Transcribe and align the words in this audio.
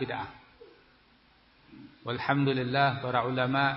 bid'ah. 0.00 0.28
Walhamdulillah 2.08 3.04
para 3.04 3.28
ulama 3.28 3.76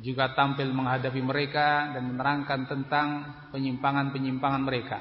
juga 0.00 0.32
tampil 0.32 0.72
menghadapi 0.72 1.20
mereka 1.20 1.92
dan 1.92 2.08
menerangkan 2.08 2.64
tentang 2.64 3.08
penyimpangan-penyimpangan 3.52 4.62
mereka. 4.64 4.98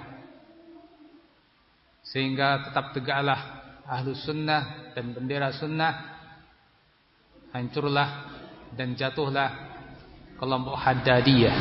Sehingga 2.03 2.67
tetap 2.67 2.91
tegaklah 2.91 3.39
ahlu 3.87 4.11
sunnah 4.11 4.91
dan 4.91 5.15
bendera 5.15 5.55
sunnah 5.55 6.19
hancurlah 7.55 8.27
dan 8.75 8.93
jatuhlah 8.93 9.49
kelompok 10.37 10.77
haddadiyah 10.77 11.55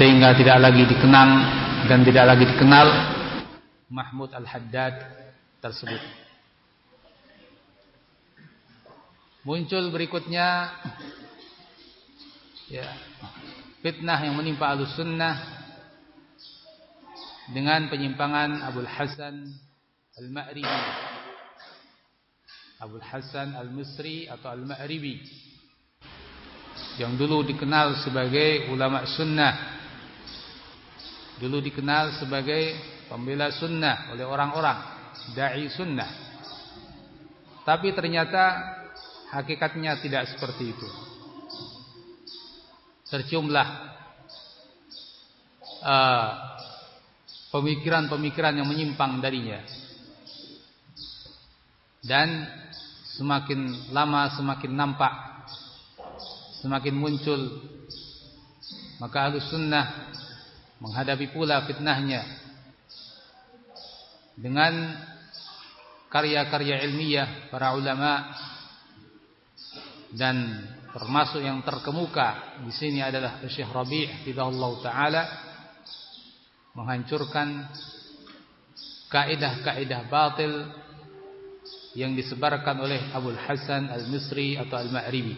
sehingga 0.00 0.32
tidak 0.32 0.58
lagi 0.64 0.82
dikenang 0.88 1.30
dan 1.86 2.00
tidak 2.02 2.24
lagi 2.24 2.44
dikenal 2.48 2.88
Mahmud 3.92 4.32
Al-Haddad 4.32 4.94
tersebut. 5.60 6.23
Muncul 9.44 9.92
berikutnya 9.92 10.72
ya, 12.72 12.88
fitnah 13.84 14.16
yang 14.24 14.40
menimpa 14.40 14.72
Ahlussunnah 14.72 15.36
dengan 17.52 17.92
penyimpangan 17.92 18.64
Abdul 18.64 18.88
Hasan 18.88 19.44
Al-Ma'ribi. 20.16 20.80
Abdul 22.80 23.04
Hasan 23.04 23.52
Al-Misri 23.52 24.32
atau 24.32 24.48
Al-Ma'ribi 24.48 25.20
yang 26.96 27.12
dulu 27.20 27.44
dikenal 27.44 28.00
sebagai 28.00 28.72
ulama 28.72 29.04
sunnah. 29.04 29.76
Dulu 31.36 31.60
dikenal 31.60 32.16
sebagai 32.16 32.80
pembela 33.12 33.52
sunnah 33.52 34.08
oleh 34.08 34.24
orang-orang, 34.24 34.80
dai 35.36 35.68
sunnah. 35.68 36.08
Tapi 37.68 37.92
ternyata 37.92 38.73
Hakikatnya 39.34 39.98
tidak 39.98 40.30
seperti 40.30 40.70
itu. 40.70 40.88
Terciumlah 43.10 43.66
uh, 45.82 46.30
pemikiran-pemikiran 47.50 48.54
uh, 48.54 48.58
yang 48.62 48.68
menyimpang 48.70 49.18
darinya. 49.18 49.58
Dan 51.98 52.46
semakin 53.18 53.90
lama 53.90 54.30
semakin 54.38 54.70
nampak, 54.70 55.14
semakin 56.62 56.94
muncul. 56.94 57.40
Maka 59.02 59.26
ahlu 59.26 59.42
sunnah 59.42 60.14
menghadapi 60.78 61.34
pula 61.34 61.66
fitnahnya 61.66 62.22
dengan 64.38 64.94
karya-karya 66.10 66.86
ilmiah 66.86 67.50
para 67.50 67.74
ulama 67.74 68.30
dan 70.14 70.62
termasuk 70.94 71.42
yang 71.42 71.58
terkemuka 71.66 72.62
di 72.62 72.70
sini 72.70 73.02
adalah 73.02 73.42
Syekh 73.50 73.66
Rabi' 73.66 74.30
hidayahullah 74.30 74.72
taala 74.78 75.22
menghancurkan 76.74 77.66
kaidah-kaidah 79.10 80.00
batil 80.06 80.70
yang 81.94 82.14
disebarkan 82.18 82.82
oleh 82.82 83.10
Abdul 83.14 83.38
Hasan 83.38 83.86
Al-Misri 83.86 84.58
atau 84.58 84.82
Al-Ma'ribi. 84.82 85.34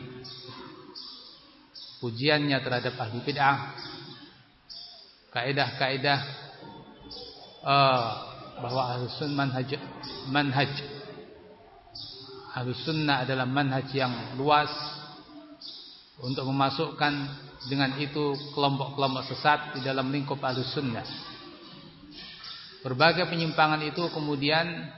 Pujiannya 2.00 2.56
terhadap 2.60 2.96
ahli 2.96 3.20
bid'ah 3.24 3.56
kaidah-kaidah 5.32 6.20
uh, 7.64 8.04
bahwa 8.60 8.82
ahli 8.92 9.04
sunnah 9.20 9.48
manhaj 9.48 9.70
manhaj 10.32 10.72
Ahlus 12.56 12.88
sunnah 12.88 13.28
adalah 13.28 13.44
manhaj 13.44 13.92
yang 13.92 14.32
luas 14.40 14.72
untuk 16.24 16.48
memasukkan 16.48 17.12
dengan 17.68 18.00
itu 18.00 18.32
kelompok-kelompok 18.56 19.28
sesat 19.28 19.76
di 19.76 19.84
dalam 19.84 20.08
lingkup 20.08 20.40
Ahlus 20.40 20.72
sunnah. 20.72 21.04
Berbagai 22.80 23.28
penyimpangan 23.28 23.84
itu 23.84 24.08
kemudian 24.08 24.88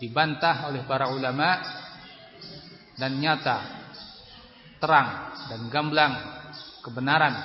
dibantah 0.00 0.72
oleh 0.72 0.88
para 0.88 1.12
ulama 1.12 1.60
dan 2.96 3.20
nyata, 3.20 3.58
terang 4.80 5.08
dan 5.52 5.60
gamblang 5.68 6.14
kebenaran 6.80 7.36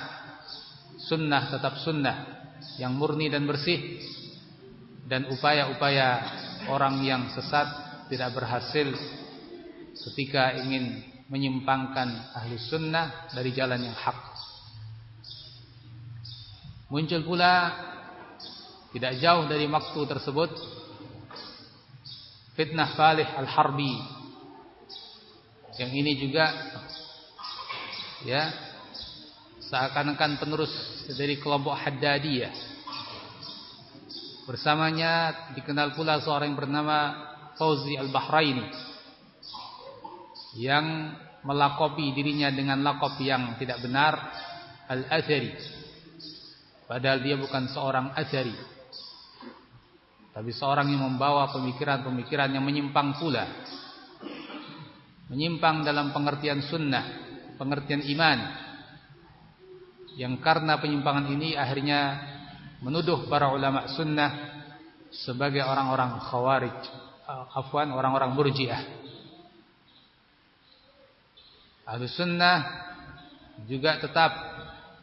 sunnah 1.04 1.52
tetap 1.52 1.76
sunnah 1.84 2.16
yang 2.80 2.96
murni 2.96 3.28
dan 3.28 3.44
bersih 3.44 4.00
dan 5.04 5.28
upaya-upaya 5.28 6.08
orang 6.72 7.04
yang 7.04 7.28
sesat 7.34 7.89
tidak 8.10 8.34
berhasil 8.34 8.90
ketika 10.10 10.58
ingin 10.58 11.06
menyimpangkan 11.30 12.34
ahli 12.34 12.58
sunnah 12.58 13.30
dari 13.30 13.54
jalan 13.54 13.86
yang 13.86 13.94
hak. 13.94 14.18
Muncul 16.90 17.22
pula 17.22 17.70
tidak 18.90 19.22
jauh 19.22 19.46
dari 19.46 19.70
waktu 19.70 20.00
tersebut 20.10 20.50
fitnah 22.58 22.98
Falih 22.98 23.30
Al-Harbi 23.30 23.94
yang 25.78 25.94
ini 25.94 26.18
juga 26.18 26.50
ya 28.26 28.50
seakan-akan 29.70 30.42
penerus 30.42 30.74
dari 31.14 31.38
kelompok 31.38 31.78
Haddadiyah 31.78 32.50
bersamanya 34.50 35.46
dikenal 35.54 35.94
pula 35.94 36.18
seorang 36.18 36.50
yang 36.50 36.58
bernama 36.58 37.29
Fauzi 37.60 38.00
Al-Bahraini 38.00 38.64
yang 40.56 41.12
melakopi 41.44 42.16
dirinya 42.16 42.48
dengan 42.48 42.80
lakop 42.80 43.20
yang 43.20 43.60
tidak 43.60 43.84
benar 43.84 44.16
Al-Azhari 44.88 45.52
padahal 46.88 47.20
dia 47.20 47.36
bukan 47.36 47.68
seorang 47.68 48.16
Azhari 48.16 48.56
tapi 50.30 50.56
seorang 50.56 50.88
yang 50.88 51.04
membawa 51.04 51.50
pemikiran-pemikiran 51.50 52.54
yang 52.54 52.62
menyimpang 52.62 53.18
pula. 53.18 53.44
Menyimpang 55.26 55.82
dalam 55.82 56.14
pengertian 56.14 56.62
sunnah 56.64 57.30
pengertian 57.60 58.00
iman 58.16 58.38
yang 60.16 60.40
karena 60.40 60.80
penyimpangan 60.80 61.28
ini 61.28 61.60
akhirnya 61.60 62.00
menuduh 62.80 63.28
para 63.28 63.52
ulama 63.52 63.84
sunnah 63.92 64.64
sebagai 65.12 65.60
orang-orang 65.60 66.24
khawarij 66.24 66.78
afwan 67.54 67.94
orang-orang 67.94 68.34
murjiah. 68.34 68.82
Ahlu 71.86 72.06
sunnah 72.06 72.58
juga 73.66 73.98
tetap 73.98 74.30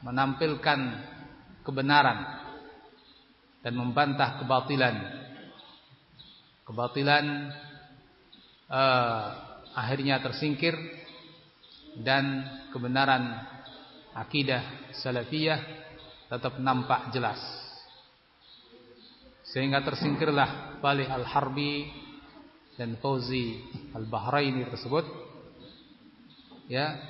menampilkan 0.01 0.79
kebenaran 1.67 2.19
dan 3.59 3.73
membantah 3.75 4.39
kebatilan. 4.39 4.95
Kebatilan 6.63 7.25
uh, 8.71 9.25
akhirnya 9.75 10.23
tersingkir 10.23 10.75
dan 11.99 12.47
kebenaran 12.71 13.35
akidah 14.15 14.91
salafiyah 14.95 15.59
tetap 16.31 16.59
nampak 16.59 17.11
jelas. 17.11 17.39
Sehingga 19.47 19.79
tersingkirlah 19.83 20.79
Balih 20.83 21.07
Al-Harbi 21.07 22.06
dan 22.77 22.93
Fauzi 23.01 23.57
Al-Bahraini 23.91 24.69
tersebut 24.69 25.03
ya 26.69 27.09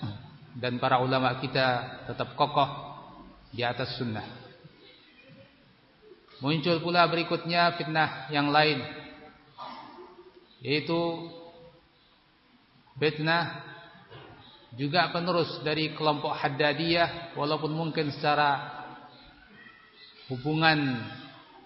dan 0.56 0.80
para 0.80 1.04
ulama 1.04 1.36
kita 1.44 2.00
tetap 2.08 2.34
kokoh 2.40 2.66
di 3.52 3.62
atas 3.62 4.00
sunnah. 4.00 4.24
Muncul 6.40 6.80
pula 6.80 7.04
berikutnya 7.12 7.76
fitnah 7.76 8.32
yang 8.32 8.48
lain 8.48 8.80
yaitu 10.64 11.30
fitnah 12.96 13.62
juga 14.78 15.12
penerus 15.12 15.60
dari 15.68 15.92
kelompok 15.94 16.32
Haddadiyah 16.32 17.36
walaupun 17.36 17.74
mungkin 17.74 18.14
secara 18.14 18.78
hubungan 20.30 21.02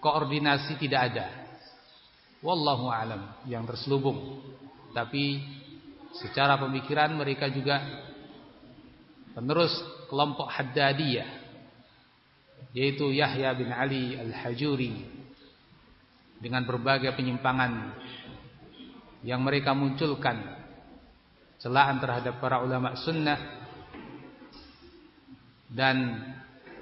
koordinasi 0.00 0.80
tidak 0.80 1.00
ada 1.12 1.41
Wallahu 2.42 2.90
alam 2.90 3.38
yang 3.46 3.62
terselubung. 3.62 4.42
Tapi 4.90 5.40
secara 6.18 6.58
pemikiran 6.58 7.14
mereka 7.14 7.48
juga 7.48 7.80
penerus 9.32 9.72
kelompok 10.12 10.50
Haddadiyah 10.50 11.40
yaitu 12.76 13.08
Yahya 13.14 13.56
bin 13.56 13.72
Ali 13.72 14.16
Al-Hajuri 14.16 14.92
dengan 16.42 16.66
berbagai 16.68 17.14
penyimpangan 17.16 17.96
yang 19.22 19.40
mereka 19.40 19.72
munculkan 19.72 20.42
celaan 21.62 22.02
terhadap 22.02 22.42
para 22.42 22.58
ulama 22.58 22.98
sunnah 22.98 23.38
dan 25.70 25.96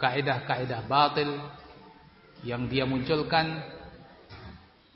kaidah-kaidah 0.00 0.88
batil 0.88 1.30
yang 2.42 2.64
dia 2.66 2.88
munculkan 2.88 3.60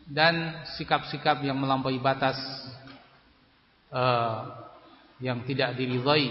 dan 0.04 0.66
sikap-sikap 0.76 1.40
yang 1.40 1.56
melampaui 1.56 1.96
batas 1.96 2.36
uh, 3.88 4.68
yang 5.22 5.40
tidak 5.48 5.72
diridhai 5.78 6.28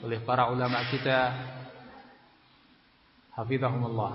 oleh 0.00 0.20
para 0.24 0.48
ulama 0.48 0.80
kita. 0.88 1.34
Hafizahumullah. 3.36 4.12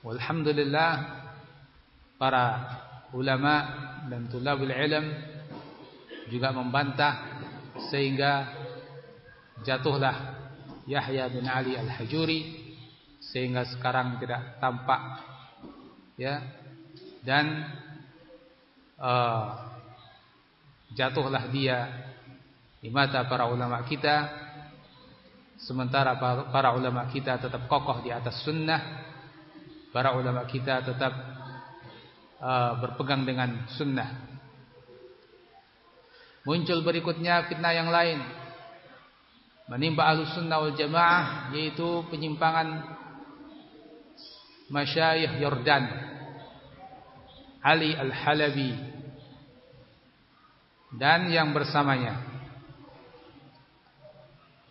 Walhamdulillah 0.00 0.92
para 2.16 2.44
ulama 3.12 3.54
dan 4.08 4.30
tulabul 4.32 4.72
ilm 4.72 5.06
juga 6.32 6.56
membantah 6.56 7.14
sehingga 7.92 8.48
jatuhlah 9.60 10.48
Yahya 10.88 11.28
bin 11.28 11.44
Ali 11.44 11.76
Al-Hajuri 11.76 12.40
sehingga 13.20 13.66
sekarang 13.66 14.22
tidak 14.22 14.56
tampak 14.62 15.26
ya 16.16 16.40
dan 17.26 17.66
uh, 19.02 19.74
jatuhlah 20.94 21.50
dia 21.50 21.90
di 22.78 22.88
mata 22.88 23.26
para 23.26 23.50
ulama 23.50 23.82
kita. 23.82 24.46
Sementara 25.58 26.14
para 26.52 26.70
ulama 26.78 27.10
kita 27.10 27.42
tetap 27.42 27.66
kokoh 27.66 27.98
di 28.06 28.14
atas 28.14 28.46
sunnah. 28.46 29.02
Para 29.90 30.14
ulama 30.14 30.46
kita 30.46 30.86
tetap 30.86 31.10
uh, 32.38 32.78
berpegang 32.78 33.26
dengan 33.26 33.66
sunnah. 33.74 34.38
Muncul 36.46 36.86
berikutnya 36.86 37.50
fitnah 37.50 37.74
yang 37.74 37.90
lain. 37.90 38.22
Menimpa 39.66 40.06
ahlus 40.06 40.30
sunnah 40.38 40.62
wal 40.62 40.78
jamaah 40.78 41.50
yaitu 41.50 42.06
penyimpangan 42.06 42.86
masyayikh 44.70 45.42
Yordan 45.42 46.15
Ali 47.66 47.98
Al-Halabi 47.98 48.78
dan 50.94 51.26
yang 51.34 51.50
bersamanya. 51.50 52.22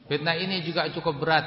Fitnah 0.07 0.39
ini 0.39 0.63
juga 0.63 0.87
cukup 0.95 1.19
berat 1.19 1.43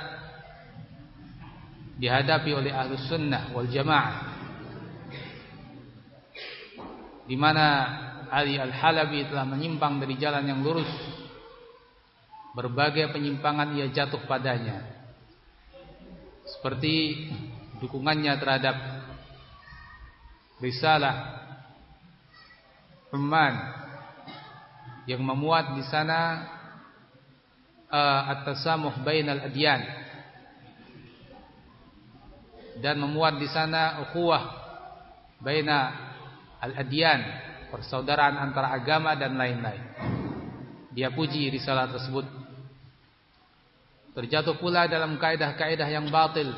dihadapi 1.96 2.52
oleh 2.52 2.72
ahlu 2.76 3.00
sunnah 3.08 3.48
wal 3.56 3.64
jamaah. 3.64 4.28
Di 7.24 7.36
mana 7.36 7.64
Ali 8.28 8.60
Al-Halabi 8.60 9.32
telah 9.32 9.48
menyimpang 9.48 10.04
dari 10.04 10.20
jalan 10.20 10.44
yang 10.44 10.60
lurus. 10.60 10.90
Berbagai 12.52 13.08
penyimpangan 13.14 13.72
ia 13.72 13.88
jatuh 13.88 14.20
padanya. 14.28 14.84
Seperti 16.44 17.28
dukungannya 17.78 18.34
terhadap 18.36 18.97
risalah 20.58 21.38
Umman 23.08 23.54
yang 25.08 25.24
memuat 25.24 25.72
di 25.72 25.84
sana 25.88 26.44
uh, 27.88 28.22
at-tasamuh 28.36 29.00
bainal 29.00 29.40
adyan. 29.48 29.80
Dan 32.78 33.00
memuat 33.02 33.42
di 33.42 33.48
sana 33.50 34.06
ukhuwah 34.06 34.54
baina 35.42 35.90
al-adyan 36.62 37.20
persaudaraan 37.74 38.38
antara 38.38 38.70
agama 38.70 39.18
dan 39.18 39.34
lain-lain. 39.34 39.82
Dia 40.94 41.10
puji 41.10 41.50
risalah 41.50 41.90
tersebut. 41.90 42.26
Terjatuh 44.14 44.58
pula 44.62 44.86
dalam 44.86 45.18
kaidah-kaidah 45.18 45.88
yang 45.90 46.06
batil 46.10 46.54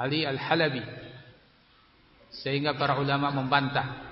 Ali 0.00 0.24
Al-Halabi 0.24 0.80
sehingga 2.40 2.72
para 2.72 2.96
ulama 2.96 3.28
membantah. 3.28 4.08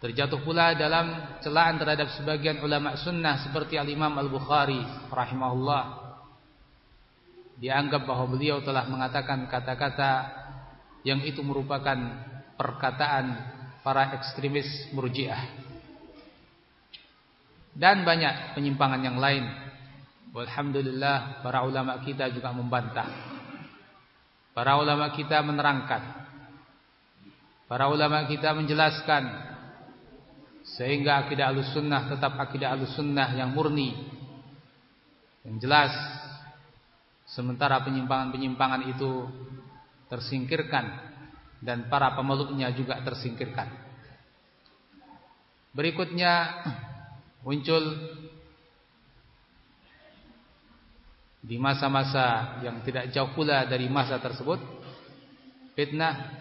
Terjatuh 0.00 0.40
pula 0.44 0.72
dalam 0.76 1.36
celaan 1.44 1.76
terhadap 1.76 2.08
sebagian 2.16 2.60
ulama 2.64 2.96
sunnah 3.00 3.40
seperti 3.44 3.76
Al-Imam 3.76 4.12
Al-Bukhari 4.16 4.80
rahimahullah. 5.08 6.12
Dianggap 7.60 8.08
bahwa 8.08 8.36
beliau 8.36 8.64
telah 8.64 8.88
mengatakan 8.88 9.44
kata-kata 9.44 10.12
yang 11.04 11.20
itu 11.24 11.44
merupakan 11.44 11.96
perkataan 12.56 13.36
para 13.84 14.16
ekstremis 14.16 14.88
murjiah. 14.96 15.40
Dan 17.76 18.04
banyak 18.04 18.56
penyimpangan 18.56 19.00
yang 19.04 19.20
lain. 19.20 19.44
Alhamdulillah 20.32 21.44
para 21.44 21.60
ulama 21.64 22.00
kita 22.00 22.32
juga 22.32 22.56
membantah. 22.56 23.39
Para 24.50 24.78
ulama 24.82 25.14
kita 25.14 25.38
menerangkan. 25.46 26.02
Para 27.70 27.86
ulama 27.86 28.26
kita 28.26 28.50
menjelaskan. 28.50 29.50
Sehingga 30.76 31.26
akidah 31.26 31.54
al-sunnah 31.54 32.10
tetap 32.10 32.34
akidah 32.34 32.74
al-sunnah 32.74 33.30
yang 33.38 33.54
murni. 33.54 33.94
Yang 35.46 35.56
jelas. 35.66 35.92
Sementara 37.30 37.78
penyimpangan-penyimpangan 37.86 38.90
itu 38.90 39.30
tersingkirkan. 40.10 41.08
Dan 41.62 41.86
para 41.86 42.10
pemeluknya 42.18 42.74
juga 42.74 42.98
tersingkirkan. 43.06 43.70
Berikutnya 45.70 46.66
muncul 47.46 47.82
di 51.40 51.56
masa-masa 51.56 52.60
yang 52.60 52.84
tidak 52.84 53.08
jauh 53.16 53.32
pula 53.32 53.64
dari 53.64 53.88
masa 53.88 54.20
tersebut 54.20 54.60
fitnah 55.72 56.36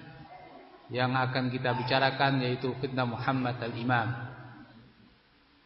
yang 0.91 1.15
akan 1.15 1.47
kita 1.47 1.71
bicarakan 1.71 2.43
yaitu 2.43 2.75
fitnah 2.83 3.07
Muhammad 3.07 3.55
al-Imam. 3.63 4.27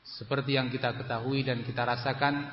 Seperti 0.03 0.59
yang 0.59 0.69
kita 0.69 0.93
ketahui 0.99 1.41
dan 1.47 1.63
kita 1.63 1.81
rasakan 1.81 2.45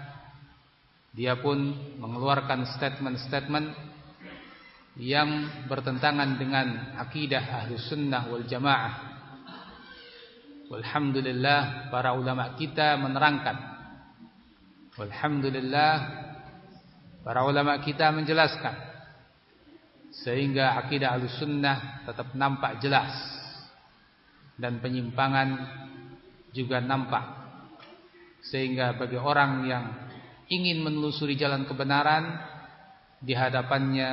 dia 1.10 1.34
pun 1.36 1.58
mengeluarkan 1.98 2.64
statement-statement 2.78 3.74
yang 5.02 5.50
bertentangan 5.66 6.38
dengan 6.38 6.94
akidah 6.96 7.42
ahli 7.66 7.74
sunnah 7.76 8.30
wal 8.30 8.46
jamaah. 8.46 8.94
Walhamdulillah 10.70 11.90
para 11.90 12.14
ulama 12.14 12.54
kita 12.54 12.94
menerangkan. 12.94 13.58
Walhamdulillah 14.94 16.29
Para 17.20 17.44
ulama 17.44 17.76
kita 17.84 18.08
menjelaskan 18.16 18.88
sehingga 20.24 20.80
akidah 20.80 21.20
al-sunnah 21.20 22.08
tetap 22.08 22.32
nampak 22.32 22.80
jelas 22.80 23.12
dan 24.56 24.80
penyimpangan 24.80 25.48
juga 26.56 26.80
nampak. 26.80 27.24
Sehingga 28.40 28.96
bagi 28.96 29.20
orang 29.20 29.68
yang 29.68 29.84
ingin 30.48 30.80
menelusuri 30.80 31.36
jalan 31.36 31.68
kebenaran 31.68 32.40
di 33.20 33.36
hadapannya 33.36 34.10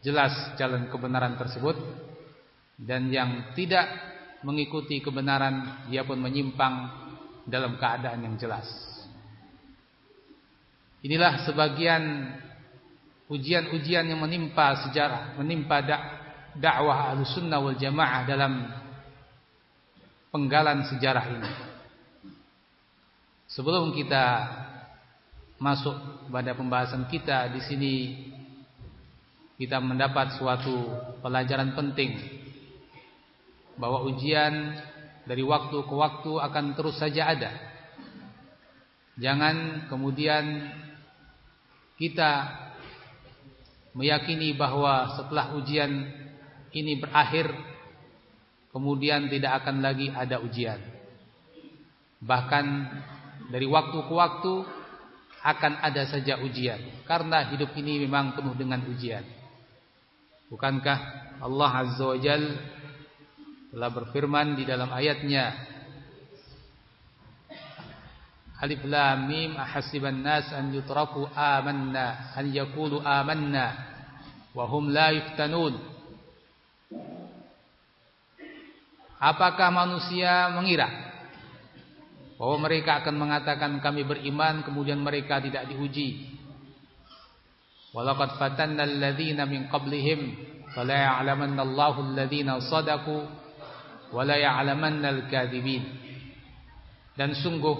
jelas 0.00 0.32
jalan 0.56 0.88
kebenaran 0.88 1.36
tersebut 1.36 1.76
dan 2.80 3.12
yang 3.12 3.52
tidak 3.52 3.84
mengikuti 4.40 5.04
kebenaran 5.04 5.86
dia 5.92 6.08
pun 6.08 6.16
menyimpang 6.16 6.88
dalam 7.44 7.76
keadaan 7.76 8.24
yang 8.24 8.36
jelas 8.40 8.89
Inilah 11.00 11.48
sebagian 11.48 12.36
ujian-ujian 13.30 14.04
yang 14.04 14.20
menimpa 14.20 14.84
sejarah, 14.84 15.38
menimpa 15.40 15.80
dakwah 16.58 17.14
Ahlussunnah 17.14 17.62
wal 17.62 17.78
Jamaah 17.78 18.26
dalam 18.28 18.68
penggalan 20.28 20.84
sejarah 20.92 21.24
ini. 21.30 21.50
Sebelum 23.48 23.96
kita 23.96 24.24
masuk 25.56 26.28
pada 26.28 26.52
pembahasan 26.52 27.08
kita 27.08 27.52
di 27.52 27.60
sini 27.64 27.94
kita 29.60 29.76
mendapat 29.76 30.40
suatu 30.40 30.88
pelajaran 31.20 31.76
penting 31.76 32.16
bahwa 33.76 34.08
ujian 34.08 34.76
dari 35.28 35.44
waktu 35.44 35.84
ke 35.84 35.94
waktu 35.94 36.32
akan 36.40 36.64
terus 36.72 36.96
saja 36.96 37.28
ada. 37.28 37.52
Jangan 39.20 39.86
kemudian 39.92 40.72
kita 42.00 42.48
meyakini 43.92 44.56
bahwa 44.56 45.20
setelah 45.20 45.52
ujian 45.60 46.08
ini 46.72 46.96
berakhir 46.96 47.52
kemudian 48.72 49.28
tidak 49.28 49.60
akan 49.60 49.84
lagi 49.84 50.08
ada 50.08 50.40
ujian. 50.40 50.80
Bahkan 52.24 52.66
dari 53.52 53.68
waktu 53.68 53.98
ke 54.00 54.14
waktu 54.16 54.54
akan 55.44 55.72
ada 55.84 56.08
saja 56.08 56.40
ujian 56.40 57.04
karena 57.04 57.52
hidup 57.52 57.76
ini 57.76 58.00
memang 58.08 58.32
penuh 58.32 58.56
dengan 58.56 58.80
ujian. 58.88 59.24
Bukankah 60.48 60.98
Allah 61.44 61.70
Azza 61.84 62.04
wa 62.04 62.16
Jal 62.16 62.44
telah 63.70 63.90
berfirman 63.92 64.56
di 64.56 64.64
dalam 64.64 64.88
ayatnya 64.88 65.52
Alif 68.60 68.84
lam 68.84 69.24
mim 69.24 69.56
ahasiban 69.56 70.20
nas 70.20 70.52
an 70.52 70.68
yutraku 70.68 71.24
amanna 71.32 72.36
an 72.36 72.44
yakulu 72.52 73.00
amanna 73.00 73.72
wa 74.52 74.68
hum 74.68 74.92
la 74.92 75.16
yuftanun. 75.16 75.80
Apakah 79.20 79.68
manusia 79.72 80.52
mengira 80.52 80.88
bahwa 82.36 82.56
mereka 82.68 83.00
akan 83.04 83.16
mengatakan 83.16 83.80
kami 83.80 84.04
beriman 84.04 84.60
kemudian 84.60 85.00
mereka 85.00 85.40
tidak 85.40 85.64
diuji? 85.72 86.36
Walaqad 87.96 88.36
fatanna 88.36 88.84
alladhina 88.84 89.48
min 89.48 89.72
qablihim 89.72 90.36
fala 90.76 90.94
ya'lamanna 90.94 91.64
Allahu 91.64 92.12
alladhina 92.12 92.60
sadaqu 92.60 93.24
wala 94.12 94.36
ya'lamanna 94.36 95.08
al-kadhibin. 95.16 95.84
Dan 97.16 97.36
sungguh 97.36 97.76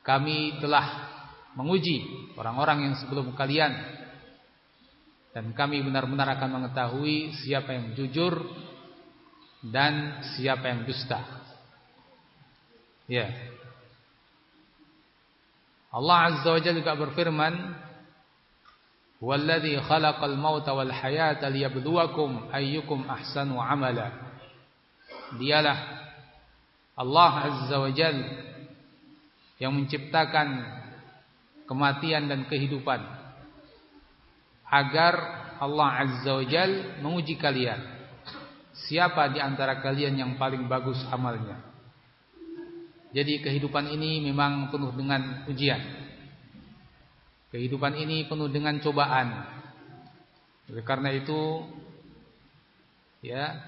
kami 0.00 0.58
telah 0.60 1.10
menguji 1.54 2.30
orang-orang 2.38 2.90
yang 2.90 2.94
sebelum 3.02 3.34
kalian 3.34 3.72
dan 5.30 5.54
kami 5.54 5.82
benar-benar 5.86 6.38
akan 6.38 6.62
mengetahui 6.62 7.34
siapa 7.46 7.70
yang 7.74 7.94
jujur 7.94 8.34
dan 9.62 10.24
siapa 10.34 10.72
yang 10.72 10.82
dusta. 10.88 11.20
Ya. 13.06 13.30
Allah 15.90 16.18
Azza 16.34 16.48
wa 16.50 16.60
Jalla 16.62 16.78
juga 16.82 16.94
berfirman, 16.98 17.54
"Walladzi 19.22 19.74
khalaqal 19.78 20.38
mauta 20.38 20.74
wal 20.74 20.90
hayata 20.90 21.50
liyabluwakum 21.50 22.50
ayyukum 22.50 23.06
ahsanu 23.10 23.58
amala." 23.58 24.14
Dialah 25.38 25.78
Allah 26.98 27.32
Azza 27.46 27.76
wa 27.78 27.90
Jalla 27.90 28.49
yang 29.60 29.76
menciptakan 29.76 30.64
kematian 31.68 32.26
dan 32.26 32.48
kehidupan 32.48 32.98
agar 34.66 35.14
Allah 35.60 35.88
Azza 36.02 36.32
wa 36.34 36.44
Jalla 36.48 36.98
menguji 37.04 37.36
kalian 37.36 38.00
Siapa 38.90 39.30
di 39.30 39.38
antara 39.38 39.78
kalian 39.78 40.18
yang 40.18 40.32
paling 40.34 40.64
bagus 40.66 40.98
amalnya? 41.10 41.62
Jadi 43.14 43.38
kehidupan 43.38 43.86
ini 43.90 44.18
memang 44.22 44.70
penuh 44.70 44.94
dengan 44.94 45.46
ujian. 45.50 45.78
Kehidupan 47.54 47.98
ini 47.98 48.26
penuh 48.30 48.50
dengan 48.50 48.78
cobaan. 48.82 49.46
Oleh 50.70 50.82
karena 50.86 51.10
itu 51.10 51.66
ya, 53.26 53.58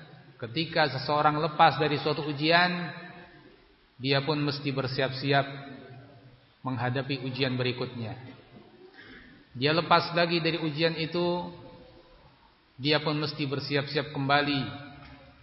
ketika 0.43 0.91
seseorang 0.91 1.39
lepas 1.39 1.79
dari 1.79 1.99
suatu 1.99 2.27
ujian, 2.27 2.91
dia 3.99 4.23
pun 4.23 4.39
mesti 4.39 4.71
bersiap-siap 4.75 5.47
menghadapi 6.63 7.27
ujian 7.27 7.55
berikutnya. 7.59 8.15
Dia 9.53 9.77
lepas 9.77 10.15
lagi 10.17 10.41
dari 10.41 10.57
ujian 10.63 10.97
itu, 10.97 11.53
dia 12.81 13.03
pun 13.05 13.19
mesti 13.21 13.45
bersiap-siap 13.45 14.15
kembali 14.17 14.91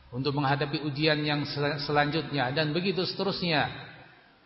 untuk 0.10 0.34
menghadapi 0.34 0.82
ujian 0.82 1.22
yang 1.22 1.46
sel 1.46 1.78
selanjutnya 1.86 2.50
dan 2.50 2.74
begitu 2.74 3.06
seterusnya 3.06 3.70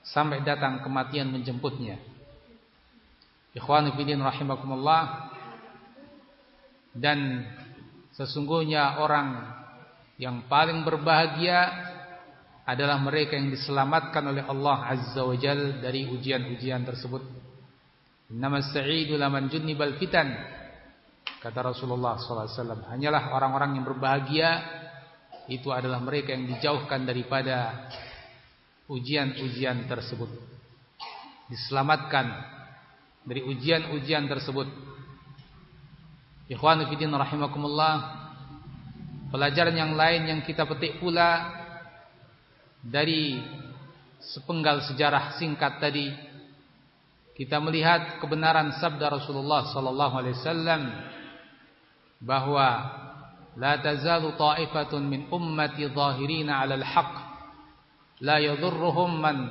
sampai 0.04 0.44
datang 0.44 0.84
kematian 0.84 1.32
menjemputnya. 1.32 1.96
Ikhwan 3.56 3.94
fillah 3.96 4.34
rahimakumullah 4.34 5.04
dan 6.92 7.48
sesungguhnya 8.18 9.00
orang 9.00 9.40
yang 10.20 10.46
paling 10.52 10.84
berbahagia 10.84 11.83
adalah 12.64 12.96
mereka 13.04 13.36
yang 13.36 13.52
diselamatkan 13.52 14.24
oleh 14.24 14.44
Allah 14.48 14.88
Azza 14.88 15.22
wa 15.24 15.36
Jal 15.36 15.84
dari 15.84 16.08
ujian-ujian 16.08 16.88
tersebut. 16.88 17.24
Innamas 18.32 18.72
sa'idu 18.72 19.20
laman 19.20 19.52
junnibal 19.52 20.00
fitan 20.00 20.32
kata 21.44 21.60
Rasulullah 21.60 22.16
SAW. 22.16 22.88
Hanyalah 22.88 23.36
orang-orang 23.36 23.76
yang 23.76 23.84
berbahagia 23.84 24.50
itu 25.52 25.76
adalah 25.76 26.00
mereka 26.00 26.32
yang 26.32 26.48
dijauhkan 26.48 27.04
daripada 27.04 27.92
ujian-ujian 28.88 29.84
tersebut. 29.92 30.32
Diselamatkan 31.52 32.32
dari 33.28 33.44
ujian-ujian 33.44 34.24
tersebut. 34.32 34.72
Ikhwan 36.48 36.88
fillah 36.88 37.28
rahimakumullah. 37.28 37.96
Pelajaran 39.36 39.76
yang 39.76 40.00
lain 40.00 40.32
yang 40.32 40.40
kita 40.48 40.64
petik 40.64 41.04
pula 41.04 41.63
dari 42.84 43.40
sepenggal 44.20 44.84
sejarah 44.92 45.40
singkat 45.40 45.80
tadi 45.80 46.12
kita 47.34 47.58
melihat 47.64 48.22
kebenaran 48.22 48.76
sabda 48.78 49.10
Rasulullah 49.10 49.66
sallallahu 49.72 50.16
alaihi 50.20 50.38
wasallam 50.38 50.82
bahwa 52.22 52.70
la 53.58 53.74
tazalu 53.82 54.38
ta'ifatun 54.38 55.02
min 55.02 55.26
ummati 55.34 55.90
zahirina 55.90 56.62
'ala 56.62 56.78
al-haq. 56.78 57.14
La 58.22 58.38
yadhurruhum 58.38 59.18
man 59.18 59.50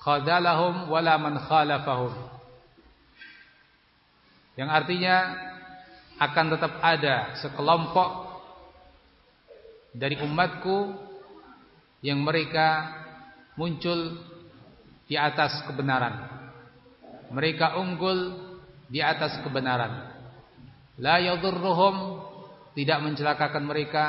khadalahum 0.00 0.88
wala 0.88 1.14
man 1.20 1.36
khalafahum. 1.36 2.14
Yang 4.56 4.70
artinya 4.72 5.16
akan 6.18 6.46
tetap 6.56 6.72
ada 6.82 7.36
sekelompok 7.38 8.10
dari 9.94 10.18
umatku 10.18 11.07
yang 12.04 12.22
mereka 12.22 12.94
muncul 13.58 14.18
di 15.10 15.18
atas 15.18 15.64
kebenaran. 15.66 16.14
Mereka 17.34 17.76
unggul 17.80 18.38
di 18.88 19.02
atas 19.02 19.40
kebenaran. 19.44 20.16
La 20.98 21.20
yadhurruhum 21.20 22.24
tidak 22.72 22.98
mencelakakan 23.04 23.64
mereka. 23.66 24.04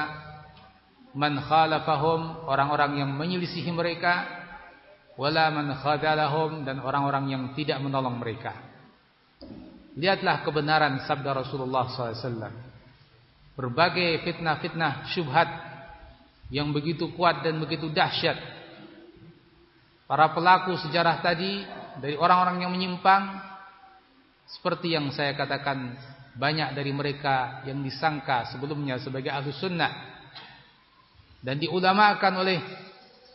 Man 1.18 1.42
khalafahum 1.42 2.46
orang-orang 2.46 3.02
yang 3.02 3.12
menyelisihi 3.18 3.74
mereka. 3.74 4.28
Wala 5.20 5.52
man 5.52 5.74
khadalahum 5.76 6.64
dan 6.64 6.80
orang-orang 6.80 7.28
yang 7.28 7.44
tidak 7.58 7.82
menolong 7.84 8.22
mereka. 8.22 8.56
Lihatlah 10.00 10.48
kebenaran 10.48 11.04
sabda 11.04 11.44
Rasulullah 11.44 11.92
SAW 11.92 12.70
berbagai 13.60 14.24
fitnah-fitnah 14.24 15.12
syubhat 15.12 15.69
yang 16.50 16.74
begitu 16.74 17.14
kuat 17.14 17.46
dan 17.46 17.62
begitu 17.62 17.90
dahsyat. 17.94 18.38
Para 20.10 20.34
pelaku 20.34 20.74
sejarah 20.82 21.22
tadi 21.22 21.62
dari 22.02 22.18
orang-orang 22.18 22.66
yang 22.66 22.74
menyimpang 22.74 23.38
seperti 24.50 24.98
yang 24.98 25.14
saya 25.14 25.38
katakan 25.38 25.94
banyak 26.34 26.74
dari 26.74 26.90
mereka 26.90 27.62
yang 27.70 27.86
disangka 27.86 28.50
sebelumnya 28.50 28.98
sebagai 28.98 29.30
ahlus 29.30 29.62
sunnah. 29.62 30.18
Dan 31.40 31.62
diulamakan 31.62 32.34
oleh 32.42 32.58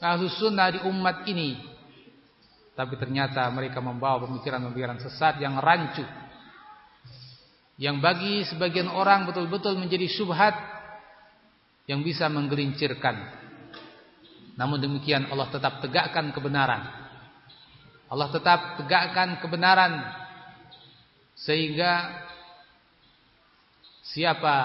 ahlus 0.03 0.35
sunnah 0.35 0.75
di 0.75 0.83
umat 0.83 1.23
ini. 1.31 1.63
Tapi 2.75 2.99
ternyata 2.99 3.47
mereka 3.55 3.79
membawa 3.79 4.27
pemikiran-pemikiran 4.27 4.99
sesat 4.99 5.39
yang 5.39 5.63
rancu. 5.63 6.03
Yang 7.79 7.97
bagi 8.03 8.35
sebagian 8.51 8.91
orang 8.91 9.31
betul-betul 9.31 9.79
menjadi 9.79 10.11
subhat 10.11 10.74
yang 11.85 12.01
bisa 12.01 12.31
menggelincirkan 12.31 13.43
namun 14.55 14.79
demikian 14.79 15.29
Allah 15.29 15.51
tetap 15.51 15.83
tegakkan 15.85 16.31
kebenaran 16.31 16.83
Allah 18.09 18.29
tetap 18.31 18.79
tegakkan 18.79 19.43
kebenaran 19.43 20.01
sehingga 21.35 22.25
Siapa 24.15 24.57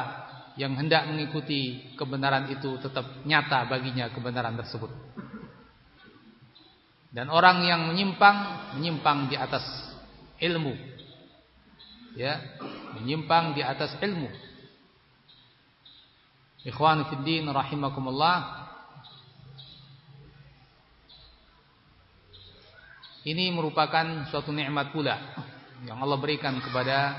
yang 0.59 0.77
hendak 0.77 1.09
mengikuti 1.09 1.95
kebenaran 1.97 2.53
itu 2.53 2.77
tetap 2.83 3.23
nyata 3.25 3.65
baginya 3.65 4.11
kebenaran 4.13 4.53
tersebut. 4.59 4.93
Dan 7.09 7.33
orang 7.33 7.65
yang 7.65 7.89
menyimpang 7.89 8.37
menyimpang 8.77 9.31
di 9.31 9.39
atas 9.39 9.65
ilmu. 10.37 10.75
Ya, 12.13 12.37
menyimpang 12.99 13.57
di 13.57 13.65
atas 13.65 13.97
ilmu. 14.03 14.29
Ikhwan 16.67 17.07
fiddin 17.07 17.47
rahimakumullah. 17.47 18.67
Ini 23.23 23.51
merupakan 23.55 24.27
suatu 24.27 24.51
nikmat 24.51 24.91
pula 24.91 25.15
yang 25.87 25.99
Allah 26.03 26.19
berikan 26.19 26.59
kepada 26.59 27.15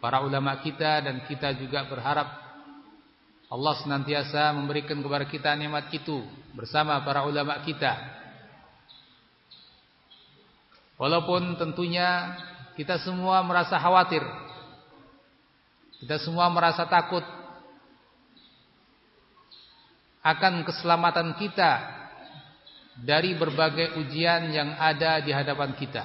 para 0.00 0.20
ulama 0.20 0.60
kita 0.60 1.00
dan 1.04 1.24
kita 1.24 1.56
juga 1.56 1.88
berharap 1.88 2.28
Allah 3.48 3.74
senantiasa 3.80 4.52
memberikan 4.52 5.00
kepada 5.00 5.24
kita 5.24 5.56
nikmat 5.56 5.88
itu 5.88 6.20
bersama 6.52 7.00
para 7.00 7.24
ulama 7.24 7.56
kita. 7.64 7.96
Walaupun 11.00 11.56
tentunya 11.56 12.36
kita 12.76 13.00
semua 13.00 13.40
merasa 13.40 13.80
khawatir. 13.80 14.20
Kita 16.04 16.20
semua 16.20 16.52
merasa 16.52 16.84
takut 16.84 17.37
akan 20.22 20.66
keselamatan 20.66 21.38
kita 21.38 21.98
dari 22.98 23.38
berbagai 23.38 23.98
ujian 24.02 24.50
yang 24.50 24.74
ada 24.74 25.22
di 25.22 25.30
hadapan 25.30 25.74
kita. 25.78 26.04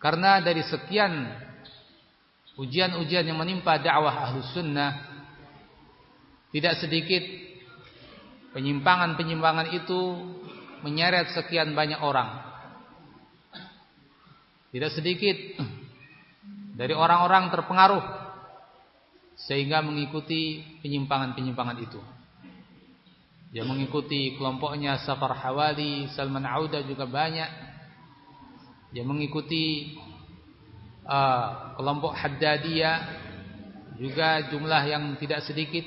Karena 0.00 0.40
dari 0.40 0.64
sekian 0.64 1.12
ujian-ujian 2.56 3.24
yang 3.24 3.38
menimpa 3.38 3.78
dakwah 3.78 4.26
ahlus 4.26 4.50
sunnah 4.56 5.06
tidak 6.50 6.82
sedikit 6.82 7.22
penyimpangan-penyimpangan 8.56 9.70
itu 9.76 10.00
menyeret 10.82 11.30
sekian 11.30 11.76
banyak 11.76 12.00
orang. 12.02 12.42
Tidak 14.70 14.90
sedikit 14.90 15.36
dari 16.74 16.94
orang-orang 16.94 17.50
terpengaruh 17.54 18.02
sehingga 19.48 19.80
mengikuti 19.80 20.60
penyimpangan-penyimpangan 20.84 21.78
itu. 21.80 22.00
Yang 23.50 23.66
mengikuti 23.66 24.38
kelompoknya 24.38 25.00
Safar 25.02 25.34
Hawali, 25.34 26.06
Salman 26.14 26.46
Auda 26.46 26.84
juga 26.86 27.08
banyak. 27.08 27.50
Yang 28.94 29.06
mengikuti 29.06 29.96
uh, 31.06 31.74
kelompok 31.78 32.14
Haddadiyah 32.14 32.98
juga 33.98 34.48
jumlah 34.50 34.82
yang 34.86 35.02
tidak 35.18 35.42
sedikit. 35.42 35.82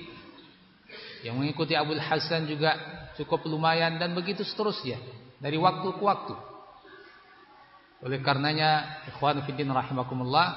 Yang 1.23 1.35
mengikuti 1.39 1.71
Abdul 1.77 2.03
Hasan 2.03 2.51
juga 2.51 2.75
cukup 3.15 3.47
lumayan 3.47 3.95
dan 3.95 4.11
begitu 4.11 4.43
seterusnya 4.43 4.99
dari 5.39 5.55
waktu 5.55 5.87
ke 5.95 6.03
waktu. 6.03 6.35
Oleh 8.03 8.19
karenanya, 8.19 9.03
ikhwan 9.07 9.39
fillah 9.47 9.79
rahimakumullah, 9.79 10.47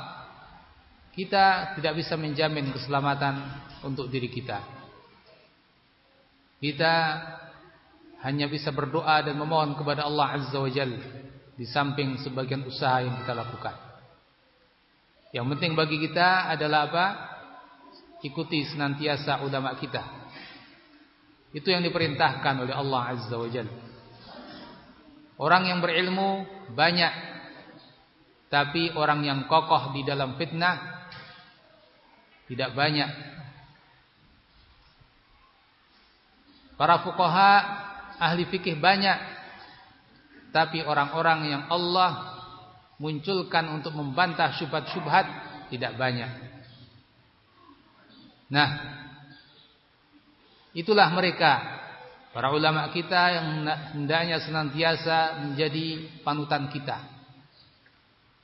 kita 1.16 1.74
tidak 1.80 1.96
bisa 1.96 2.12
menjamin 2.20 2.76
keselamatan 2.76 3.40
untuk 3.80 4.12
diri 4.12 4.28
kita. 4.28 4.60
Kita 6.60 6.94
hanya 8.20 8.46
bisa 8.52 8.68
berdoa 8.68 9.24
dan 9.24 9.40
memohon 9.40 9.72
kepada 9.80 10.04
Allah 10.04 10.36
Azza 10.36 10.60
wa 10.60 10.68
Jalla 10.68 11.00
di 11.56 11.64
samping 11.64 12.20
sebagian 12.20 12.68
usaha 12.68 13.00
yang 13.00 13.16
kita 13.24 13.32
lakukan. 13.32 13.72
Yang 15.32 15.46
penting 15.56 15.72
bagi 15.72 15.96
kita 16.04 16.52
adalah 16.52 16.92
apa? 16.92 17.06
Ikuti 18.20 18.68
senantiasa 18.68 19.40
ulama 19.40 19.72
kita. 19.80 20.04
Itu 21.56 21.72
yang 21.72 21.80
diperintahkan 21.80 22.54
oleh 22.60 22.76
Allah 22.76 23.16
Azza 23.16 23.36
wa 23.40 23.48
Jalla. 23.48 23.72
Orang 25.40 25.64
yang 25.68 25.80
berilmu 25.80 26.44
banyak 26.76 27.12
tapi 28.48 28.92
orang 28.96 29.24
yang 29.24 29.40
kokoh 29.44 29.92
di 29.92 30.00
dalam 30.00 30.40
fitnah 30.40 30.95
tidak 32.46 32.74
banyak. 32.78 33.10
Para 36.76 37.02
fuqaha 37.02 37.52
ahli 38.22 38.46
fikih 38.46 38.78
banyak. 38.78 39.18
Tapi 40.54 40.80
orang-orang 40.86 41.52
yang 41.52 41.62
Allah 41.68 42.36
munculkan 42.96 43.76
untuk 43.76 43.92
membantah 43.92 44.56
syubhat-syubhat 44.56 45.26
tidak 45.68 45.98
banyak. 46.00 46.32
Nah, 48.46 48.68
itulah 50.72 51.10
mereka 51.12 51.60
para 52.30 52.54
ulama 52.54 52.88
kita 52.94 53.36
yang 53.36 53.46
hendaknya 53.96 54.38
senantiasa 54.40 55.44
menjadi 55.44 56.08
panutan 56.22 56.70
kita 56.70 57.04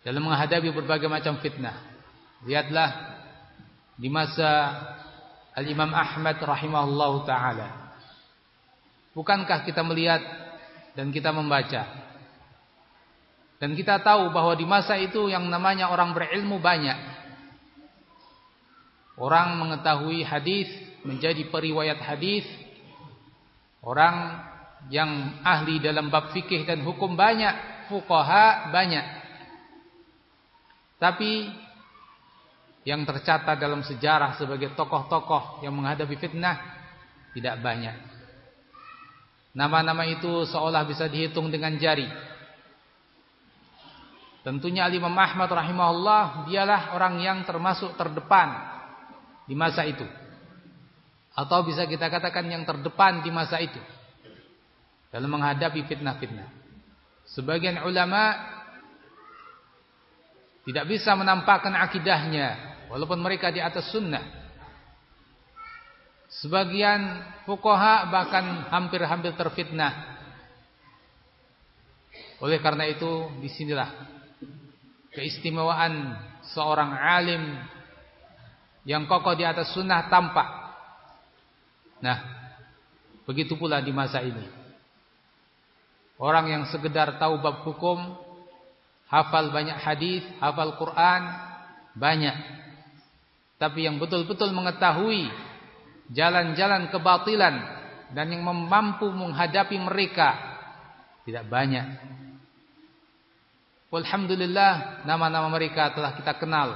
dalam 0.03 0.27
menghadapi 0.27 0.75
berbagai 0.75 1.07
macam 1.07 1.39
fitnah. 1.39 1.79
Lihatlah 2.43 3.12
di 3.97 4.09
masa 4.09 4.79
Al-Imam 5.53 5.93
Ahmad 5.93 6.41
rahimahullahu 6.41 7.29
taala. 7.29 7.93
Bukankah 9.13 9.69
kita 9.69 9.85
melihat 9.85 10.25
dan 10.97 11.13
kita 11.13 11.33
membaca 11.33 12.13
dan 13.63 13.79
kita 13.79 14.03
tahu 14.03 14.35
bahwa 14.35 14.59
di 14.59 14.67
masa 14.67 14.99
itu 14.99 15.31
yang 15.31 15.47
namanya 15.47 15.87
orang 15.87 16.11
berilmu 16.11 16.59
banyak. 16.59 16.99
Orang 19.15 19.55
mengetahui 19.63 20.27
hadis, 20.27 20.67
menjadi 21.07 21.47
periwayat 21.47 22.03
hadis. 22.03 22.43
Orang 23.79 24.43
yang 24.91 25.39
ahli 25.47 25.79
dalam 25.79 26.11
bab 26.11 26.35
fikih 26.35 26.66
dan 26.66 26.83
hukum 26.83 27.14
banyak, 27.14 27.87
fuqaha 27.87 28.75
banyak. 28.75 29.07
Tapi 30.99 31.47
yang 32.83 33.07
tercatat 33.07 33.59
dalam 33.62 33.87
sejarah 33.87 34.35
sebagai 34.35 34.75
tokoh-tokoh 34.75 35.62
yang 35.62 35.75
menghadapi 35.75 36.18
fitnah 36.18 36.59
tidak 37.31 37.62
banyak. 37.62 37.95
Nama-nama 39.53 40.03
itu 40.09 40.49
seolah 40.49 40.83
bisa 40.88 41.07
dihitung 41.07 41.53
dengan 41.53 41.77
jari. 41.79 42.09
Tentunya 44.42 44.90
Imam 44.90 45.14
Ahmad 45.14 45.47
rahimahullah 45.47 46.51
dialah 46.51 46.97
orang 46.99 47.23
yang 47.23 47.38
termasuk 47.47 47.95
terdepan 47.95 48.59
di 49.47 49.55
masa 49.55 49.87
itu. 49.87 50.03
Atau 51.33 51.62
bisa 51.62 51.87
kita 51.87 52.11
katakan 52.11 52.51
yang 52.51 52.66
terdepan 52.66 53.23
di 53.23 53.31
masa 53.31 53.62
itu. 53.62 53.79
Dalam 55.14 55.31
menghadapi 55.31 55.87
fitnah-fitnah. 55.87 56.49
Sebagian 57.31 57.85
ulama 57.87 58.35
tidak 60.66 60.90
bisa 60.90 61.14
menampakkan 61.14 61.77
akidahnya 61.77 62.72
walaupun 62.92 63.16
mereka 63.24 63.48
di 63.48 63.64
atas 63.64 63.88
sunnah. 63.88 64.20
Sebagian 66.28 67.24
fuqaha 67.48 68.12
bahkan 68.12 68.68
hampir-hampir 68.68 69.33
terfitnah. 69.33 70.20
Oleh 72.44 72.61
karena 72.61 72.85
itu 72.88 73.33
di 73.40 73.48
sinilah 73.48 73.88
keistimewaan 75.12 76.20
seorang 76.52 76.92
alim 76.92 77.42
yang 78.85 79.09
kokoh 79.09 79.33
di 79.37 79.44
atas 79.46 79.72
sunnah 79.72 80.09
tampak. 80.12 80.48
Nah, 82.02 82.18
begitu 83.24 83.55
pula 83.55 83.78
di 83.81 83.94
masa 83.94 84.20
ini. 84.20 84.42
Orang 86.18 86.50
yang 86.50 86.64
sekedar 86.68 87.16
tahu 87.16 87.38
bab 87.40 87.62
hukum 87.62 87.98
hafal 89.07 89.52
banyak 89.52 89.78
hadis, 89.78 90.24
hafal 90.42 90.74
Quran 90.81 91.22
banyak. 91.94 92.37
Tapi 93.62 93.87
yang 93.87 94.03
betul-betul 94.03 94.51
mengetahui 94.51 95.31
jalan-jalan 96.11 96.90
kebatilan 96.90 97.55
dan 98.11 98.27
yang 98.27 98.42
mampu 98.42 99.07
menghadapi 99.07 99.79
mereka 99.79 100.35
tidak 101.22 101.46
banyak. 101.46 101.87
Alhamdulillah 103.94 105.07
nama-nama 105.07 105.46
mereka 105.46 105.94
telah 105.94 106.11
kita 106.18 106.35
kenal. 106.42 106.75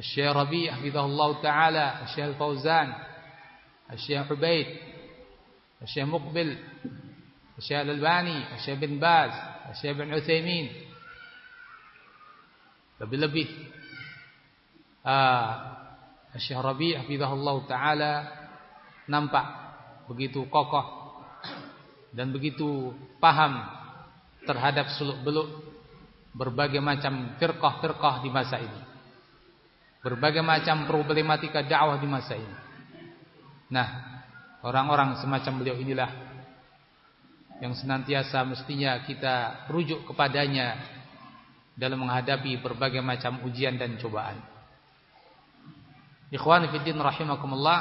Syekh 0.00 0.32
Rabi' 0.32 0.72
hafizahullah 0.72 1.30
taala, 1.44 1.86
Syekh 2.16 2.32
Fauzan, 2.40 2.88
Syekh 4.00 4.32
Ubaid, 4.32 4.68
Syekh 5.84 6.08
Muqbil, 6.08 6.56
Syekh 7.60 7.84
Al-Albani, 7.84 8.48
Syekh 8.64 8.80
bin 8.80 8.96
Baz, 8.96 9.32
Syekh 9.76 9.92
bin 9.92 10.08
Utsaimin 10.16 10.72
lebih-lebih 12.96 13.75
ah 15.06 15.76
Syekh 16.36 16.60
Rabi' 16.60 16.98
hafizahullah 16.98 17.56
taala 17.64 18.12
nampak 19.06 19.46
begitu 20.10 20.44
kokoh 20.50 20.84
dan 22.12 22.34
begitu 22.34 22.92
paham 23.22 23.62
terhadap 24.44 24.90
seluk-beluk 24.98 25.48
berbagai 26.36 26.84
macam 26.84 27.34
firqah-firqah 27.40 28.20
di 28.20 28.30
masa 28.30 28.60
ini. 28.60 28.82
Berbagai 30.04 30.44
macam 30.44 30.86
problematika 30.86 31.64
dakwah 31.64 31.98
di 31.98 32.06
masa 32.06 32.36
ini. 32.38 32.56
Nah, 33.72 33.88
orang-orang 34.62 35.18
semacam 35.18 35.52
beliau 35.58 35.76
inilah 35.80 36.10
yang 37.58 37.72
senantiasa 37.72 38.44
mestinya 38.44 39.00
kita 39.02 39.66
rujuk 39.72 40.04
kepadanya 40.06 40.76
dalam 41.72 42.04
menghadapi 42.04 42.60
berbagai 42.60 43.00
macam 43.00 43.42
ujian 43.48 43.80
dan 43.80 43.96
cobaan. 43.96 44.55
Ikhwan 46.26 46.66
fillah 46.66 47.06
rahimakumullah. 47.06 47.80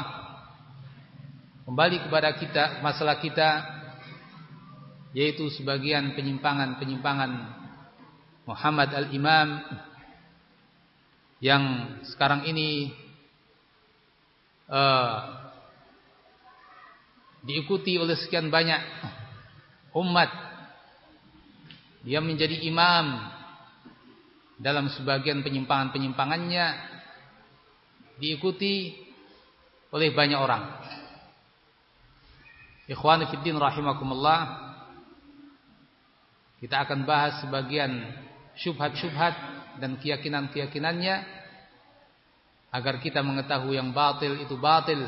Kembali 1.66 1.98
kepada 2.06 2.30
kita 2.38 2.78
masalah 2.86 3.18
kita 3.18 3.66
yaitu 5.18 5.50
sebagian 5.50 6.14
penyimpangan-penyimpangan 6.14 7.32
Muhammad 8.46 8.94
al-Imam 8.94 9.66
yang 11.42 11.64
sekarang 12.06 12.46
ini 12.46 12.94
uh, 14.70 15.50
diikuti 17.42 17.98
oleh 17.98 18.14
sekian 18.14 18.54
banyak 18.54 18.82
umat 19.98 20.30
dia 22.06 22.22
menjadi 22.22 22.62
imam 22.62 23.26
dalam 24.62 24.86
sebagian 24.94 25.42
penyimpangan-penyimpangannya 25.42 26.95
diikuti 28.20 28.96
oleh 29.92 30.12
banyak 30.12 30.40
orang. 30.40 30.64
Ikhwan 32.86 33.26
fillah 33.30 33.72
rahimakumullah. 33.72 34.42
Kita 36.62 36.86
akan 36.88 37.04
bahas 37.04 37.42
sebagian 37.44 37.92
syubhat-syubhat 38.58 39.36
dan 39.82 40.00
keyakinan-keyakinannya 40.00 41.16
agar 42.72 42.96
kita 43.00 43.20
mengetahui 43.24 43.76
yang 43.76 43.92
batil 43.92 44.40
itu 44.40 44.56
batil. 44.56 45.08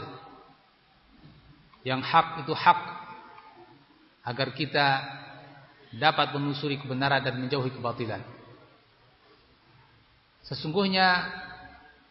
yang 1.88 2.04
hak 2.04 2.44
itu 2.44 2.52
hak 2.52 2.80
agar 4.28 4.52
kita 4.52 4.88
dapat 5.96 6.36
menelusuri 6.36 6.76
kebenaran 6.76 7.24
dan 7.24 7.40
menjauhi 7.40 7.72
kebatilan. 7.72 8.20
Sesungguhnya 10.44 11.32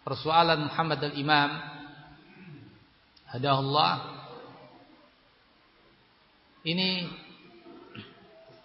persoalan 0.07 0.71
Muhammad 0.71 1.03
al-Imam 1.03 1.51
Allah 3.42 3.92
ini 6.62 7.11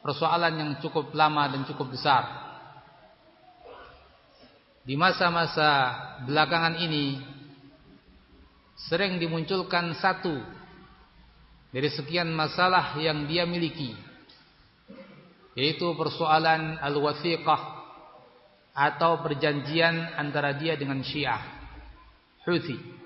persoalan 0.06 0.54
yang 0.54 0.72
cukup 0.86 1.10
lama 1.18 1.50
dan 1.50 1.66
cukup 1.66 1.98
besar. 1.98 2.24
Di 4.86 4.94
masa-masa 4.94 5.98
belakangan 6.30 6.78
ini 6.78 7.18
sering 8.90 9.18
dimunculkan 9.18 9.98
satu 9.98 10.38
dari 11.74 11.90
sekian 11.90 12.30
masalah 12.30 13.02
yang 13.02 13.26
dia 13.26 13.50
miliki 13.50 13.98
yaitu 15.58 15.90
persoalan 15.98 16.78
al-wathiqah 16.80 17.81
atau 18.72 19.20
perjanjian 19.20 20.16
antara 20.16 20.56
dia 20.56 20.80
dengan 20.80 21.04
Syiah 21.04 21.44
Houthi 22.48 23.02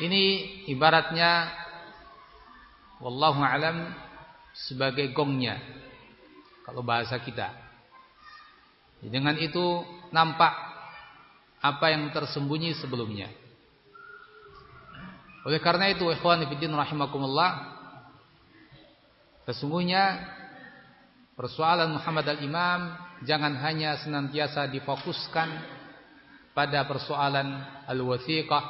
ini 0.00 0.22
ibaratnya 0.72 1.52
wallahu 3.04 3.44
alam 3.44 3.92
sebagai 4.56 5.12
gongnya 5.12 5.60
kalau 6.64 6.80
bahasa 6.80 7.20
kita. 7.20 7.52
Dengan 9.00 9.36
itu 9.36 9.84
nampak 10.12 10.52
apa 11.60 11.86
yang 11.92 12.08
tersembunyi 12.12 12.76
sebelumnya. 12.76 13.28
Oleh 15.44 15.60
karena 15.60 15.88
itu 15.88 16.04
ikhwan 16.08 16.44
fillah 16.48 16.84
rahimakumullah 16.84 17.50
sesungguhnya 19.48 20.20
persoalan 21.40 21.96
Muhammad 21.96 22.28
al-Imam 22.36 22.92
jangan 23.24 23.56
hanya 23.64 23.96
senantiasa 23.96 24.68
difokuskan 24.68 25.48
pada 26.52 26.84
persoalan 26.84 27.64
al-wathiqah 27.88 28.64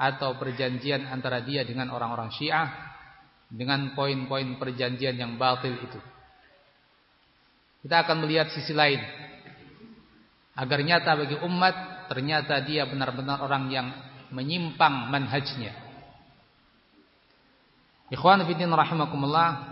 atau 0.00 0.40
perjanjian 0.40 1.04
antara 1.12 1.44
dia 1.44 1.68
dengan 1.68 1.92
orang-orang 1.92 2.32
Syiah 2.32 2.72
dengan 3.52 3.92
poin-poin 3.92 4.56
perjanjian 4.56 5.20
yang 5.20 5.36
batil 5.36 5.76
itu. 5.76 6.00
Kita 7.84 8.08
akan 8.08 8.24
melihat 8.24 8.48
sisi 8.48 8.72
lain 8.72 9.04
agar 10.56 10.80
nyata 10.80 11.12
bagi 11.12 11.36
umat 11.44 12.08
ternyata 12.08 12.56
dia 12.64 12.88
benar-benar 12.88 13.44
orang 13.44 13.68
yang 13.68 13.92
menyimpang 14.32 15.12
manhajnya. 15.12 15.76
Ikhwan 18.08 18.44
fillah 18.48 18.80
rahimakumullah. 18.80 19.71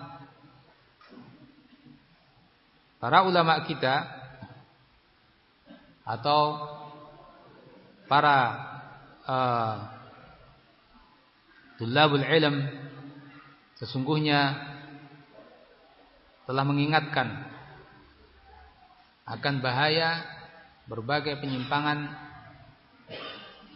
Para 3.01 3.25
ulama 3.25 3.57
kita 3.65 4.05
atau 6.05 6.69
para 8.05 8.39
uh, 9.25 9.77
tulabul 11.81 12.21
ilm 12.21 12.61
sesungguhnya 13.81 14.53
telah 16.45 16.61
mengingatkan 16.69 17.49
akan 19.25 19.55
bahaya 19.65 20.21
berbagai 20.85 21.41
penyimpangan 21.41 22.05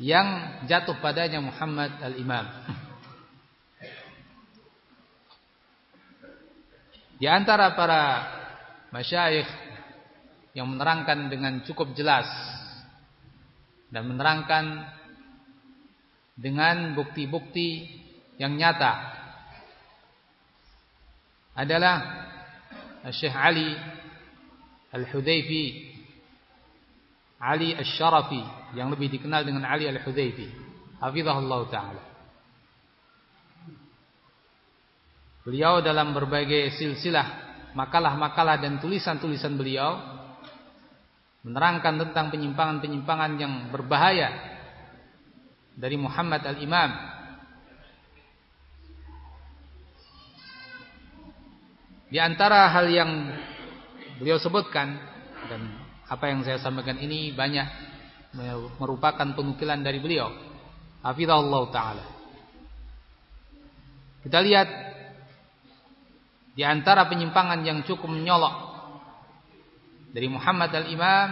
yang 0.02 0.60
jatuh 0.68 1.00
padanya 1.00 1.40
Muhammad 1.40 1.96
al-Imam. 2.02 2.44
Di 7.16 7.24
antara 7.24 7.72
para 7.72 8.02
masyayikh 8.94 9.50
yang 10.54 10.70
menerangkan 10.70 11.26
dengan 11.26 11.66
cukup 11.66 11.98
jelas 11.98 12.30
dan 13.90 14.06
menerangkan 14.06 14.86
dengan 16.38 16.94
bukti-bukti 16.94 17.90
yang 18.38 18.54
nyata 18.54 18.94
adalah 21.58 22.22
Syekh 23.10 23.34
Ali 23.34 23.74
Al-Hudayfi 24.94 25.94
Ali 27.44 27.74
Al-Sharafi 27.74 28.72
yang 28.78 28.94
lebih 28.94 29.10
dikenal 29.10 29.44
dengan 29.44 29.68
Ali 29.68 29.84
Al-Hudayfi. 29.90 30.48
Hafizahullah 31.02 31.60
taala. 31.68 32.02
Beliau 35.44 35.84
dalam 35.84 36.16
berbagai 36.16 36.72
silsilah 36.72 37.43
makalah-makalah 37.74 38.62
dan 38.62 38.78
tulisan-tulisan 38.78 39.58
beliau 39.58 39.98
menerangkan 41.44 42.00
tentang 42.08 42.32
penyimpangan-penyimpangan 42.32 43.32
yang 43.36 43.68
berbahaya 43.68 44.32
dari 45.76 45.98
Muhammad 45.98 46.40
al-Imam 46.46 47.14
Di 52.14 52.22
antara 52.22 52.70
hal 52.70 52.86
yang 52.94 53.10
beliau 54.22 54.38
sebutkan 54.38 54.94
dan 55.50 55.66
apa 56.06 56.30
yang 56.30 56.46
saya 56.46 56.62
sampaikan 56.62 56.94
ini 57.02 57.34
banyak 57.34 57.66
merupakan 58.78 59.34
penukilan 59.34 59.82
dari 59.82 59.98
beliau. 59.98 60.30
Hafizahullah 61.02 61.62
taala. 61.74 62.06
Kita 64.22 64.38
lihat 64.46 64.68
di 66.54 66.62
antara 66.62 67.10
penyimpangan 67.10 67.60
yang 67.66 67.82
cukup 67.82 68.06
menyolok 68.10 68.74
dari 70.14 70.30
Muhammad 70.30 70.70
al-Imam 70.70 71.30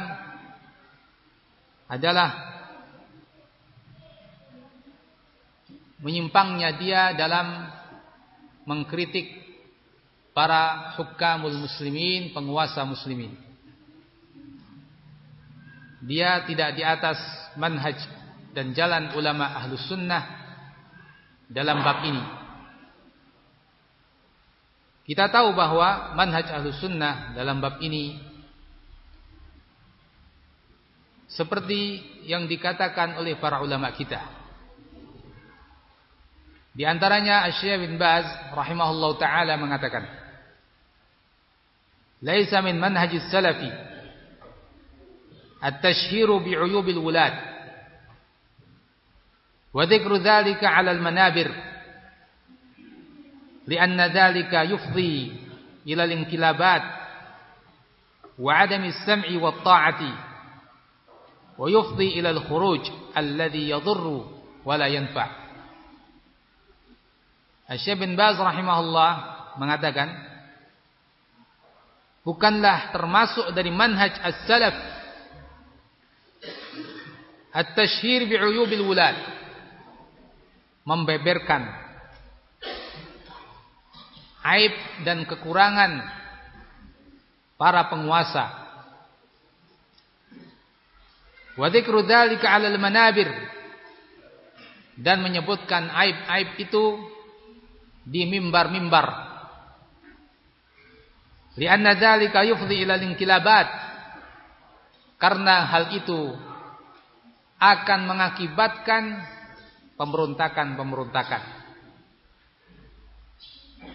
adalah 1.87 2.31
menyimpangnya 6.03 6.71
dia 6.75 7.03
dalam 7.15 7.71
mengkritik 8.67 9.31
para 10.35 10.97
hukamul 10.99 11.55
muslimin, 11.55 12.35
penguasa 12.35 12.83
muslimin. 12.83 13.39
Dia 16.03 16.43
tidak 16.43 16.75
di 16.75 16.83
atas 16.83 17.23
manhaj 17.55 17.95
dan 18.51 18.75
jalan 18.75 19.15
ulama 19.15 19.55
ahlus 19.55 19.87
sunnah 19.87 20.27
dalam 21.47 21.79
bab 21.87 22.03
ini. 22.03 22.42
Kita 25.03 25.27
tahu 25.27 25.51
bahwa 25.59 26.15
manhaj 26.15 26.47
ahlus 26.47 26.79
sunnah 26.79 27.35
dalam 27.35 27.59
bab 27.59 27.83
ini 27.83 28.23
seperti 31.27 32.05
yang 32.29 32.47
dikatakan 32.47 33.19
oleh 33.19 33.35
para 33.41 33.59
ulama 33.65 33.91
kita. 33.91 34.21
Di 36.73 36.87
antaranya 36.87 37.45
Asy-Syaikh 37.51 37.85
bin 37.85 37.95
Baz 37.99 38.25
rahimahullah 38.55 39.11
taala 39.19 39.59
mengatakan, 39.59 40.07
"Laisa 42.23 42.63
min 42.63 42.79
manhajis 42.79 43.27
salafi 43.29 43.69
at-tashhiru 45.61 46.41
bi'uyubil 46.47 47.01
wulad 47.03 47.35
wa 49.75 49.83
dzikru 49.83 50.23
dzalika 50.23 50.71
'ala 50.71 50.95
al-manabir." 50.95 51.72
لأن 53.67 54.01
ذلك 54.01 54.53
يفضي 54.53 55.33
إلى 55.87 56.05
الانقلابات 56.05 56.83
وعدم 58.39 58.85
السمع 58.85 59.43
والطاعة 59.43 60.03
ويفضي 61.59 62.21
إلى 62.21 62.31
الخروج 62.31 62.91
الذي 63.17 63.71
يضر 63.71 64.25
ولا 64.65 64.87
ينفع 64.87 65.43
Syekh 67.73 68.05
bin 68.05 68.21
Baz 68.21 68.37
rahimahullah 68.37 69.11
mengatakan 69.57 70.13
bukanlah 72.21 72.93
termasuk 72.93 73.49
dari 73.57 73.73
manhaj 73.73 74.13
as-salaf 74.21 74.77
at-tashhir 77.49 78.29
bi'uyubil 78.29 78.85
wulad 78.85 79.17
membeberkan 80.85 81.82
aib 84.43 84.75
dan 85.07 85.23
kekurangan 85.27 86.03
para 87.55 87.87
penguasa. 87.87 88.63
Wa 91.55 91.69
dzikru 91.69 92.03
dzalika 92.03 92.49
'alal 92.49 92.81
manabir 92.81 93.29
dan 94.99 95.23
menyebutkan 95.23 95.89
aib-aib 95.93 96.59
itu 96.59 96.85
di 98.03 98.27
mimbar-mimbar. 98.27 99.31
Lianna 101.55 101.95
dzalika 101.95 102.43
yufdi 102.43 102.83
ila 102.83 102.99
inkilabat. 102.99 103.69
Karena 105.21 105.71
hal 105.71 105.95
itu 105.95 106.35
akan 107.63 108.01
mengakibatkan 108.11 109.23
pemberontakan-pemberontakan. 109.95 111.62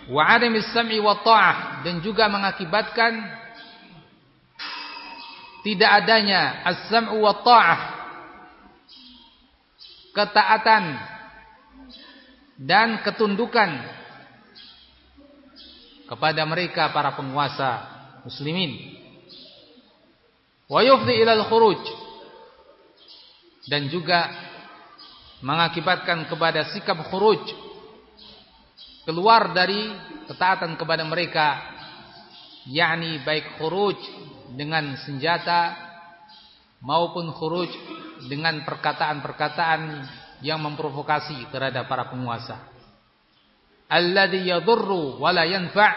Wa 0.07 0.23
adamis 0.39 0.67
sam'i 0.71 0.99
wa 1.03 1.19
ta'ah. 1.19 1.83
Dan 1.83 1.99
juga 1.99 2.31
mengakibatkan 2.31 3.13
tidak 5.67 5.91
adanya 6.03 6.63
as-sam'u 6.63 7.19
wa 7.19 7.35
ta'ah. 7.43 7.79
Ketaatan 10.15 10.83
dan 12.57 13.05
ketundukan 13.05 13.69
kepada 16.09 16.41
mereka 16.47 16.89
para 16.89 17.13
penguasa 17.13 17.85
muslimin. 18.25 18.97
Wa 20.65 20.81
yufdi 20.81 21.21
ila 21.21 21.37
al-khuruj 21.37 21.79
dan 23.67 23.91
juga 23.91 24.31
mengakibatkan 25.43 26.25
kepada 26.25 26.65
sikap 26.71 26.97
khuruj 27.11 27.66
keluar 29.07 29.55
dari 29.55 29.87
ketaatan 30.27 30.75
kepada 30.75 31.07
mereka 31.07 31.63
yakni 32.67 33.23
baik 33.23 33.55
khuruj 33.55 33.95
dengan 34.59 34.99
senjata 34.99 35.79
maupun 36.83 37.31
khuruj 37.31 37.71
dengan 38.27 38.67
perkataan-perkataan 38.67 39.81
yang 40.43 40.59
memprovokasi 40.59 41.47
terhadap 41.55 41.87
para 41.87 42.11
penguasa 42.11 42.67
alladhi 43.87 44.51
yadurru 44.51 45.23
wa 45.23 45.31
la 45.31 45.47
yanfa' 45.47 45.93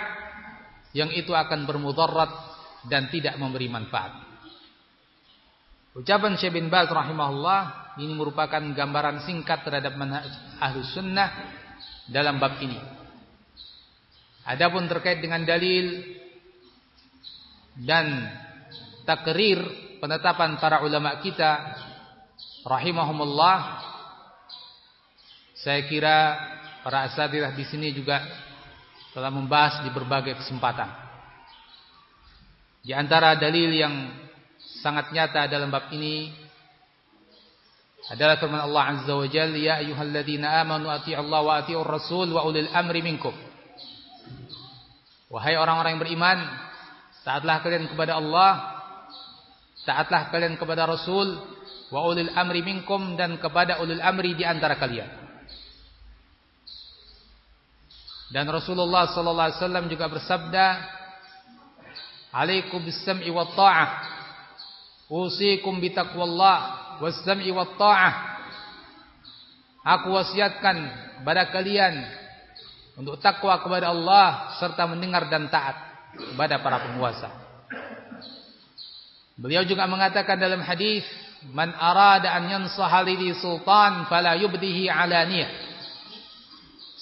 yang 0.94 1.10
itu 1.10 1.34
akan 1.34 1.66
bermudarat 1.66 2.30
dan 2.86 3.10
tidak 3.10 3.34
memberi 3.42 3.66
manfaat 3.66 4.22
ucapan 5.98 6.38
Syekh 6.38 6.54
bin 6.54 6.70
Baz 6.70 6.86
rahimahullah 6.86 7.90
ini 7.98 8.14
merupakan 8.14 8.62
gambaran 8.62 9.26
singkat 9.26 9.66
terhadap 9.66 9.98
manhaj 9.98 10.30
ahlu 10.62 10.86
sunnah 10.86 11.58
dalam 12.10 12.42
bab 12.42 12.58
ini. 12.60 12.99
Adapun 14.48 14.88
terkait 14.88 15.20
dengan 15.20 15.44
dalil 15.44 16.00
dan 17.84 18.28
takrir 19.04 19.60
penetapan 20.00 20.56
para 20.56 20.80
ulama 20.80 21.20
kita 21.20 21.76
rahimahumullah 22.64 23.58
saya 25.60 25.84
kira 25.84 26.40
para 26.80 27.04
asatidah 27.04 27.52
di 27.52 27.64
sini 27.68 27.92
juga 27.92 28.24
telah 29.12 29.28
membahas 29.28 29.84
di 29.84 29.92
berbagai 29.92 30.40
kesempatan. 30.40 30.88
Di 32.80 32.96
antara 32.96 33.36
dalil 33.36 33.68
yang 33.76 34.08
sangat 34.80 35.12
nyata 35.12 35.44
dalam 35.52 35.68
bab 35.68 35.92
ini 35.92 36.32
adalah 38.08 38.40
firman 38.40 38.64
Allah 38.64 38.84
Azza 38.96 39.12
wa 39.12 39.28
Jalla 39.28 39.60
ya 39.60 39.84
ayyuhalladzina 39.84 40.64
amanu 40.64 40.88
wa 40.88 40.96
atiiur 40.96 41.84
rasul 41.84 42.32
wa 42.32 42.48
ulil 42.48 42.72
amri 42.72 43.04
minkum 43.04 43.36
wahai 45.30 45.54
orang-orang 45.54 45.96
yang 45.96 46.02
beriman 46.02 46.38
taatlah 47.22 47.62
kalian 47.62 47.86
kepada 47.88 48.18
Allah 48.18 48.52
taatlah 49.86 50.28
kalian 50.34 50.58
kepada 50.58 50.90
rasul 50.90 51.38
wa 51.88 52.00
ulil 52.10 52.30
amri 52.34 52.60
minkum 52.66 53.14
dan 53.14 53.38
kepada 53.38 53.78
ulil 53.80 54.02
amri 54.02 54.34
di 54.34 54.42
antara 54.42 54.76
kalian 54.76 55.08
dan 58.30 58.46
Rasulullah 58.46 59.10
sallallahu 59.10 59.46
alaihi 59.50 59.58
wasallam 59.58 59.86
juga 59.90 60.06
bersabda 60.06 60.66
Alaikum 62.30 62.86
bis-sam'i 62.86 63.26
wat 63.34 63.58
ta'ah 63.58 64.06
usikum 65.10 65.82
bi 65.82 65.90
taqwallah 65.90 66.58
wassam'i 67.02 67.50
wat 67.50 67.74
ta'ah. 67.74 68.14
Aku 69.98 70.14
wasiatkan 70.14 70.76
pada 71.26 71.50
kalian 71.50 72.06
untuk 73.00 73.16
takwa 73.16 73.56
kepada 73.64 73.88
Allah 73.88 74.52
serta 74.60 74.84
mendengar 74.84 75.24
dan 75.32 75.48
taat 75.48 75.72
kepada 76.12 76.60
para 76.60 76.84
penguasa. 76.84 77.32
Beliau 79.40 79.64
juga 79.64 79.88
mengatakan 79.88 80.36
dalam 80.36 80.60
hadis, 80.60 81.00
"Man 81.48 81.72
arada 81.72 82.28
an 82.28 82.44
yansaha 82.44 83.00
li 83.08 83.32
sultan 83.40 84.04
fala 84.04 84.36
yubdihi 84.36 84.92
alaniyah." 84.92 85.48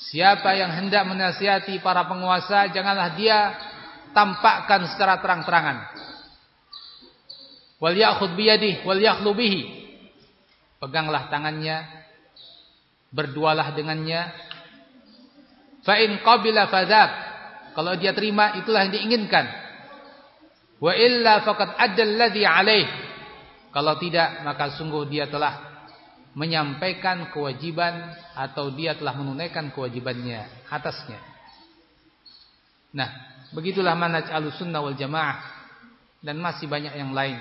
Siapa 0.09 0.55
yang 0.55 0.71
hendak 0.71 1.03
menasihati 1.03 1.83
para 1.83 2.07
penguasa, 2.07 2.71
janganlah 2.71 3.19
dia 3.19 3.59
tampakkan 4.15 4.87
secara 4.95 5.19
terang-terangan. 5.19 5.85
Wal 7.83 7.99
ya'khudh 7.99 8.39
biyadihi 8.39 8.87
wal 8.87 9.03
yakhlu 9.03 9.35
bihi. 9.35 9.63
Peganglah 10.79 11.27
tangannya, 11.27 11.83
berdualah 13.11 13.75
dengannya. 13.75 14.48
Fa 15.89 15.97
in 15.97 16.21
qabila 16.21 16.69
fadzab. 16.69 17.11
Kalau 17.73 17.97
dia 17.97 18.13
terima 18.13 18.61
itulah 18.61 18.85
yang 18.85 18.93
diinginkan. 18.93 19.49
Wa 20.85 20.93
illa 20.93 21.41
faqad 21.41 21.81
alladhi 21.81 22.45
alaih. 22.45 22.85
Kalau 23.73 23.97
tidak 23.97 24.45
maka 24.45 24.77
sungguh 24.77 25.09
dia 25.09 25.33
telah 25.33 25.65
menyampaikan 26.37 27.33
kewajiban 27.33 28.13
atau 28.37 28.69
dia 28.69 29.01
telah 29.01 29.17
menunaikan 29.17 29.73
kewajibannya 29.73 30.69
atasnya. 30.69 31.25
Nah, 32.93 33.09
begitulah 33.57 33.97
manhaj 33.97 34.29
Ahlussunnah 34.29 34.85
wal 34.85 34.97
Jamaah 34.97 35.41
dan 36.21 36.37
masih 36.37 36.69
banyak 36.69 36.93
yang 37.01 37.17
lain. 37.17 37.41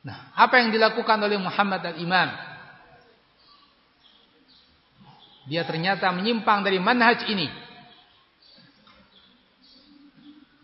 Nah, 0.00 0.32
apa 0.32 0.64
yang 0.64 0.72
dilakukan 0.72 1.20
oleh 1.20 1.36
Muhammad 1.36 1.92
al-Imam? 1.92 2.53
Dia 5.44 5.62
ternyata 5.68 6.08
menyimpang 6.12 6.64
dari 6.64 6.80
manhaj 6.80 7.28
ini. 7.28 7.48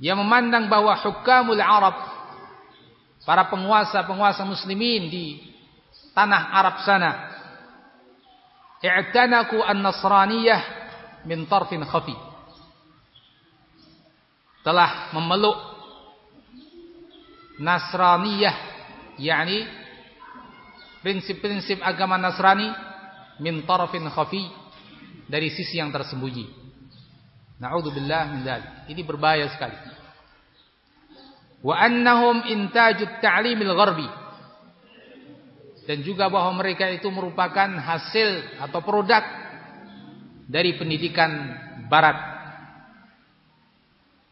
Dia 0.01 0.17
memandang 0.17 0.73
bahwa 0.73 0.97
hukamul 0.97 1.61
Arab, 1.61 1.97
para 3.29 3.45
penguasa-penguasa 3.53 4.49
muslimin 4.49 5.13
di 5.13 5.45
tanah 6.17 6.57
Arab 6.57 6.81
sana, 6.89 7.11
i'tanaku 8.81 9.61
an-nasraniyah 9.61 10.61
min 11.29 11.45
tarfin 11.45 11.85
khafi. 11.85 12.17
Telah 14.65 15.13
memeluk 15.17 15.71
Nasraniyah 17.61 18.57
yakni 19.21 19.69
prinsip-prinsip 21.05 21.85
agama 21.85 22.17
Nasrani 22.17 22.73
min 23.37 23.69
tarafin 23.69 24.09
khafi 24.09 24.49
dari 25.31 25.55
sisi 25.55 25.79
yang 25.79 25.95
tersembunyi. 25.95 26.51
Na'udzubillah 27.63 28.23
min 28.35 28.39
dzalik. 28.43 28.91
Ini 28.91 29.03
berbahaya 29.07 29.47
sekali. 29.55 29.79
Wa 31.63 31.87
annahum 31.87 32.43
intajut 32.51 33.23
ta'limil 33.23 33.73
gharbi. 33.79 34.09
Dan 35.87 36.03
juga 36.03 36.27
bahwa 36.27 36.59
mereka 36.59 36.91
itu 36.91 37.07
merupakan 37.09 37.71
hasil 37.79 38.59
atau 38.59 38.81
produk 38.83 39.23
dari 40.51 40.75
pendidikan 40.75 41.31
barat. 41.87 42.19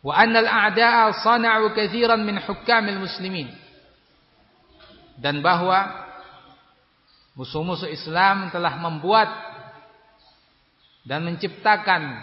Wa 0.02 0.18
annal 0.18 0.46
a'da'a 0.46 1.14
sana'u 1.22 1.70
katsiran 1.74 2.22
min 2.26 2.42
hukamil 2.42 3.02
muslimin 3.06 3.50
dan 5.18 5.42
bahwa 5.42 6.06
musuh-musuh 7.34 7.90
Islam 7.90 8.50
telah 8.54 8.78
membuat 8.78 9.28
dan 11.08 11.24
menciptakan 11.24 12.20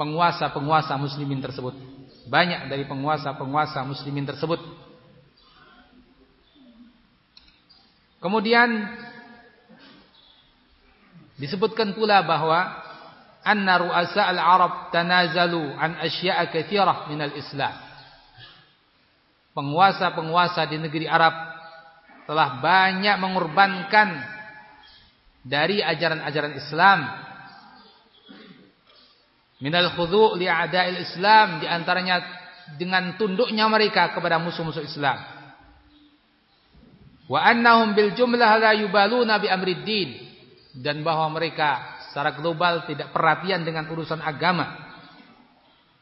penguasa-penguasa 0.00 0.96
muslimin 0.96 1.44
tersebut. 1.44 1.76
Banyak 2.26 2.72
dari 2.72 2.88
penguasa-penguasa 2.88 3.84
muslimin 3.84 4.24
tersebut. 4.24 4.58
Kemudian 8.24 8.96
disebutkan 11.36 11.92
pula 11.92 12.24
bahwa 12.24 12.64
anna 13.44 13.76
ru'asa 13.76 14.24
al-Arab 14.32 14.88
tanazalu 14.88 15.68
an 15.76 16.00
asya'a 16.00 16.48
katsirah 16.48 17.12
min 17.12 17.20
al-Islam 17.20 17.86
penguasa-penguasa 19.56 20.68
di 20.68 20.76
negeri 20.76 21.08
Arab 21.08 21.32
telah 22.28 22.60
banyak 22.60 23.16
mengorbankan 23.16 24.35
dari 25.46 25.78
ajaran-ajaran 25.78 26.58
Islam. 26.58 27.00
Minal 29.62 29.94
khudu' 29.94 30.36
li'ada'il 30.36 31.00
Islam 31.00 31.62
di 31.62 31.66
antaranya 31.70 32.20
dengan 32.74 33.14
tunduknya 33.14 33.70
mereka 33.70 34.10
kepada 34.10 34.42
musuh-musuh 34.42 34.82
Islam. 34.82 35.16
Wa 37.30 37.46
annahum 37.46 37.94
bil 37.94 38.14
jumlah 38.14 38.52
la 38.58 38.74
yubaluna 38.74 39.38
bi 39.38 39.46
amriddin 39.46 40.10
dan 40.82 41.00
bahwa 41.00 41.30
mereka 41.38 41.98
secara 42.10 42.34
global 42.36 42.84
tidak 42.84 43.14
perhatian 43.14 43.62
dengan 43.62 43.86
urusan 43.90 44.20
agama. 44.20 44.76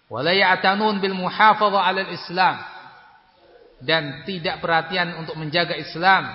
Wa 0.09 0.21
la 0.21 0.35
ya'tanun 0.35 0.99
bil 1.01 1.17
muhafadhah 1.17 1.81
'ala 1.85 2.01
al-islam 2.05 2.57
dan 3.85 4.25
tidak 4.25 4.61
perhatian 4.65 5.21
untuk 5.21 5.37
menjaga 5.37 5.77
Islam. 5.77 6.29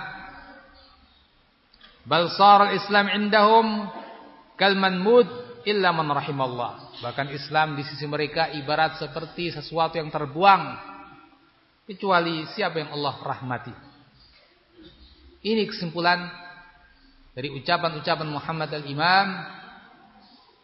Bal 2.04 2.32
sar 2.32 2.70
al-Islam 2.70 3.12
indahum 3.12 3.88
kal 4.56 4.76
manmud 4.76 5.28
illa 5.68 5.92
man 5.92 6.08
rahimallah. 6.08 7.00
Bahkan 7.00 7.32
Islam 7.32 7.76
di 7.76 7.84
sisi 7.84 8.04
mereka 8.08 8.52
ibarat 8.52 9.00
seperti 9.00 9.52
sesuatu 9.52 9.96
yang 9.96 10.08
terbuang 10.08 10.76
kecuali 11.88 12.44
siapa 12.52 12.80
yang 12.80 12.92
Allah 12.96 13.14
rahmati. 13.20 13.74
Ini 15.40 15.64
kesimpulan 15.64 16.28
dari 17.32 17.48
ucapan-ucapan 17.56 18.28
Muhammad 18.28 18.70
al-Imam 18.76 19.28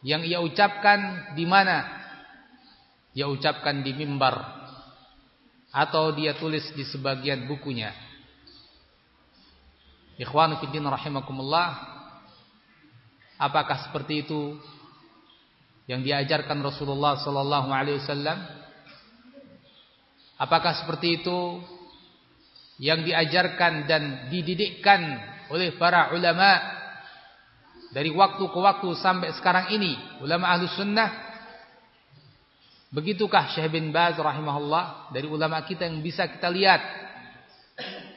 yang 0.04 0.20
ia 0.22 0.44
ucapkan 0.44 1.32
di 1.32 1.48
mana? 1.48 1.88
Ia 3.16 3.32
ucapkan 3.32 3.80
di 3.80 3.96
mimbar 3.96 4.36
atau 5.72 6.12
dia 6.12 6.36
tulis 6.36 6.68
di 6.76 6.84
sebagian 6.84 7.48
bukunya. 7.48 8.05
Ikhwanu 10.16 10.56
rahimakumullah. 10.64 11.96
Apakah 13.36 13.84
seperti 13.84 14.24
itu 14.24 14.56
yang 15.84 16.00
diajarkan 16.00 16.56
Rasulullah 16.64 17.20
sallallahu 17.20 17.68
alaihi 17.68 18.00
wasallam? 18.00 18.38
Apakah 20.40 20.72
seperti 20.80 21.20
itu 21.20 21.60
yang 22.80 23.04
diajarkan 23.04 23.84
dan 23.84 24.28
dididikkan 24.32 25.00
oleh 25.52 25.76
para 25.76 26.12
ulama 26.16 26.60
dari 27.92 28.08
waktu 28.12 28.44
ke 28.44 28.58
waktu 28.60 28.88
sampai 29.00 29.36
sekarang 29.36 29.72
ini, 29.76 29.96
ulama 30.24 30.48
ahlu 30.56 30.64
sunnah? 30.72 31.28
Begitukah 32.88 33.52
Syekh 33.52 33.68
bin 33.68 33.92
Baz 33.92 34.16
rahimahullah 34.16 35.12
dari 35.12 35.28
ulama 35.28 35.60
kita 35.68 35.84
yang 35.84 36.00
bisa 36.00 36.24
kita 36.24 36.48
lihat 36.48 37.05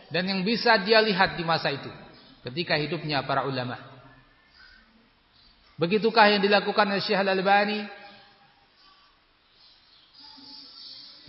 dan 0.09 0.25
yang 0.25 0.41
bisa 0.41 0.77
dia 0.81 1.01
lihat 1.01 1.37
di 1.37 1.45
masa 1.45 1.69
itu 1.69 1.89
ketika 2.45 2.75
hidupnya 2.77 3.21
para 3.25 3.45
ulama. 3.45 3.77
Begitukah 5.79 6.27
yang 6.27 6.43
dilakukan 6.43 6.91
oleh 6.91 6.99
Syekh 6.99 7.23
Al-Albani? 7.23 7.87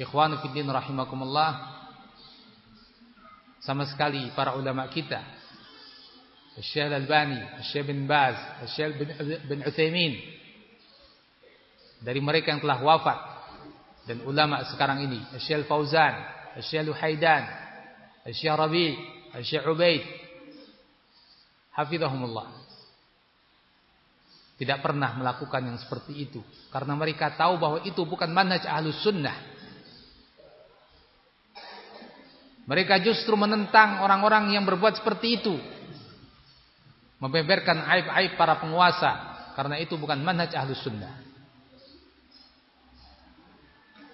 Ikhwanu 0.01 0.43
fiddin 0.43 0.67
rahimakumullah. 0.67 1.79
Sama 3.63 3.87
sekali 3.87 4.33
para 4.35 4.59
ulama 4.59 4.91
kita. 4.91 5.23
Syekh 6.59 6.91
Al-Albani, 6.91 7.63
Syekh 7.71 7.95
bin 7.95 8.11
Baz, 8.11 8.35
Syekh 8.75 8.99
bin, 8.99 9.09
bin 9.47 9.59
Uthaymin. 9.63 10.19
Dari 12.01 12.19
mereka 12.19 12.51
yang 12.51 12.65
telah 12.65 12.81
wafat 12.81 13.19
dan 14.09 14.25
ulama 14.27 14.67
sekarang 14.67 15.05
ini, 15.05 15.21
Syekh 15.39 15.69
Fauzan, 15.71 16.17
Syekh 16.59 16.91
Luhaidan, 16.91 17.47
Syekh 18.29 18.53
Rabi, 18.53 18.93
Syekh 19.41 19.65
Ubaid. 19.65 20.05
Hafizahumullah. 21.73 22.61
Tidak 24.61 24.79
pernah 24.85 25.17
melakukan 25.17 25.65
yang 25.65 25.79
seperti 25.81 26.29
itu. 26.29 26.45
Karena 26.69 26.93
mereka 26.93 27.33
tahu 27.33 27.57
bahwa 27.57 27.79
itu 27.81 28.05
bukan 28.05 28.29
manhaj 28.29 28.69
ahlus 28.69 29.01
sunnah. 29.01 29.33
Mereka 32.69 33.01
justru 33.01 33.33
menentang 33.41 34.05
orang-orang 34.05 34.53
yang 34.53 34.69
berbuat 34.69 35.01
seperti 35.01 35.41
itu. 35.41 35.57
Membeberkan 37.25 37.89
aib-aib 37.89 38.37
para 38.37 38.61
penguasa. 38.61 39.13
Karena 39.57 39.81
itu 39.81 39.97
bukan 39.97 40.21
manhaj 40.21 40.53
ahlus 40.53 40.85
sunnah. 40.85 41.25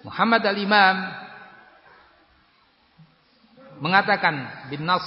Muhammad 0.07 0.47
al-Imam 0.47 1.26
mengatakan 3.77 4.67
bin 4.69 4.85
nas 4.85 5.03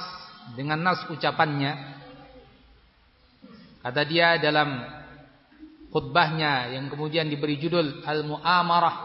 dengan 0.54 0.83
nas 0.83 1.02
ucapannya 1.11 1.76
kata 3.80 4.02
dia 4.06 4.37
dalam 4.38 4.83
khutbahnya 5.90 6.74
yang 6.74 6.87
kemudian 6.90 7.26
diberi 7.26 7.59
judul 7.59 8.02
Al-Mu'amarah 8.06 8.96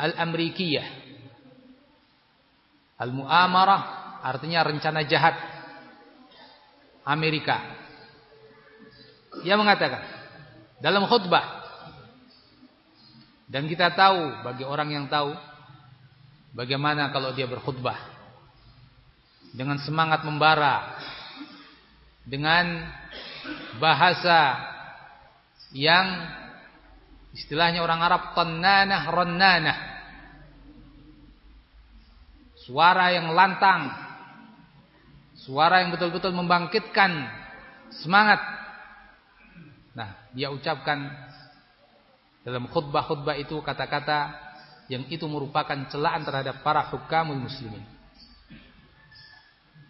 Al-Amrikiyah 0.00 0.86
Al-Mu'amarah 3.00 3.82
artinya 4.20 4.60
rencana 4.60 5.08
jahat 5.08 5.32
Amerika. 7.08 7.56
Dia 9.40 9.56
mengatakan 9.56 10.04
dalam 10.84 11.08
khutbah 11.08 11.64
dan 13.48 13.64
kita 13.66 13.96
tahu 13.96 14.44
bagi 14.44 14.68
orang 14.68 14.92
yang 14.92 15.06
tahu 15.08 15.32
bagaimana 16.52 17.08
kalau 17.08 17.32
dia 17.32 17.48
berkhutbah 17.48 18.19
dengan 19.50 19.78
semangat 19.82 20.22
membara 20.22 20.94
dengan 22.22 22.86
bahasa 23.82 24.58
yang 25.74 26.06
istilahnya 27.34 27.82
orang 27.82 28.00
Arab 28.02 28.22
tannanah 28.34 29.02
rannanah. 29.10 29.78
Suara 32.60 33.10
yang 33.10 33.34
lantang 33.34 33.90
suara 35.40 35.82
yang 35.82 35.90
betul-betul 35.90 36.36
membangkitkan 36.36 37.10
semangat. 38.04 38.38
Nah 39.96 40.30
dia 40.36 40.52
ucapkan 40.52 41.10
dalam 42.44 42.68
khutbah-khutbah 42.70 43.34
itu 43.40 43.58
kata-kata 43.64 44.36
yang 44.92 45.08
itu 45.10 45.24
merupakan 45.26 45.76
celaan 45.90 46.22
terhadap 46.22 46.62
para 46.62 46.86
hukamul 46.92 47.38
muslimin 47.38 47.99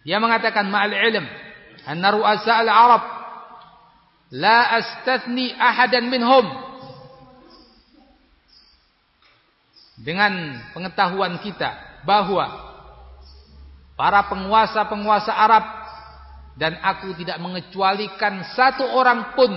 dia 0.01 0.17
mengatakan 0.17 0.65
ma'al 0.69 0.93
ilm 0.93 1.25
anna 1.85 2.07
ru'asa 2.13 2.61
al-arab 2.61 3.03
la 4.31 4.79
astathni 4.79 5.51
ahadan 5.53 6.07
minhum. 6.07 6.47
Dengan 10.01 10.57
pengetahuan 10.73 11.37
kita 11.45 12.01
bahwa 12.01 12.49
para 13.93 14.25
penguasa-penguasa 14.33 15.29
Arab 15.29 15.61
dan 16.57 16.73
aku 16.81 17.13
tidak 17.21 17.37
mengecualikan 17.37 18.41
satu 18.57 18.81
orang 18.81 19.37
pun 19.37 19.53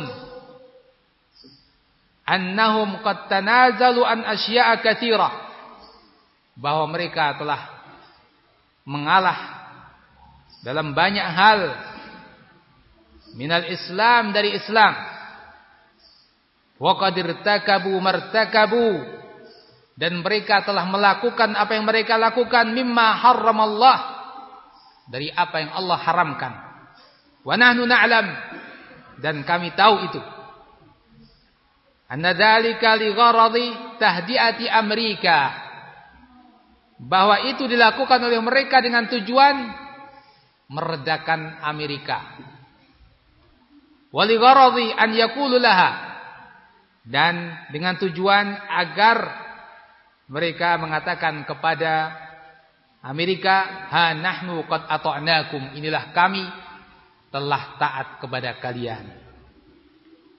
annahum 2.29 3.01
qad 3.01 3.25
tanazalu 3.33 4.05
an 4.05 4.21
asya'a 4.37 4.85
katsira 4.85 5.33
bahwa 6.61 6.93
mereka 6.93 7.41
telah 7.41 7.73
mengalah 8.85 9.64
dalam 10.65 10.97
banyak 10.97 11.29
hal. 11.29 11.61
Minal 13.37 13.69
Islam 13.69 14.33
dari 14.33 14.57
Islam. 14.57 14.97
Wa 16.81 16.97
qad 16.97 17.15
irtakabu 17.21 17.93
martakabu. 18.01 19.05
Dan 19.95 20.25
mereka 20.25 20.65
telah 20.67 20.89
melakukan 20.89 21.53
apa 21.55 21.77
yang 21.77 21.85
mereka 21.85 22.17
lakukan. 22.17 22.73
Mimma 22.73 23.21
harramallah. 23.21 23.99
Dari 25.13 25.29
apa 25.29 25.61
yang 25.61 25.71
Allah 25.77 25.99
haramkan. 26.01 26.53
Wa 27.45 27.55
nahnu 27.61 27.85
na'lam. 27.85 28.27
Dan 29.21 29.45
kami 29.45 29.77
tahu 29.77 30.09
itu. 30.09 30.21
Anna 32.09 32.33
dzalika 32.33 32.97
li 32.97 33.13
gharadi 33.13 33.67
tahdiati 34.01 34.67
Amerika. 34.73 35.39
Bahwa 36.97 37.45
itu 37.53 37.69
dilakukan 37.69 38.17
oleh 38.23 38.41
mereka 38.41 38.81
dengan 38.81 39.05
tujuan 39.13 39.84
meredakan 40.69 41.61
Amerika. 41.65 42.41
Wali 44.15 44.39
gharadhi 44.39 44.95
an 44.95 45.11
yaqulu 45.13 45.59
dan 47.05 47.35
dengan 47.75 48.01
tujuan 48.01 48.57
agar 48.57 49.19
mereka 50.31 50.81
mengatakan 50.81 51.45
kepada 51.45 52.17
Amerika, 53.05 53.89
"Ha 53.93 54.17
nahnu 54.17 54.65
qad 54.65 54.89
ata'nakum." 54.89 55.77
Inilah 55.77 56.17
kami 56.17 56.41
telah 57.29 57.77
taat 57.77 58.09
kepada 58.25 58.57
kalian. 58.57 59.05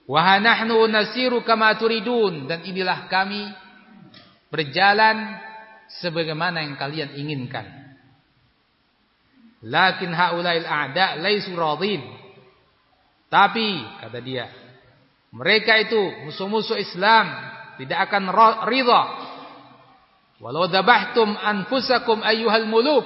Wa 0.10 0.42
nahnu 0.42 0.90
nasiru 0.90 1.46
kama 1.46 1.78
turidun 1.78 2.50
dan 2.50 2.66
inilah 2.66 3.06
kami 3.06 3.46
berjalan 4.50 5.38
sebagaimana 6.02 6.66
yang 6.66 6.78
kalian 6.78 7.14
inginkan. 7.14 7.85
Lakin 9.66 10.14
haulail 10.14 10.66
a'da 10.66 11.18
laisu 11.18 11.58
radin. 11.58 12.06
Tapi 13.26 13.82
kata 14.06 14.22
dia, 14.22 14.46
mereka 15.34 15.76
itu 15.82 16.00
musuh-musuh 16.30 16.78
Islam 16.78 17.26
tidak 17.82 18.08
akan 18.08 18.30
ridha. 18.70 19.02
Walau 20.40 20.70
dabahtum 20.70 21.34
anfusakum 21.34 22.22
ayyuhal 22.22 22.70
muluk. 22.70 23.04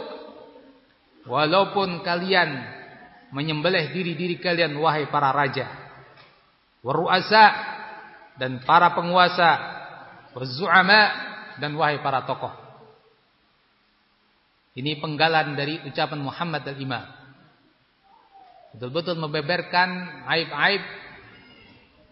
Walaupun 1.25 2.03
kalian 2.03 2.49
menyembelih 3.31 3.93
diri-diri 3.93 4.37
kalian 4.41 4.75
wahai 4.77 5.07
para 5.07 5.31
raja. 5.31 5.69
Waru'asa 6.83 7.45
dan 8.35 8.61
para 8.67 8.93
penguasa. 8.93 9.51
Wazu'ama 10.35 11.01
dan 11.57 11.73
wahai 11.73 12.03
para 12.03 12.27
tokoh. 12.27 12.68
Ini 14.79 14.95
penggalan 15.03 15.59
dari 15.59 15.75
ucapan 15.83 16.23
Muhammad 16.23 16.63
al-Imam. 16.63 17.03
betul-betul 18.69 19.19
membeberkan 19.19 19.89
aib-aib 20.23 20.79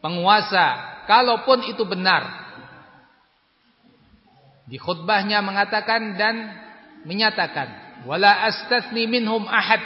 penguasa 0.04 1.00
kalaupun 1.08 1.64
itu 1.72 1.88
benar. 1.88 2.28
Di 4.68 4.76
khutbahnya 4.76 5.40
mengatakan 5.40 6.20
dan 6.20 6.36
menyatakan 7.08 8.04
wala 8.04 8.52
astathni 8.52 9.08
minhum 9.08 9.48
ahad. 9.48 9.80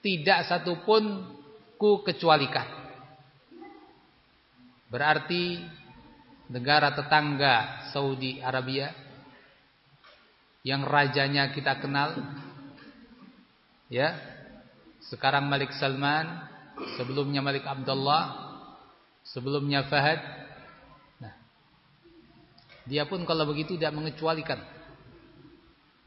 Tidak 0.00 0.48
satupun 0.48 1.28
ku 1.76 2.00
kecualikan. 2.00 2.64
Berarti 4.88 5.60
negara 6.48 6.94
tetangga 6.96 7.84
Saudi 7.92 8.40
Arabia 8.40 9.05
yang 10.66 10.82
rajanya 10.82 11.54
kita 11.54 11.78
kenal. 11.78 12.18
Ya. 13.86 14.18
Sekarang 15.06 15.46
Malik 15.46 15.70
Salman 15.78 16.26
sebelumnya 16.98 17.38
Malik 17.38 17.62
Abdullah 17.62 18.34
sebelumnya 19.22 19.86
Fahad. 19.86 20.18
Nah. 21.22 21.38
Dia 22.90 23.06
pun 23.06 23.22
kalau 23.22 23.46
begitu 23.46 23.78
tidak 23.78 23.94
mengecualikan. 23.94 24.58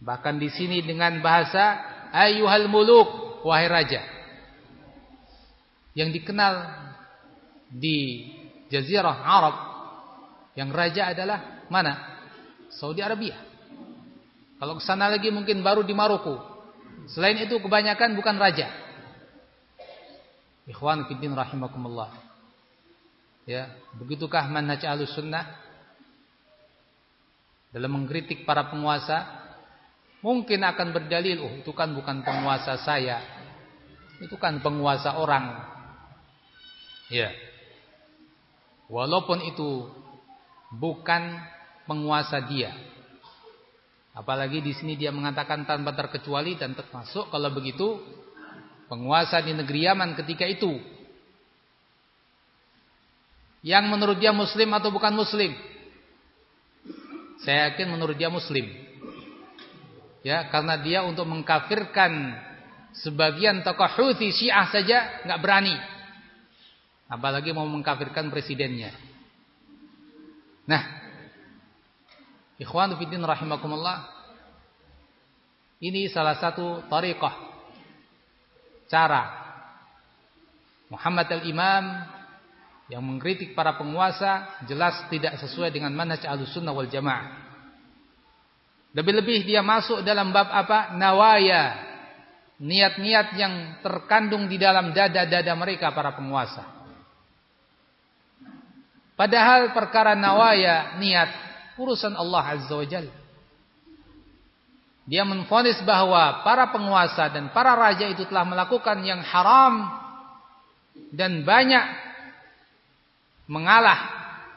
Bahkan 0.04 0.36
di 0.36 0.52
sini 0.52 0.84
dengan 0.84 1.24
bahasa 1.24 1.80
ayuhal 2.12 2.68
muluk 2.68 3.40
wahai 3.48 3.72
raja. 3.72 4.04
Yang 5.96 6.20
dikenal 6.20 6.54
di 7.72 8.28
jazirah 8.68 9.24
Arab 9.24 9.56
yang 10.60 10.76
raja 10.76 11.16
adalah 11.16 11.64
mana? 11.72 12.20
Saudi 12.76 13.00
Arabia. 13.00 13.49
Kalau 14.60 14.76
ke 14.76 14.84
sana 14.84 15.08
lagi 15.08 15.32
mungkin 15.32 15.64
baru 15.64 15.88
di 15.88 15.96
Maroko. 15.96 16.36
Selain 17.08 17.40
itu 17.40 17.56
kebanyakan 17.64 18.14
bukan 18.20 18.36
raja. 18.36 18.68
Ikhwan 20.68 21.08
fillah 21.08 21.48
rahimakumullah. 21.48 22.12
Ya, 23.50 23.74
begitukah 23.98 24.46
manhaj 24.46 24.86
Ahlussunnah 24.86 25.42
dalam 27.74 27.98
mengkritik 27.98 28.46
para 28.46 28.70
penguasa? 28.70 29.26
Mungkin 30.20 30.62
akan 30.68 30.92
berdalil, 30.92 31.40
oh 31.40 31.54
itu 31.58 31.72
kan 31.72 31.96
bukan 31.96 32.22
penguasa 32.22 32.76
saya. 32.84 33.24
Itu 34.20 34.36
kan 34.36 34.60
penguasa 34.60 35.16
orang. 35.16 35.56
Ya. 37.08 37.32
Walaupun 38.92 39.42
itu 39.48 39.88
bukan 40.76 41.40
penguasa 41.88 42.44
dia. 42.46 42.76
Apalagi 44.14 44.60
di 44.60 44.74
sini 44.74 44.98
dia 44.98 45.14
mengatakan 45.14 45.64
tanpa 45.64 45.94
terkecuali 45.94 46.58
dan 46.58 46.74
termasuk 46.74 47.30
kalau 47.30 47.50
begitu 47.54 48.02
penguasa 48.90 49.40
di 49.40 49.54
negeri 49.54 49.86
Yaman 49.86 50.18
ketika 50.18 50.50
itu. 50.50 50.82
Yang 53.62 53.86
menurut 53.92 54.18
dia 54.18 54.34
muslim 54.34 54.72
atau 54.74 54.90
bukan 54.90 55.14
muslim? 55.14 55.52
Saya 57.44 57.72
yakin 57.72 57.88
menurut 57.92 58.16
dia 58.18 58.28
muslim. 58.32 58.68
Ya, 60.20 60.52
karena 60.52 60.76
dia 60.76 61.00
untuk 61.08 61.24
mengkafirkan 61.24 62.36
sebagian 63.00 63.64
tokoh 63.64 63.88
Houthi 63.88 64.36
Syiah 64.36 64.68
saja 64.68 65.24
nggak 65.24 65.40
berani. 65.40 65.76
Apalagi 67.08 67.56
mau 67.56 67.66
mengkafirkan 67.66 68.28
presidennya. 68.28 68.92
Nah, 70.68 70.99
ikhwan 72.60 72.94
fillah 73.00 73.34
rahimakumullah. 73.34 74.20
Ini 75.80 76.12
salah 76.12 76.36
satu 76.36 76.84
tariqah 76.92 77.36
cara 78.92 79.24
Muhammad 80.92 81.32
al-Imam 81.40 82.04
yang 82.90 83.06
mengkritik 83.06 83.54
para 83.54 83.78
penguasa 83.78 84.60
jelas 84.66 85.08
tidak 85.08 85.38
sesuai 85.40 85.70
dengan 85.72 85.94
manhaj 85.94 86.26
Ahlussunnah 86.26 86.74
wal 86.74 86.90
Jamaah. 86.90 87.48
Lebih-lebih 88.98 89.46
dia 89.46 89.62
masuk 89.62 90.02
dalam 90.02 90.34
bab 90.34 90.50
apa? 90.50 90.98
Nawaya. 90.98 91.88
Niat-niat 92.60 93.40
yang 93.40 93.54
terkandung 93.80 94.52
di 94.52 94.60
dalam 94.60 94.92
dada-dada 94.92 95.54
mereka 95.56 95.94
para 95.96 96.12
penguasa. 96.12 96.66
Padahal 99.16 99.72
perkara 99.72 100.18
nawaya, 100.18 100.98
niat, 101.00 101.49
urusan 101.80 102.14
Allah 102.14 102.44
Azza 102.44 102.76
wa 102.76 102.84
Jalla. 102.84 103.16
Dia 105.10 105.26
menfonis 105.26 105.82
bahwa 105.88 106.46
para 106.46 106.70
penguasa 106.70 107.34
dan 107.34 107.50
para 107.50 107.74
raja 107.74 108.06
itu 108.06 108.30
telah 108.30 108.46
melakukan 108.46 109.02
yang 109.02 109.26
haram 109.26 109.90
dan 111.10 111.42
banyak 111.42 111.82
mengalah 113.50 113.98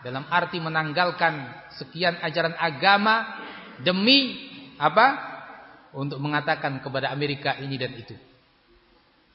dalam 0.04 0.28
arti 0.28 0.60
menanggalkan 0.60 1.48
sekian 1.80 2.20
ajaran 2.20 2.52
agama 2.58 3.40
demi 3.80 4.50
apa? 4.76 5.30
Untuk 5.92 6.20
mengatakan 6.24 6.80
kepada 6.80 7.12
Amerika 7.12 7.56
ini 7.60 7.76
dan 7.76 7.92
itu. 7.96 8.16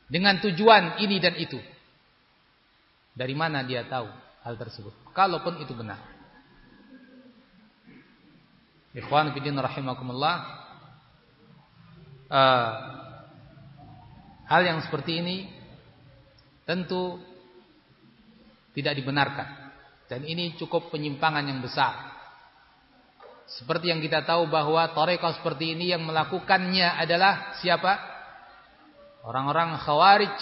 Dengan 0.09 0.41
tujuan 0.41 1.01
ini 1.01 1.17
dan 1.21 1.37
itu. 1.37 1.61
Dari 3.13 3.33
mana 3.37 3.61
dia 3.61 3.85
tahu? 3.85 4.09
hal 4.47 4.55
tersebut. 4.55 4.95
Kalaupun 5.11 5.59
itu 5.59 5.75
benar. 5.75 5.99
Ikhwan 8.95 9.35
fillah 9.35 9.63
rahimakumullah. 9.67 10.35
Uh, 12.27 12.71
hal 14.47 14.61
yang 14.63 14.79
seperti 14.83 15.23
ini 15.23 15.47
tentu 16.67 17.19
tidak 18.75 18.99
dibenarkan 18.99 19.47
dan 20.11 20.23
ini 20.23 20.55
cukup 20.59 20.91
penyimpangan 20.91 21.47
yang 21.47 21.59
besar. 21.63 22.15
Seperti 23.47 23.95
yang 23.95 24.03
kita 24.03 24.27
tahu 24.27 24.51
bahwa 24.51 24.91
tarekat 24.91 25.39
seperti 25.39 25.71
ini 25.71 25.95
yang 25.95 26.03
melakukannya 26.03 26.99
adalah 26.99 27.55
siapa? 27.63 27.95
Orang-orang 29.23 29.79
khawarij 29.79 30.35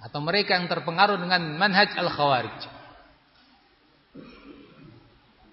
atau 0.00 0.20
mereka 0.24 0.56
yang 0.56 0.64
terpengaruh 0.64 1.20
dengan 1.20 1.44
manhaj 1.60 1.92
al-khawarij. 1.92 2.79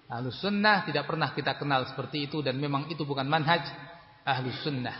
Ahlus 0.08 0.40
sunnah 0.40 0.88
tidak 0.88 1.04
pernah 1.04 1.36
kita 1.36 1.60
kenal 1.60 1.84
seperti 1.84 2.24
itu 2.24 2.40
dan 2.40 2.56
memang 2.56 2.88
itu 2.88 3.04
bukan 3.04 3.28
manhaj 3.28 3.60
ahlus 4.24 4.56
sunnah. 4.64 4.96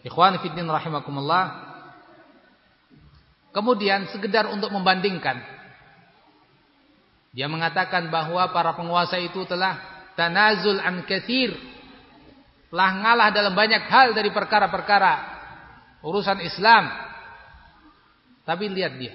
Ikhwan 0.00 0.40
rahimakumullah. 0.40 1.68
Kemudian 3.52 4.08
sekedar 4.08 4.48
untuk 4.48 4.72
membandingkan 4.72 5.60
dia 7.30 7.46
mengatakan 7.46 8.10
bahwa 8.10 8.50
para 8.50 8.74
penguasa 8.74 9.14
itu 9.22 9.46
telah 9.46 9.78
tanazul 10.18 10.82
an 10.82 11.06
kathir. 11.06 11.54
Telah 12.70 12.90
ngalah 13.02 13.28
dalam 13.34 13.52
banyak 13.52 13.82
hal 13.90 14.14
dari 14.14 14.30
perkara-perkara 14.30 15.12
urusan 16.06 16.38
Islam. 16.38 16.86
Tapi 18.46 18.64
lihat 18.70 18.94
dia. 18.94 19.14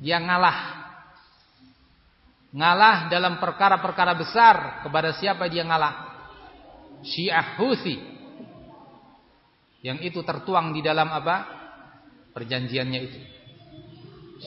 Dia 0.00 0.16
ngalah. 0.20 0.58
Ngalah 2.56 3.12
dalam 3.12 3.36
perkara-perkara 3.36 4.16
besar 4.16 4.80
kepada 4.80 5.12
siapa 5.12 5.44
dia 5.52 5.60
ngalah? 5.60 5.94
Syiah 7.04 7.60
Houthi. 7.60 8.00
Yang 9.84 10.12
itu 10.12 10.20
tertuang 10.24 10.72
di 10.72 10.80
dalam 10.80 11.12
apa? 11.12 11.44
Perjanjiannya 12.32 13.00
itu. 13.04 13.20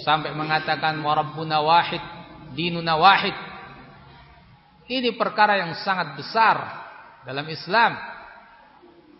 Sampai 0.01 0.33
mengatakan 0.33 0.97
warabbuna 1.05 1.61
wahid 1.61 2.01
dinuna 2.53 2.97
wahid. 2.97 3.33
Ini 4.89 5.13
perkara 5.13 5.61
yang 5.61 5.77
sangat 5.85 6.17
besar 6.17 6.78
dalam 7.23 7.47
Islam. 7.47 7.95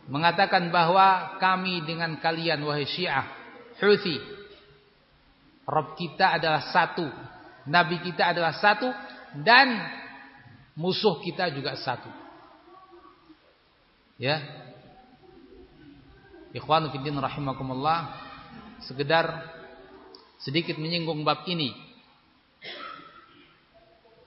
Mengatakan 0.10 0.74
bahwa 0.74 1.38
kami 1.38 1.86
dengan 1.86 2.18
kalian 2.18 2.66
wahai 2.66 2.90
Syiah, 2.90 3.30
Houthi, 3.78 4.18
Rabb 5.70 5.94
kita 5.94 6.42
adalah 6.42 6.66
satu, 6.74 7.06
Nabi 7.70 8.02
kita 8.02 8.34
adalah 8.34 8.58
satu 8.58 8.90
dan 9.46 9.70
musuh 10.74 11.22
kita 11.22 11.54
juga 11.54 11.78
satu. 11.78 12.10
Ya. 14.18 14.42
Ikhwanu 16.58 16.90
fillah 16.90 17.30
rahimakumullah, 17.30 18.00
sekedar 18.82 19.30
sedikit 20.42 20.82
menyinggung 20.82 21.22
bab 21.22 21.46
ini 21.46 21.89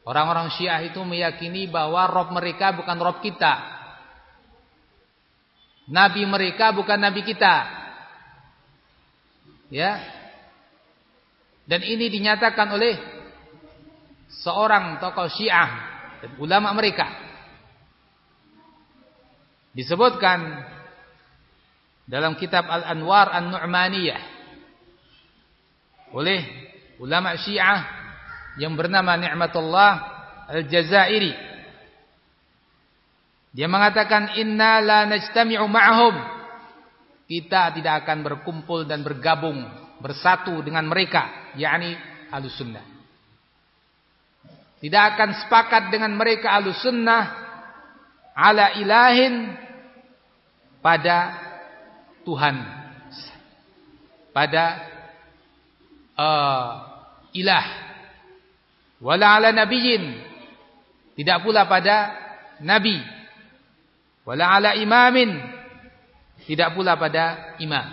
Orang-orang 0.02 0.50
Syiah 0.58 0.82
itu 0.82 0.98
meyakini 1.06 1.70
bahwa 1.70 2.10
Rob 2.10 2.34
mereka 2.34 2.74
bukan 2.74 2.98
Rob 2.98 3.22
kita. 3.22 3.54
Nabi 5.86 6.26
mereka 6.26 6.74
bukan 6.74 6.98
Nabi 6.98 7.22
kita. 7.22 7.54
Ya. 9.70 10.02
Dan 11.62 11.86
ini 11.86 12.10
dinyatakan 12.10 12.66
oleh 12.74 12.98
seorang 14.42 14.98
tokoh 14.98 15.30
Syiah 15.30 15.70
dan 16.18 16.30
ulama 16.42 16.74
mereka. 16.74 17.06
Disebutkan 19.70 20.66
dalam 22.10 22.34
kitab 22.34 22.66
Al-Anwar 22.66 23.30
An-Nu'maniyah 23.30 24.22
oleh 26.12 26.40
ulama 26.98 27.38
Syiah 27.38 28.01
yang 28.60 28.76
bernama 28.76 29.16
Ni'matullah 29.16 29.92
Al-Jazairi. 30.48 31.32
Dia 33.52 33.68
mengatakan 33.68 34.36
inna 34.40 34.80
la 34.80 35.00
najtami'u 35.08 35.64
ma'hum. 35.68 36.16
Kita 37.28 37.72
tidak 37.72 38.04
akan 38.04 38.24
berkumpul 38.24 38.84
dan 38.84 39.00
bergabung 39.00 39.64
bersatu 40.00 40.60
dengan 40.60 40.84
mereka, 40.88 41.52
yakni 41.56 41.96
Ahlussunnah. 42.32 42.84
Tidak 44.82 45.02
akan 45.14 45.30
sepakat 45.46 45.94
dengan 45.94 46.12
mereka 46.16 46.58
Ahlussunnah 46.58 47.22
ala 48.34 48.76
ilahin 48.80 49.54
pada 50.80 51.38
Tuhan. 52.24 52.56
Pada 54.32 54.64
uh, 56.16 56.68
ilah. 57.36 57.91
Wala 59.02 59.42
ala 59.42 59.50
nabiyyin. 59.50 60.22
Tidak 61.18 61.42
pula 61.42 61.66
pada 61.66 62.14
nabi. 62.62 63.02
Wala 64.22 64.54
ala 64.54 64.78
imamin. 64.78 65.42
Tidak 66.46 66.72
pula 66.78 66.94
pada 66.94 67.58
imam. 67.58 67.86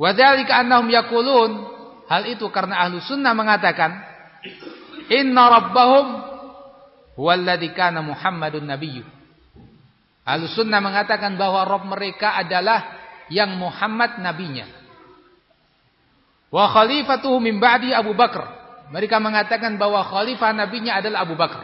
Wadzalika 0.00 0.64
annahum 0.64 0.88
yaqulun 0.88 1.52
hal 2.08 2.24
itu 2.32 2.48
karena 2.48 2.88
ahlu 2.88 3.04
sunnah 3.04 3.36
mengatakan 3.36 4.00
inna 5.12 5.60
rabbahum 5.60 6.06
huwallazi 7.20 7.76
kana 7.76 8.00
Muhammadun 8.00 8.64
nabiyyu. 8.64 9.04
Ahlu 10.24 10.48
sunnah 10.48 10.80
mengatakan 10.80 11.36
bahwa 11.36 11.68
Rabb 11.68 11.84
mereka 11.92 12.32
adalah 12.36 12.96
yang 13.28 13.56
Muhammad 13.56 14.20
nabinya. 14.20 14.68
Wa 16.48 16.72
khalifatuhu 16.72 17.36
min 17.40 17.60
ba'di 17.60 17.92
Abu 17.92 18.16
Bakar. 18.16 18.59
Mereka 18.90 19.22
mengatakan 19.22 19.78
bahwa 19.78 20.02
khalifah 20.02 20.50
nabinya 20.50 20.98
adalah 20.98 21.22
Abu 21.22 21.38
Bakar. 21.38 21.62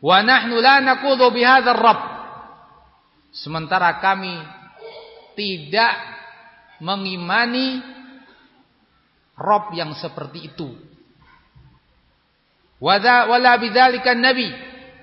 Wa 0.00 0.24
nahnu 0.24 0.56
la 0.58 0.80
naqulu 0.80 1.28
bihadzal 1.30 1.76
Rabb. 1.76 2.00
Sementara 3.32 4.00
kami 4.00 4.34
tidak 5.36 5.92
mengimani 6.80 7.80
Rob 9.36 9.72
yang 9.76 9.96
seperti 9.96 10.52
itu. 10.52 10.68
Wala 12.82 13.54
bidzalika 13.56 14.12
nabi. 14.16 14.48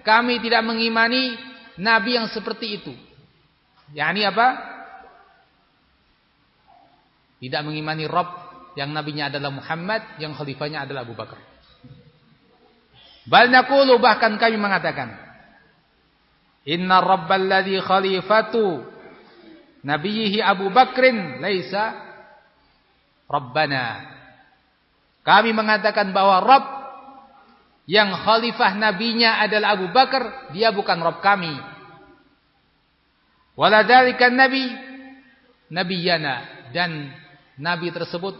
Kami 0.03 0.41
tidak 0.41 0.65
mengimani 0.65 1.37
nabi 1.79 2.17
yang 2.17 2.27
seperti 2.29 2.81
itu. 2.81 2.93
Yani 3.93 4.25
apa? 4.25 4.47
Tidak 7.39 7.61
mengimani 7.63 8.05
Rob 8.05 8.38
yang 8.79 8.95
nabinya 8.95 9.27
adalah 9.27 9.51
Muhammad, 9.51 10.15
yang 10.23 10.31
khalifahnya 10.31 10.87
adalah 10.87 11.03
Abu 11.03 11.11
Bakar. 11.11 11.35
Bal 13.27 13.51
naqulu 13.51 13.99
bahkan 13.99 14.39
kami 14.39 14.55
mengatakan, 14.55 15.19
Inna 16.63 17.03
Rabbal 17.03 17.51
khalifatu 17.83 18.87
nabiyihi 19.83 20.39
Abu 20.39 20.71
Bakrin 20.71 21.43
laisa 21.43 21.91
Rabbana. 23.27 24.15
Kami 25.27 25.51
mengatakan 25.51 26.15
bahwa 26.15 26.39
Rabb 26.39 26.65
yang 27.83 28.15
khalifah 28.15 28.79
nabinya 28.79 29.43
adalah 29.43 29.75
Abu 29.75 29.91
Bakar, 29.91 30.55
dia 30.55 30.71
bukan 30.71 31.03
Rabb 31.03 31.19
kami. 31.19 31.51
Waladalikan 33.59 34.39
nabi 34.39 34.71
nabiyana 35.67 36.47
dan 36.71 37.11
nabi 37.59 37.91
tersebut 37.91 38.39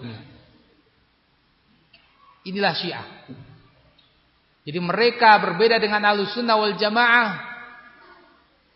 inilah 2.50 2.74
Syiah. 2.74 3.06
Jadi 4.66 4.80
mereka 4.82 5.39
berbeda 5.39 5.80
dengan 5.80 6.04
Ahlussunnah 6.10 6.58
wal 6.58 6.76
Jamaah 6.76 7.50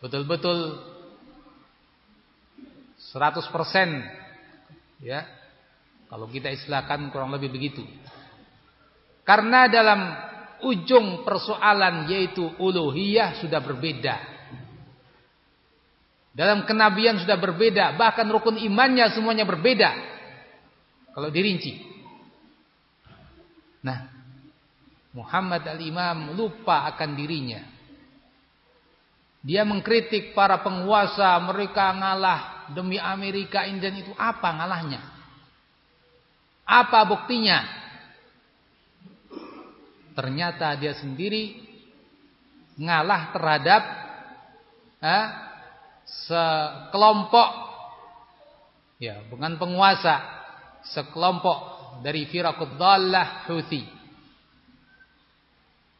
betul-betul 0.02 0.80
100% 3.14 3.40
ya. 5.00 5.24
Kalau 6.10 6.28
kita 6.30 6.52
istilahkan 6.52 7.10
kurang 7.10 7.32
lebih 7.34 7.50
begitu. 7.50 7.82
Karena 9.24 9.66
dalam 9.66 10.00
ujung 10.68 11.24
persoalan 11.24 12.06
yaitu 12.12 12.44
uluhiyah 12.60 13.40
sudah 13.40 13.60
berbeda. 13.64 14.34
Dalam 16.34 16.66
kenabian 16.66 17.22
sudah 17.22 17.38
berbeda, 17.38 17.94
bahkan 17.94 18.26
rukun 18.26 18.58
imannya 18.58 19.14
semuanya 19.14 19.46
berbeda. 19.46 19.90
Kalau 21.14 21.30
dirinci. 21.30 21.93
Nah, 23.84 24.08
Muhammad 25.12 25.62
al-Imam 25.68 26.32
lupa 26.32 26.88
akan 26.90 27.10
dirinya. 27.12 27.60
Dia 29.44 29.60
mengkritik 29.68 30.32
para 30.32 30.64
penguasa, 30.64 31.36
mereka 31.44 31.92
ngalah 31.92 32.72
demi 32.72 32.96
Amerika 32.96 33.68
Indian 33.68 34.00
itu 34.00 34.16
apa 34.16 34.48
ngalahnya? 34.56 35.04
Apa 36.64 37.04
buktinya? 37.04 37.60
Ternyata 40.16 40.80
dia 40.80 40.96
sendiri 40.96 41.60
ngalah 42.80 43.36
terhadap 43.36 43.82
eh, 45.04 45.26
sekelompok 46.26 47.50
ya 49.02 49.20
bukan 49.30 49.58
penguasa 49.58 50.22
sekelompok 50.94 51.73
dari 52.00 52.26
firaqud 52.26 52.80
dhallah 52.80 53.46
Houthi 53.46 53.84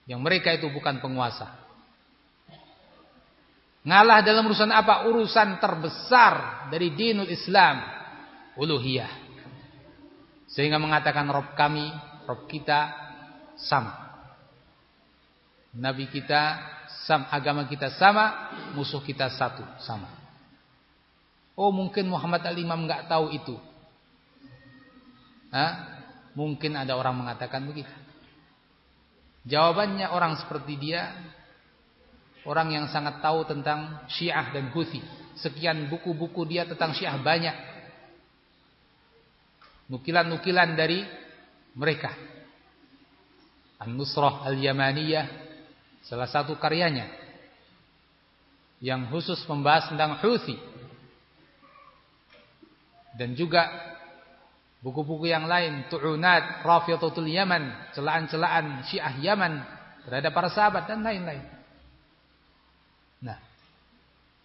yang 0.09 0.25
mereka 0.25 0.53
itu 0.57 0.67
bukan 0.73 0.99
penguasa 0.99 1.65
Ngalah 3.85 4.25
dalam 4.25 4.49
urusan 4.49 4.73
apa? 4.73 5.05
Urusan 5.13 5.61
terbesar 5.61 6.67
dari 6.73 6.97
dinul 6.97 7.29
Islam. 7.29 7.85
Uluhiyah. 8.57 9.13
Sehingga 10.49 10.81
mengatakan 10.81 11.29
Rob 11.29 11.53
kami, 11.53 11.93
Rob 12.25 12.49
kita 12.49 12.97
sama. 13.61 13.93
Nabi 15.77 16.09
kita 16.09 16.65
sama, 17.05 17.29
agama 17.29 17.69
kita 17.69 17.93
sama, 18.01 18.55
musuh 18.73 19.05
kita 19.05 19.29
satu, 19.29 19.67
sama. 19.85 20.09
Oh 21.59 21.69
mungkin 21.75 22.09
Muhammad 22.09 22.41
al-Imam 22.47 22.89
nggak 22.89 23.11
tahu 23.11 23.37
itu. 23.37 23.59
Hah? 25.55 25.73
Mungkin 26.35 26.75
ada 26.75 26.99
orang 26.99 27.15
mengatakan 27.15 27.63
begitu. 27.63 27.95
Jawabannya 29.47 30.11
orang 30.11 30.35
seperti 30.43 30.75
dia 30.75 31.15
Orang 32.45 32.77
yang 32.77 32.93
sangat 32.93 33.25
tahu 33.25 33.49
tentang 33.49 34.05
Syiah 34.13 34.53
dan 34.53 34.69
Houthi. 34.69 35.01
Sekian 35.41 35.89
buku-buku 35.89 36.45
dia 36.45 36.69
tentang 36.69 36.93
Syiah 36.93 37.17
banyak. 37.17 37.57
Nukilan-nukilan 39.89 40.77
dari 40.77 41.09
mereka. 41.73 42.13
An-Nusrah 43.81 44.45
Al-Yamaniyah 44.45 45.27
salah 46.05 46.29
satu 46.29 46.61
karyanya 46.61 47.09
yang 48.85 49.09
khusus 49.09 49.41
membahas 49.49 49.89
tentang 49.89 50.21
Houthi. 50.21 50.61
Dan 53.17 53.33
juga 53.33 53.94
buku-buku 54.85 55.33
yang 55.33 55.49
lain, 55.49 55.89
Tu'unat 55.89 56.61
Rafidatul 56.61 57.25
Yaman, 57.25 57.97
celaan-celaan 57.97 58.85
Syiah 58.85 59.17
Yaman 59.17 59.65
terhadap 60.05 60.37
para 60.37 60.53
sahabat 60.53 60.85
dan 60.85 61.01
lain-lain. 61.01 61.41
Nah, 63.25 63.41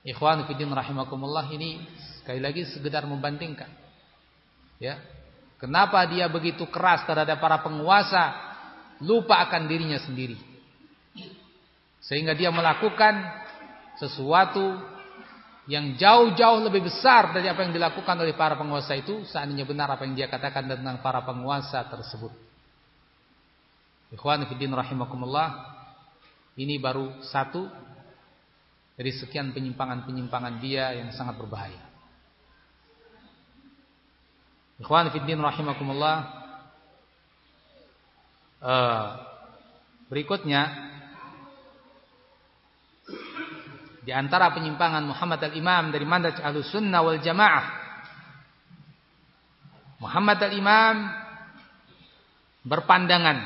ikhwan 0.07 0.47
fillah 0.47 0.79
rahimakumullah 0.79 1.51
ini 1.51 1.83
sekali 2.23 2.39
lagi 2.39 2.63
sekedar 2.71 3.03
membandingkan. 3.03 3.67
Ya. 4.79 4.95
Kenapa 5.59 6.07
dia 6.07 6.31
begitu 6.31 6.63
keras 6.71 7.03
terhadap 7.03 7.43
para 7.43 7.59
penguasa, 7.59 8.31
lupa 9.03 9.43
akan 9.43 9.67
dirinya 9.67 9.99
sendiri. 9.99 10.39
Sehingga 11.99 12.31
dia 12.31 12.47
melakukan 12.47 13.19
sesuatu 13.99 14.79
yang 15.69 15.93
jauh-jauh 15.93 16.65
lebih 16.65 16.89
besar 16.89 17.29
dari 17.29 17.45
apa 17.45 17.61
yang 17.61 17.77
dilakukan 17.77 18.17
oleh 18.17 18.33
para 18.33 18.57
penguasa 18.57 18.97
itu 18.97 19.21
seandainya 19.29 19.69
benar 19.69 19.85
apa 19.93 20.01
yang 20.01 20.17
dia 20.17 20.25
katakan 20.25 20.65
tentang 20.65 20.97
para 21.05 21.21
penguasa 21.21 21.85
tersebut. 21.85 22.33
Ikhwan 24.09 24.49
fillah 24.49 24.81
rahimakumullah, 24.81 25.49
ini 26.57 26.81
baru 26.81 27.21
satu 27.21 27.69
dari 28.97 29.13
sekian 29.13 29.53
penyimpangan-penyimpangan 29.53 30.57
dia 30.57 30.89
yang 30.97 31.13
sangat 31.13 31.37
berbahaya. 31.37 31.85
Ikhwan 34.81 35.13
fiddin 35.13 35.37
rahimakumullah. 35.37 36.17
uh, 38.65 39.07
berikutnya 40.09 40.88
di 44.09 44.13
antara 44.17 44.49
penyimpangan 44.49 45.05
Muhammad 45.05 45.37
al-Imam 45.37 45.93
dari 45.93 46.01
manhaj 46.01 46.41
Ahlussunnah 46.41 47.05
wal 47.05 47.21
Jamaah. 47.21 47.65
Muhammad 50.01 50.49
al-Imam 50.49 51.13
berpandangan 52.65 53.37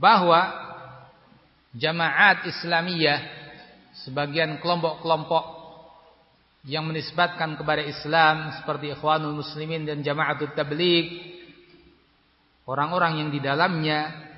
bahwa 0.00 0.40
jamaat 1.76 2.48
Islamiyah 2.48 3.20
sebagian 4.08 4.56
kelompok-kelompok 4.56 5.44
yang 6.64 6.88
menisbatkan 6.88 7.52
kepada 7.60 7.84
Islam 7.84 8.64
seperti 8.64 8.96
Ikhwanul 8.96 9.44
Muslimin 9.44 9.84
dan 9.84 10.00
Jamaatul 10.00 10.56
Tabligh 10.56 11.36
orang-orang 12.64 13.20
yang 13.20 13.28
di 13.28 13.44
dalamnya 13.44 14.31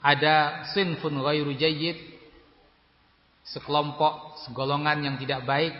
ada 0.00 0.66
sinfun 0.72 1.20
ghairu 1.20 1.52
jayyid 1.56 1.96
sekelompok 3.44 4.44
segolongan 4.48 5.04
yang 5.04 5.16
tidak 5.20 5.44
baik 5.44 5.76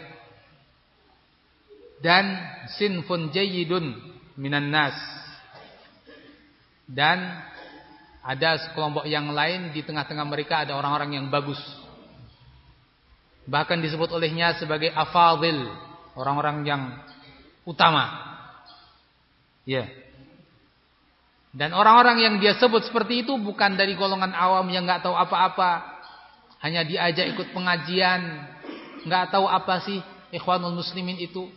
dan 2.04 2.36
sinfun 2.76 3.32
jayyidun 3.32 3.96
minan 4.36 4.72
nas 4.72 4.96
dan 6.88 7.44
ada 8.20 8.60
sekelompok 8.68 9.08
yang 9.08 9.32
lain 9.32 9.72
di 9.72 9.80
tengah-tengah 9.80 10.26
mereka 10.28 10.68
ada 10.68 10.76
orang-orang 10.76 11.16
yang 11.16 11.26
bagus 11.32 11.60
Bahkan 13.50 13.82
disebut 13.82 14.14
olehnya 14.14 14.54
sebagai 14.54 14.94
afadil, 14.94 15.66
orang-orang 16.14 16.62
yang 16.62 16.82
utama. 17.66 18.06
Ya. 19.66 19.90
Dan 21.50 21.74
orang-orang 21.74 22.22
yang 22.22 22.34
dia 22.38 22.54
sebut 22.54 22.86
seperti 22.86 23.26
itu 23.26 23.34
bukan 23.34 23.74
dari 23.74 23.98
golongan 23.98 24.30
awam 24.30 24.70
yang 24.70 24.86
nggak 24.86 25.02
tahu 25.02 25.18
apa-apa, 25.18 25.98
hanya 26.62 26.86
diajak 26.86 27.26
ikut 27.34 27.50
pengajian, 27.50 28.46
nggak 29.02 29.34
tahu 29.34 29.50
apa 29.50 29.82
sih 29.82 29.98
ikhwanul 30.30 30.78
muslimin 30.78 31.18
itu, 31.18 31.50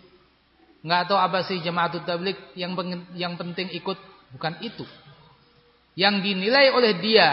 nggak 0.81 1.13
tahu 1.13 1.19
apa 1.21 1.45
sih 1.45 1.61
jamaatut 1.61 2.01
tablik 2.09 2.57
yang 2.57 2.73
yang 3.13 3.37
penting 3.37 3.69
ikut, 3.69 3.99
bukan 4.33 4.57
itu. 4.65 4.81
Yang 5.93 6.25
dinilai 6.25 6.73
oleh 6.73 6.97
dia 6.97 7.29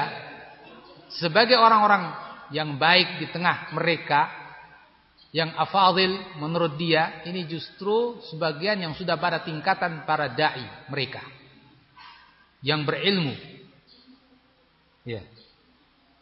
sebagai 1.17 1.57
orang-orang 1.57 2.13
yang 2.53 2.77
baik 2.77 3.25
di 3.25 3.27
tengah 3.33 3.73
mereka 3.73 4.29
yang 5.33 5.49
afadil 5.57 6.13
menurut 6.43 6.77
dia 6.77 7.25
ini 7.25 7.49
justru 7.49 8.21
sebagian 8.29 8.85
yang 8.85 8.93
sudah 8.93 9.17
pada 9.17 9.41
tingkatan 9.41 10.05
para 10.05 10.29
dai 10.29 10.91
mereka 10.91 11.23
yang 12.61 12.85
berilmu. 12.85 13.35
Ya. 15.05 15.25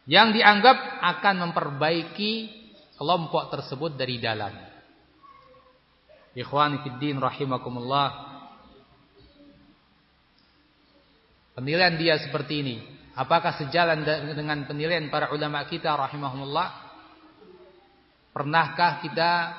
Yang 0.09 0.41
dianggap 0.41 0.79
akan 1.05 1.51
memperbaiki 1.51 2.33
kelompok 2.97 3.53
tersebut 3.53 3.95
dari 3.99 4.17
dalam. 4.19 4.55
Ikhwani 6.33 6.81
fiddin 6.87 7.19
rahimakumullah. 7.19 8.27
Penilaian 11.59 11.99
dia 11.99 12.17
seperti 12.23 12.63
ini. 12.63 12.77
Apakah 13.19 13.59
sejalan 13.59 14.07
dengan 14.07 14.63
penilaian 14.71 15.11
para 15.11 15.35
ulama 15.35 15.67
kita 15.67 15.91
rahimahumullah? 15.91 16.87
Pernahkah 18.31 19.03
kita 19.03 19.59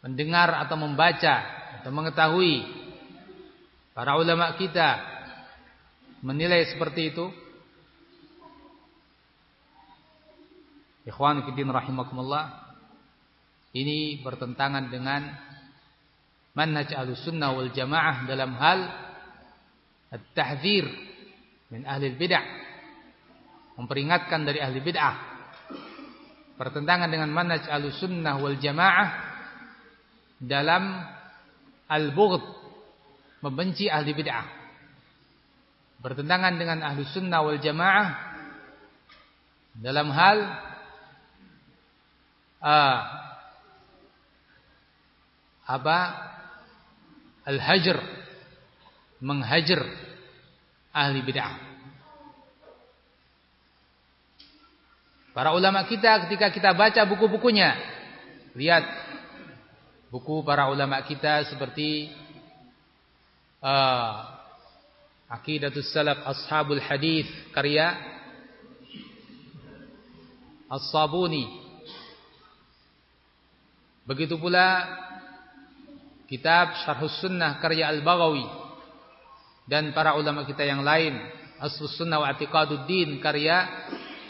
mendengar 0.00 0.64
atau 0.64 0.80
membaca 0.80 1.34
atau 1.80 1.92
mengetahui 1.92 2.64
para 3.92 4.16
ulama 4.16 4.56
kita 4.56 5.15
menilai 6.26 6.66
seperti 6.66 7.14
itu? 7.14 7.30
Ikhwan 11.06 11.46
fillah 11.46 11.78
rahimakumullah. 11.78 12.66
Ini 13.70 14.26
bertentangan 14.26 14.90
dengan 14.90 15.30
manhaj 16.58 16.90
Ahlussunnah 16.90 17.54
wal 17.54 17.70
Jamaah 17.70 18.26
dalam 18.26 18.58
hal 18.58 18.80
at-tahdzir 20.10 20.90
min 21.70 21.86
ahli 21.86 22.10
bid'ah. 22.18 22.46
Memperingatkan 23.78 24.42
dari 24.42 24.58
ahli 24.58 24.82
bid'ah 24.82 25.36
bertentangan 26.56 27.12
dengan 27.12 27.28
manhaj 27.30 27.68
al-sunnah 27.68 28.40
wal 28.40 28.56
jamaah 28.56 29.08
dalam 30.40 31.04
al-bughd 31.86 32.42
membenci 33.44 33.92
ahli 33.92 34.16
bid'ah 34.16 34.44
bertentangan 36.06 36.54
dengan 36.54 36.86
ahli 36.86 37.02
sunnah 37.10 37.42
wal 37.42 37.58
jamaah. 37.58 38.38
Dalam 39.74 40.06
hal 40.14 40.38
uh, 42.62 42.98
apa? 45.66 45.98
Al-hajr 47.42 47.98
menghajar 49.18 49.82
ahli 50.94 51.26
bid'ah. 51.26 51.58
Para 55.34 55.58
ulama 55.58 55.82
kita 55.90 56.26
ketika 56.26 56.54
kita 56.54 56.70
baca 56.70 57.02
buku-bukunya, 57.02 57.74
lihat 58.54 58.86
buku 60.14 60.46
para 60.46 60.70
ulama 60.70 61.02
kita 61.02 61.50
seperti 61.50 62.14
uh, 63.60 64.35
Aqidatus 65.26 65.90
Salaf 65.90 66.22
Ashabul 66.22 66.78
Hadis 66.78 67.26
karya 67.50 67.98
As-Sabuni. 70.70 71.46
Begitu 74.06 74.38
pula 74.38 74.86
kitab 76.30 76.78
Syarhus 76.82 77.18
Sunnah 77.22 77.58
karya 77.58 77.90
Al-Baghawi 77.90 78.46
dan 79.66 79.90
para 79.90 80.14
ulama 80.14 80.46
kita 80.46 80.62
yang 80.62 80.86
lain 80.86 81.18
Aslus 81.58 81.98
Sunnah 81.98 82.22
wa 82.22 82.30
I'tiqaduddin 82.30 83.18
karya 83.18 83.66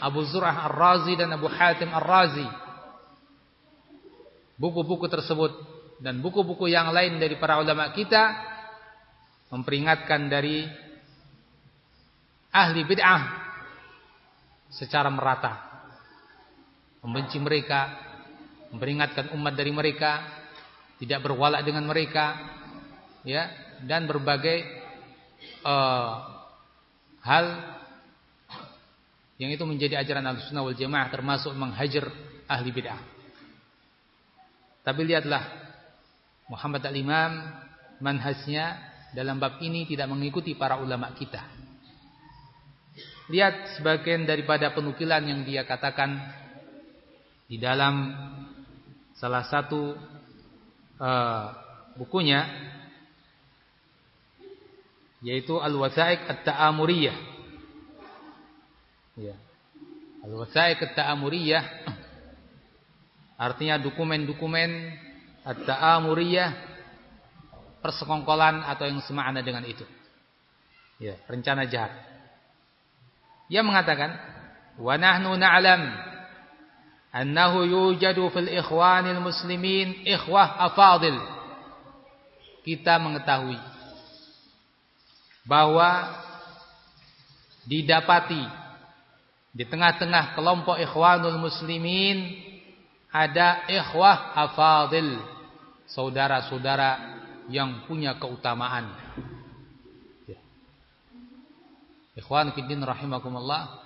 Abu 0.01 0.25
Zur'ah 0.25 0.65
Ar-Razi 0.65 1.13
dan 1.13 1.29
Abu 1.33 1.45
Hatim 1.45 1.93
Ar-Razi. 1.93 2.47
Buku-buku 4.57 5.05
tersebut 5.05 5.53
dan 6.01 6.21
buku-buku 6.25 6.65
yang 6.69 6.89
lain 6.89 7.21
dari 7.21 7.37
para 7.37 7.61
ulama 7.61 7.93
kita 7.93 8.33
memperingatkan 9.53 10.25
dari 10.25 10.65
ahli 12.57 12.81
bid'ah 12.81 13.21
secara 14.73 15.13
merata. 15.13 15.85
Membenci 17.05 17.37
mereka, 17.37 17.93
memperingatkan 18.73 19.31
umat 19.37 19.53
dari 19.53 19.69
mereka, 19.69 20.25
tidak 20.97 21.21
berwala 21.21 21.61
dengan 21.61 21.85
mereka, 21.85 22.33
ya, 23.21 23.47
dan 23.85 24.09
berbagai 24.09 24.65
uh, 25.61 26.11
hal 27.21 27.45
yang 29.37 29.53
itu 29.53 29.61
menjadi 29.69 30.01
ajaran 30.01 30.25
Ahlussunnah 30.25 30.65
wal 30.65 30.73
Jamaah 30.73 31.13
termasuk 31.13 31.53
menghajar 31.53 32.09
ahli 32.49 32.69
bid'ah. 32.73 33.01
Tapi 34.81 35.01
lihatlah 35.05 35.43
Muhammad 36.49 36.81
al-Imam 36.89 37.45
manhajnya 38.01 38.81
dalam 39.13 39.37
bab 39.37 39.61
ini 39.61 39.85
tidak 39.85 40.09
mengikuti 40.09 40.57
para 40.57 40.81
ulama 40.81 41.13
kita. 41.13 41.56
Lihat 43.27 43.79
sebagian 43.79 44.23
daripada 44.23 44.71
penukilan 44.71 45.19
yang 45.23 45.43
dia 45.43 45.67
katakan 45.67 46.15
di 47.47 47.59
dalam 47.59 48.15
salah 49.19 49.43
satu 49.47 49.95
uh, 50.99 51.45
bukunya 51.99 52.47
yaitu 55.23 55.57
Al-Wasaiq 55.59 56.23
At-Ta'amuriyah 56.23 57.37
Ya. 59.17 59.33
Al-wasa'iq 60.21 60.77
at-ta'amuriyah 60.77 61.63
artinya 63.49 63.81
dokumen-dokumen 63.81 64.93
at-ta'amuriyah 65.41 66.49
persekongkolan 67.81 68.61
atau 68.61 68.85
yang 68.85 69.01
semakna 69.01 69.41
dengan 69.41 69.65
itu. 69.65 69.81
Ya, 71.01 71.17
rencana 71.25 71.65
jahat. 71.65 71.93
Ia 73.47 73.63
mengatakan, 73.63 74.11
"Wa 74.75 74.99
nahnu 74.99 75.35
na'lam 75.39 75.81
annahu 77.15 77.63
yujadu 77.63 78.27
fil 78.31 78.51
ikhwanil 78.51 79.23
muslimin 79.23 80.03
ikhwah 80.03 80.59
afadil." 80.71 81.15
Kita 82.67 82.99
mengetahui 82.99 83.55
bahwa 85.47 86.11
didapati 87.63 88.43
di 89.55 89.63
tengah-tengah 89.63 90.35
kelompok 90.35 90.75
ikhwanul 90.77 91.39
muslimin 91.39 92.43
ada 93.07 93.63
ikhwah 93.71 94.35
afadil, 94.35 95.17
saudara-saudara 95.87 97.17
yang 97.47 97.87
punya 97.87 98.19
keutamaan. 98.19 99.06
Ikhwan 102.17 102.49
fiddin 102.57 102.81
rahimakumullah. 102.81 103.85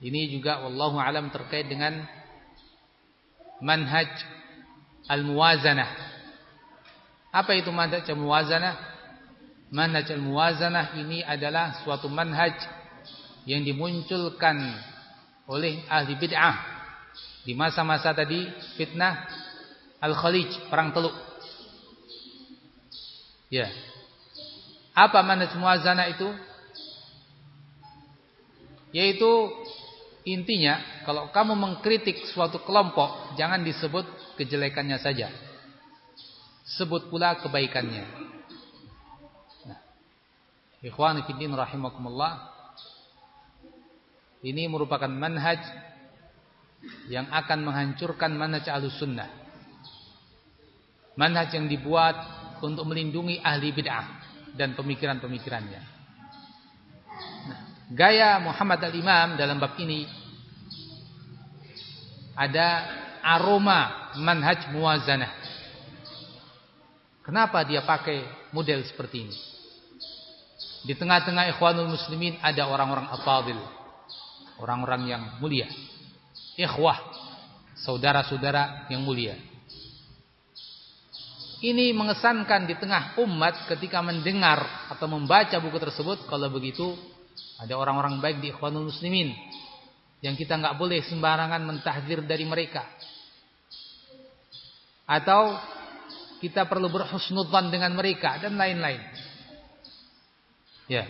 Ini 0.00 0.32
juga 0.32 0.60
wallahu 0.64 1.00
alam 1.00 1.32
terkait 1.32 1.68
dengan 1.68 2.04
manhaj 3.64 4.08
al-muwazanah. 5.08 5.90
Apa 7.32 7.56
itu 7.56 7.72
manhaj 7.72 8.04
al-muwazanah? 8.04 8.76
Manhaj 9.72 10.08
al-muwazanah 10.12 10.96
ini 11.00 11.24
adalah 11.24 11.80
suatu 11.84 12.08
manhaj 12.12 12.56
yang 13.48 13.64
dimunculkan 13.64 14.60
oleh 15.48 15.84
ahli 15.88 16.16
bid'ah 16.20 16.56
di 17.44 17.56
masa-masa 17.56 18.12
tadi 18.12 18.44
fitnah 18.76 19.24
Al-Khalij, 20.00 20.72
perang 20.72 20.96
Teluk. 20.96 21.12
Ya. 23.52 23.68
Apa 25.00 25.24
manhaj 25.24 25.56
muwazanah 25.56 26.12
itu? 26.12 26.28
Yaitu 28.92 29.30
intinya 30.28 30.76
kalau 31.08 31.32
kamu 31.32 31.56
mengkritik 31.56 32.28
suatu 32.28 32.60
kelompok 32.60 33.32
jangan 33.40 33.64
disebut 33.64 34.04
kejelekannya 34.36 35.00
saja. 35.00 35.32
Sebut 36.76 37.08
pula 37.08 37.40
kebaikannya. 37.40 38.04
Nah. 39.64 39.80
Ikhwani 40.84 41.24
fillah 41.24 41.64
rahimakumullah. 41.64 42.32
Ini 44.44 44.68
merupakan 44.68 45.08
manhaj 45.08 45.64
yang 47.08 47.24
akan 47.32 47.64
menghancurkan 47.64 48.36
manhaj 48.36 48.68
Ahlussunnah. 48.68 49.28
Manhaj 51.16 51.56
yang 51.56 51.72
dibuat 51.72 52.16
untuk 52.60 52.84
melindungi 52.84 53.40
ahli 53.40 53.72
bid'ah 53.72 54.19
dan 54.54 54.74
pemikiran-pemikirannya. 54.78 55.82
Nah, 57.46 57.60
gaya 57.90 58.38
Muhammad 58.42 58.80
al-Imam 58.86 59.38
dalam 59.38 59.58
bab 59.58 59.74
ini 59.78 60.06
ada 62.34 62.86
aroma 63.20 64.12
manhaj 64.16 64.72
muwazanah. 64.72 65.32
Kenapa 67.20 67.62
dia 67.62 67.84
pakai 67.84 68.50
model 68.50 68.82
seperti 68.88 69.16
ini? 69.28 69.36
Di 70.80 70.96
tengah-tengah 70.96 71.52
ikhwanul 71.52 71.92
muslimin 71.92 72.40
ada 72.40 72.64
orang-orang 72.64 73.06
afadil. 73.12 73.60
Orang-orang 74.56 75.02
yang 75.08 75.22
mulia. 75.38 75.68
Ikhwah. 76.56 76.96
Saudara-saudara 77.76 78.88
yang 78.88 79.04
mulia. 79.04 79.36
Ini 81.60 81.92
mengesankan 81.92 82.64
di 82.64 82.72
tengah 82.80 83.20
umat 83.20 83.68
ketika 83.68 84.00
mendengar 84.00 84.88
atau 84.88 85.04
membaca 85.04 85.60
buku 85.60 85.76
tersebut. 85.76 86.24
Kalau 86.24 86.48
begitu 86.48 86.96
ada 87.60 87.76
orang-orang 87.76 88.16
baik 88.16 88.40
di 88.40 88.48
ikhwanul 88.48 88.88
muslimin. 88.88 89.36
Yang 90.24 90.44
kita 90.44 90.56
nggak 90.56 90.80
boleh 90.80 91.04
sembarangan 91.04 91.60
mentahdir 91.60 92.24
dari 92.24 92.48
mereka. 92.48 92.88
Atau 95.04 95.60
kita 96.40 96.64
perlu 96.64 96.88
berhusnudzan 96.88 97.68
dengan 97.68 97.92
mereka 97.92 98.40
dan 98.40 98.56
lain-lain. 98.56 99.04
Ya. 100.88 101.04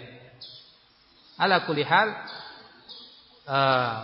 Ala 1.38 1.62
kulli 1.62 1.86
hal 1.86 2.08
uh, 3.46 3.96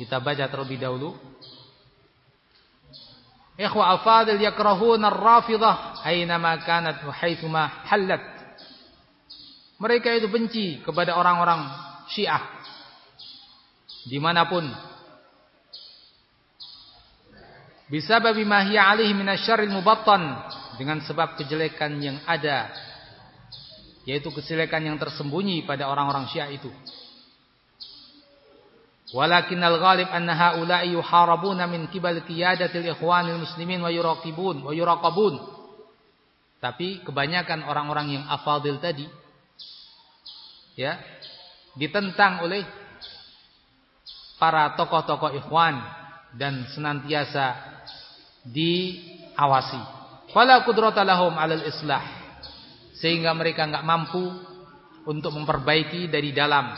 kita 0.00 0.16
baca 0.16 0.48
terlebih 0.48 0.80
dahulu 0.80 1.29
Ikhwa 3.60 4.00
afadil 4.00 4.40
yakrahuna 4.40 5.12
ar-rafidah 5.12 6.00
aynama 6.08 6.56
kanat 6.64 7.04
wa 7.04 7.12
halat. 7.12 8.24
Mereka 9.76 10.16
itu 10.16 10.32
benci 10.32 10.80
kepada 10.80 11.12
orang-orang 11.12 11.68
Syiah 12.08 12.40
di 14.08 14.16
mana 14.16 14.48
pun. 14.48 14.64
Bisa 17.90 18.16
babi 18.22 18.48
mahya 18.48 18.96
alih 18.96 19.12
minasyarril 19.12 19.68
mubattan 19.68 20.40
dengan 20.80 21.04
sebab 21.04 21.36
kejelekan 21.36 22.00
yang 22.00 22.16
ada 22.24 22.72
yaitu 24.08 24.32
kejelekan 24.32 24.80
yang 24.80 24.96
tersembunyi 24.96 25.68
pada 25.68 25.84
orang-orang 25.84 26.24
Syiah 26.32 26.48
itu. 26.48 26.72
Walakinnal 29.10 29.82
ghalib 29.82 30.06
anna 30.06 30.38
haula'i 30.38 30.94
yuharabuna 30.94 31.66
min 31.66 31.90
qibal 31.90 32.22
qiyadatil 32.22 32.94
ikhwanil 32.94 33.42
muslimin 33.42 33.82
wa 33.82 33.90
yuraqibun 33.90 34.62
wa 34.62 34.70
yuraqabun. 34.70 35.34
Tapi 36.62 37.02
kebanyakan 37.02 37.66
orang-orang 37.66 38.20
yang 38.20 38.24
afadil 38.30 38.78
tadi 38.78 39.08
ya 40.78 40.94
ditentang 41.74 42.46
oleh 42.46 42.62
para 44.38 44.78
tokoh-tokoh 44.78 45.34
ikhwan 45.42 45.82
dan 46.38 46.70
senantiasa 46.70 47.58
diawasi. 48.46 49.82
Fala 50.30 50.62
qudrata 50.62 51.02
lahum 51.02 51.34
'alal 51.34 51.66
islah. 51.66 52.00
Sehingga 53.00 53.34
mereka 53.34 53.66
enggak 53.66 53.82
mampu 53.82 54.22
untuk 55.08 55.34
memperbaiki 55.34 56.06
dari 56.06 56.30
dalam 56.36 56.70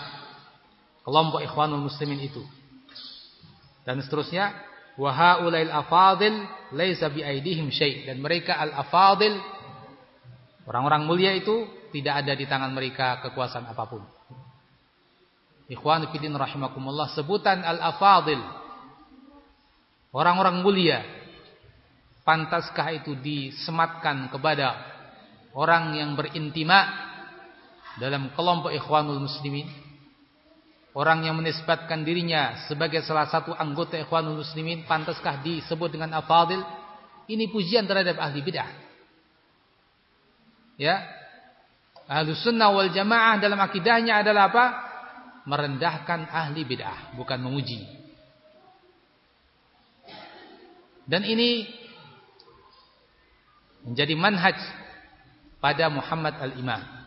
kelompok 1.03 1.43
ikhwanul 1.43 1.87
muslimin 1.87 2.23
itu. 2.23 2.43
Dan 3.83 3.99
seterusnya, 4.03 4.55
wa 4.97 5.11
haulail 5.11 5.73
afadil 5.73 6.47
laisa 6.75 7.09
bi 7.11 7.25
aidihim 7.25 7.73
syai' 7.73 8.05
dan 8.05 8.21
mereka 8.21 8.61
al 8.61 8.77
afadil 8.77 9.41
orang-orang 10.69 11.03
mulia 11.09 11.33
itu 11.33 11.65
tidak 11.93 12.25
ada 12.25 12.33
di 12.37 12.45
tangan 12.45 12.73
mereka 12.73 13.21
kekuasaan 13.25 13.69
apa 13.69 13.85
pun. 13.89 14.03
Ikhwan 15.73 16.13
fillah 16.13 16.37
rahimakumullah 16.37 17.09
sebutan 17.17 17.65
al 17.65 17.81
afadil 17.81 18.41
orang-orang 20.13 20.61
mulia 20.61 21.01
pantaskah 22.23 22.93
itu 22.93 23.17
disematkan 23.17 24.29
kepada 24.29 24.77
orang 25.57 25.97
yang 25.97 26.13
berintima 26.13 27.11
dalam 27.97 28.33
kelompok 28.37 28.73
ikhwanul 28.73 29.25
muslimin 29.25 29.69
Orang 30.93 31.25
yang 31.25 31.41
menisbatkan 31.41 32.05
dirinya 32.05 32.69
sebagai 32.69 33.01
salah 33.01 33.25
satu 33.25 33.57
anggota 33.57 33.97
ikhwanul 33.97 34.45
muslimin 34.45 34.85
pantaskah 34.85 35.41
disebut 35.41 35.89
dengan 35.89 36.13
afadil? 36.21 36.61
Ini 37.33 37.49
pujian 37.49 37.89
terhadap 37.89 38.21
ahli 38.21 38.45
bid'ah. 38.45 38.71
Ya. 40.77 41.01
Ahlu 42.05 42.37
sunnah 42.37 42.69
wal 42.77 42.93
jamaah 42.93 43.41
dalam 43.41 43.57
akidahnya 43.57 44.21
adalah 44.21 44.53
apa? 44.53 44.65
Merendahkan 45.49 46.29
ahli 46.29 46.61
bid'ah, 46.69 47.17
bukan 47.17 47.41
memuji. 47.41 47.89
Dan 51.09 51.25
ini 51.25 51.67
menjadi 53.83 54.15
manhaj 54.15 54.61
pada 55.57 55.89
Muhammad 55.89 56.37
al-Imam. 56.39 57.02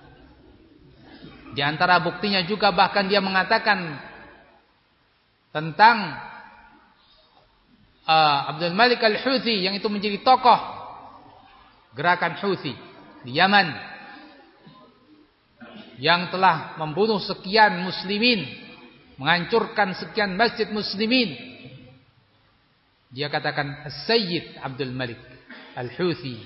Di 1.56 1.64
antara 1.64 2.03
buktinya 2.03 2.43
juga 2.43 2.76
bahkan 2.76 3.08
dia 3.08 3.24
mengatakan 3.24 3.95
tentang 5.56 6.20
uh, 8.03 8.39
Abdul 8.51 8.76
Malik 8.76 8.99
Al-Houthi 8.99 9.64
yang 9.64 9.72
itu 9.72 9.88
menjadi 9.88 10.20
tokoh 10.20 10.60
gerakan 11.95 12.36
Houthi 12.43 12.76
di 13.24 13.39
Yaman 13.39 13.72
yang 15.95 16.28
telah 16.28 16.76
membunuh 16.76 17.24
sekian 17.24 17.80
muslimin, 17.88 18.43
menghancurkan 19.16 19.95
sekian 19.95 20.36
masjid 20.36 20.68
muslimin. 20.68 21.39
Dia 23.16 23.32
katakan 23.32 23.88
As-Sayyid 23.88 24.60
Abdul 24.60 24.91
Malik 24.91 25.24
Al-Houthi. 25.80 26.43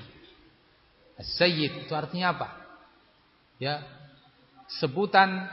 As-Sayyid 1.18 1.90
itu 1.90 1.94
artinya 1.98 2.38
apa? 2.38 2.48
Ya, 3.58 3.82
sebutan 4.78 5.50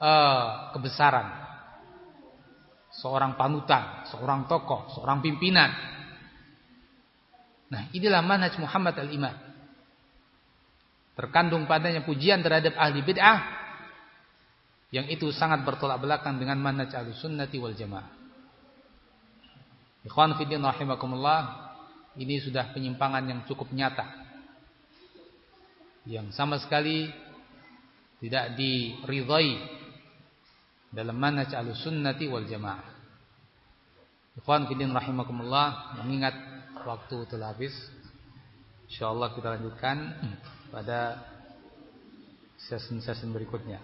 uh, 0.00 0.72
kebesaran. 0.72 1.44
Seorang 2.94 3.34
panutan, 3.34 4.06
seorang 4.06 4.46
tokoh, 4.46 4.86
seorang 4.94 5.18
pimpinan. 5.18 5.66
Nah, 7.68 7.90
inilah 7.90 8.22
manhaj 8.22 8.54
Muhammad 8.62 8.94
al-Imam. 9.02 9.34
Terkandung 11.18 11.66
padanya 11.66 12.06
pujian 12.06 12.38
terhadap 12.42 12.78
ahli 12.78 13.02
bid'ah 13.02 13.64
yang 14.94 15.10
itu 15.10 15.34
sangat 15.34 15.66
bertolak 15.66 15.98
belakang 15.98 16.38
dengan 16.38 16.54
manhaj 16.62 16.94
Ahlussunnati 16.94 17.58
wal 17.58 17.74
Jamaah. 17.74 18.14
Ikhwan 20.06 20.38
fillah 20.38 20.70
rahimakumullah, 20.70 21.40
ini 22.14 22.38
sudah 22.38 22.70
penyimpangan 22.70 23.26
yang 23.26 23.40
cukup 23.50 23.74
nyata. 23.74 24.06
Yang 26.06 26.36
sama 26.38 26.62
sekali 26.62 27.10
tidak 28.24 28.56
diridhai 28.56 29.60
dalam 30.88 31.12
manhaj 31.20 31.52
al-sunnati 31.52 32.24
wal 32.24 32.48
jamaah. 32.48 32.88
Ikhwan 34.40 34.64
fillah 34.64 34.96
rahimakumullah, 34.96 36.00
mengingat 36.00 36.32
waktu 36.88 37.28
telah 37.28 37.52
habis. 37.52 37.76
Insyaallah 38.88 39.36
kita 39.36 39.60
lanjutkan 39.60 39.96
pada 40.72 41.20
sesi-sesi 42.64 43.28
berikutnya. 43.28 43.78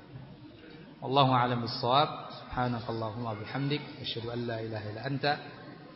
Allahu 1.04 1.36
a'lam 1.36 1.68
bissawab. 1.68 2.32
Subhanakallahumma 2.40 3.36
bihamdik 3.44 3.84
asyhadu 4.00 4.32
an 4.32 4.40
la 4.48 4.58
ilaha 4.64 4.86
illa 4.88 5.02
anta 5.04 5.32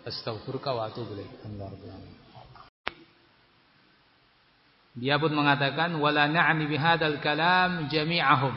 astaghfiruka 0.05 0.71
wa 0.77 0.93
atubu 0.93 1.17
ilaik. 1.17 2.24
Dia 4.95 5.19
pun 5.19 5.35
mengatakan 5.35 5.99
wala 5.99 6.31
na'ni 6.31 6.71
bihadzal 6.71 7.19
kalam 7.19 7.91
jami'ahum. 7.91 8.55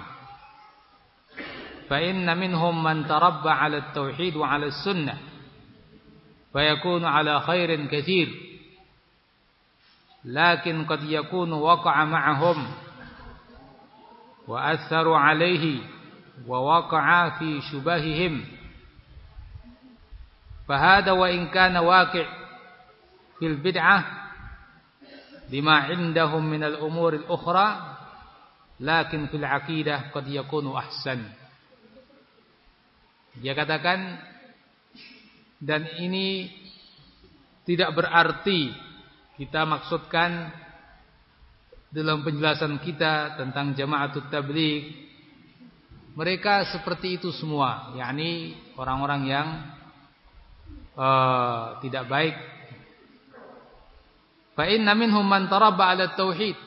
Fa 1.90 1.98
inna 1.98 2.38
minhum 2.38 2.78
man 2.78 3.10
tarabba 3.10 3.58
'ala 3.58 3.90
at-tauhid 3.90 4.38
wa 4.38 4.54
'ala 4.54 4.70
as-sunnah. 4.70 5.18
Fa 6.54 6.62
yakunu 6.62 7.10
'ala 7.10 7.42
khairin 7.42 7.90
katsir. 7.90 8.30
Lakin 10.30 10.86
qad 10.86 11.02
yakunu 11.10 11.58
waqa'a 11.58 12.04
ma'ahum 12.06 12.60
wa 14.46 14.58
atharu 14.62 15.18
'alayhi 15.18 15.82
wa 16.46 16.62
waqa'a 16.62 17.42
fi 17.42 17.66
shubahihim. 17.74 18.58
فهذا 20.68 21.12
وإن 21.12 21.48
كان 21.48 21.78
واقع 21.78 22.26
في 23.40 23.48
البدعة 23.48 24.27
lima 25.48 25.88
indahum 25.92 26.44
minal 26.44 26.84
umuril 26.84 27.24
ukhra 27.32 27.98
lakin 28.84 29.32
fil 29.32 29.46
aqidah 29.46 30.12
qad 30.12 30.26
yakunu 30.28 30.76
ahsan. 30.76 31.24
Dia 33.38 33.54
katakan 33.54 34.18
dan 35.62 35.88
ini 36.02 36.50
tidak 37.66 37.94
berarti 37.94 38.74
kita 39.38 39.66
maksudkan 39.66 40.50
dalam 41.94 42.26
penjelasan 42.26 42.82
kita 42.82 43.38
tentang 43.40 43.74
jama'atut 43.78 44.28
tabligh 44.28 45.08
mereka 46.18 46.66
seperti 46.74 47.22
itu 47.22 47.30
semua. 47.30 47.94
Yakni 47.94 48.58
orang-orang 48.74 49.22
yang 49.30 49.48
uh, 50.98 51.78
tidak 51.86 52.10
baik 52.10 52.36
Fa 54.58 54.66
inna 54.66 54.98
minhum 54.98 55.22
man 55.22 55.46
'ala 55.46 56.18
tauhid. 56.18 56.58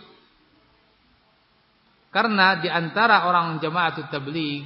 Karena 2.14 2.62
di 2.62 2.70
antara 2.70 3.26
orang 3.26 3.58
jamaatut 3.58 4.06
tabligh 4.10 4.62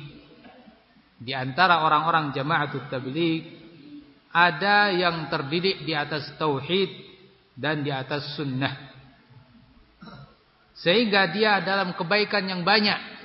di 1.24 1.32
antara 1.32 1.80
orang-orang 1.80 2.36
jamaatut 2.36 2.84
tabligh 2.92 3.48
ada 4.28 4.92
yang 4.92 5.32
terdidik 5.32 5.88
di 5.88 5.96
atas 5.96 6.36
tauhid 6.36 6.90
dan 7.56 7.80
di 7.80 7.88
atas 7.88 8.36
sunnah. 8.36 8.92
Sehingga 10.76 11.30
dia 11.32 11.64
dalam 11.64 11.96
kebaikan 11.96 12.44
yang 12.44 12.60
banyak. 12.60 13.16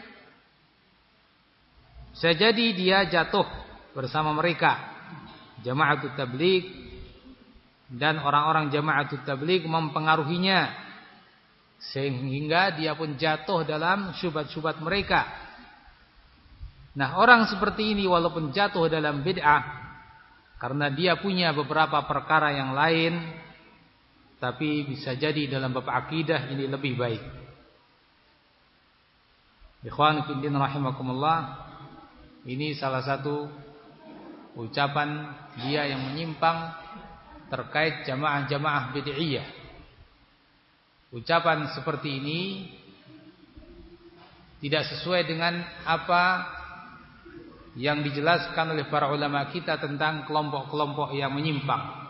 Sejadi 2.16 2.72
dia 2.72 3.04
jatuh 3.10 3.48
bersama 3.92 4.32
mereka. 4.32 4.80
Jamaatut 5.60 6.16
tabligh 6.16 6.89
dan 7.90 8.22
orang-orang 8.22 8.70
jamaatul 8.70 9.26
tabligh 9.26 9.66
mempengaruhinya 9.66 10.90
sehingga 11.80 12.76
dia 12.78 12.94
pun 12.94 13.18
jatuh 13.18 13.66
dalam 13.66 14.14
syubhat-syubhat 14.20 14.78
mereka. 14.84 15.26
Nah, 16.94 17.18
orang 17.18 17.48
seperti 17.50 17.96
ini 17.96 18.06
walaupun 18.06 18.52
jatuh 18.54 18.92
dalam 18.92 19.26
bid'ah 19.26 19.64
karena 20.60 20.92
dia 20.92 21.18
punya 21.18 21.56
beberapa 21.56 22.04
perkara 22.04 22.52
yang 22.52 22.76
lain 22.76 23.14
tapi 24.40 24.88
bisa 24.88 25.16
jadi 25.16 25.52
dalam 25.52 25.76
bab 25.76 25.88
akidah 25.88 26.52
ini 26.52 26.68
lebih 26.68 26.96
baik. 26.96 27.24
Ikhwan 29.80 30.28
fillah 30.28 30.60
rahimakumullah, 30.60 31.40
ini 32.44 32.76
salah 32.76 33.00
satu 33.00 33.48
ucapan 34.60 35.32
dia 35.64 35.88
yang 35.88 36.12
menyimpang 36.12 36.76
terkait 37.50 38.06
jamaah-jamaah 38.06 38.94
bid'iyah. 38.94 39.48
Ucapan 41.10 41.74
seperti 41.74 42.22
ini 42.22 42.42
tidak 44.62 44.86
sesuai 44.94 45.26
dengan 45.26 45.58
apa 45.84 46.46
yang 47.80 48.06
dijelaskan 48.06 48.78
oleh 48.78 48.86
para 48.92 49.10
ulama 49.10 49.50
kita 49.50 49.82
tentang 49.82 50.30
kelompok-kelompok 50.30 51.16
yang 51.18 51.34
menyimpang. 51.34 52.10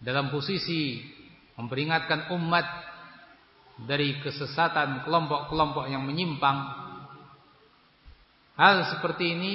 Dalam 0.00 0.32
posisi 0.32 1.00
memperingatkan 1.56 2.32
umat 2.36 2.66
dari 3.84 4.20
kesesatan 4.20 5.04
kelompok-kelompok 5.08 5.88
yang 5.88 6.04
menyimpang, 6.04 6.58
hal 8.56 8.76
seperti 8.96 9.24
ini 9.32 9.54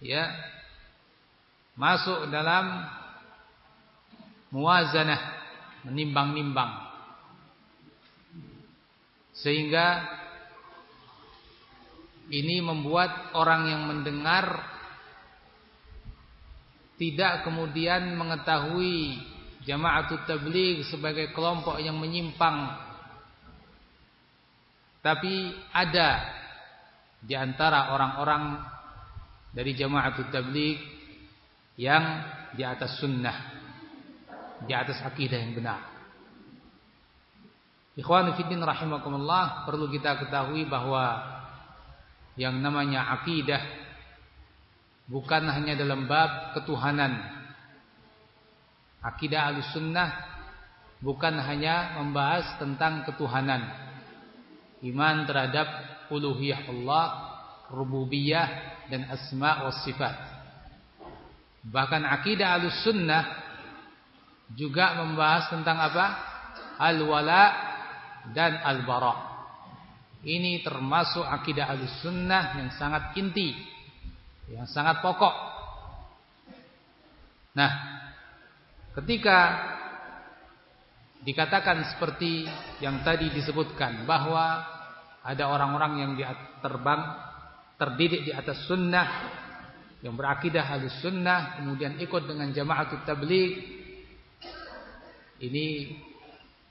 ya 0.00 0.28
masuk 1.76 2.28
dalam 2.28 2.84
muwazanah 4.52 5.20
menimbang-nimbang. 5.88 6.92
Sehingga 9.32 10.04
ini 12.28 12.60
membuat 12.60 13.32
orang 13.34 13.68
yang 13.72 13.82
mendengar 13.88 14.60
tidak 17.00 17.42
kemudian 17.42 18.14
mengetahui 18.14 19.18
jamaatut 19.66 20.22
tabligh 20.28 20.84
sebagai 20.86 21.32
kelompok 21.32 21.80
yang 21.80 21.96
menyimpang. 21.98 22.78
Tapi 25.02 25.50
ada 25.74 26.22
di 27.18 27.34
antara 27.34 27.90
orang-orang 27.90 28.62
dari 29.50 29.74
jamaatut 29.74 30.30
tabligh 30.30 30.78
yang 31.82 32.22
di 32.54 32.62
atas 32.62 33.02
sunnah, 33.02 33.34
di 34.62 34.70
atas 34.70 35.02
akidah 35.02 35.42
yang 35.42 35.58
benar. 35.58 35.82
Ikhwan 37.98 38.32
fillah 38.38 38.70
rahimakumullah, 38.70 39.66
perlu 39.66 39.90
kita 39.90 40.22
ketahui 40.22 40.64
bahwa 40.70 41.20
yang 42.38 42.56
namanya 42.62 43.12
akidah 43.20 43.60
bukan 45.10 45.44
hanya 45.50 45.76
dalam 45.76 46.08
bab 46.08 46.56
ketuhanan. 46.56 47.42
Akidah 49.02 49.50
Ahlussunnah 49.50 50.08
bukan 51.02 51.34
hanya 51.42 52.00
membahas 52.00 52.56
tentang 52.56 53.02
ketuhanan. 53.04 53.66
Iman 54.80 55.26
terhadap 55.26 55.66
uluhiyah 56.08 56.70
Allah, 56.70 57.06
rububiyah 57.68 58.48
dan 58.88 59.10
asma 59.10 59.68
wa 59.68 59.74
sifat. 59.84 60.31
Bahkan 61.62 62.02
akidah 62.02 62.58
al-sunnah 62.58 63.22
juga 64.52 64.98
membahas 64.98 65.46
tentang 65.54 65.78
apa? 65.78 66.06
Al-wala 66.82 67.42
dan 68.34 68.58
al-bara. 68.66 69.30
Ini 70.22 70.62
termasuk 70.62 71.22
akidah 71.22 71.70
al-sunnah 71.70 72.58
yang 72.58 72.70
sangat 72.74 73.14
inti. 73.14 73.54
Yang 74.50 74.74
sangat 74.74 74.98
pokok. 75.02 75.34
Nah, 77.54 77.70
ketika 78.98 79.38
dikatakan 81.22 81.94
seperti 81.94 82.46
yang 82.82 83.06
tadi 83.06 83.30
disebutkan 83.30 84.02
bahwa 84.02 84.66
ada 85.22 85.46
orang-orang 85.46 85.92
yang 86.02 86.12
terbang 86.58 87.02
terdidik 87.78 88.26
di 88.26 88.32
atas 88.34 88.66
sunnah 88.66 89.06
yang 90.02 90.18
berakidah 90.18 90.66
halus 90.66 90.94
sunnah 90.98 91.62
kemudian 91.62 91.96
ikut 92.02 92.26
dengan 92.26 92.50
jamaah 92.50 93.06
tabligh 93.06 93.62
ini 95.42 95.96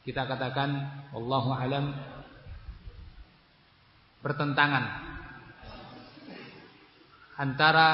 kita 0.03 0.27
katakan 0.27 1.03
wallahu 1.15 1.55
alam 1.55 1.95
bertentangan 4.21 4.85
antara 7.41 7.89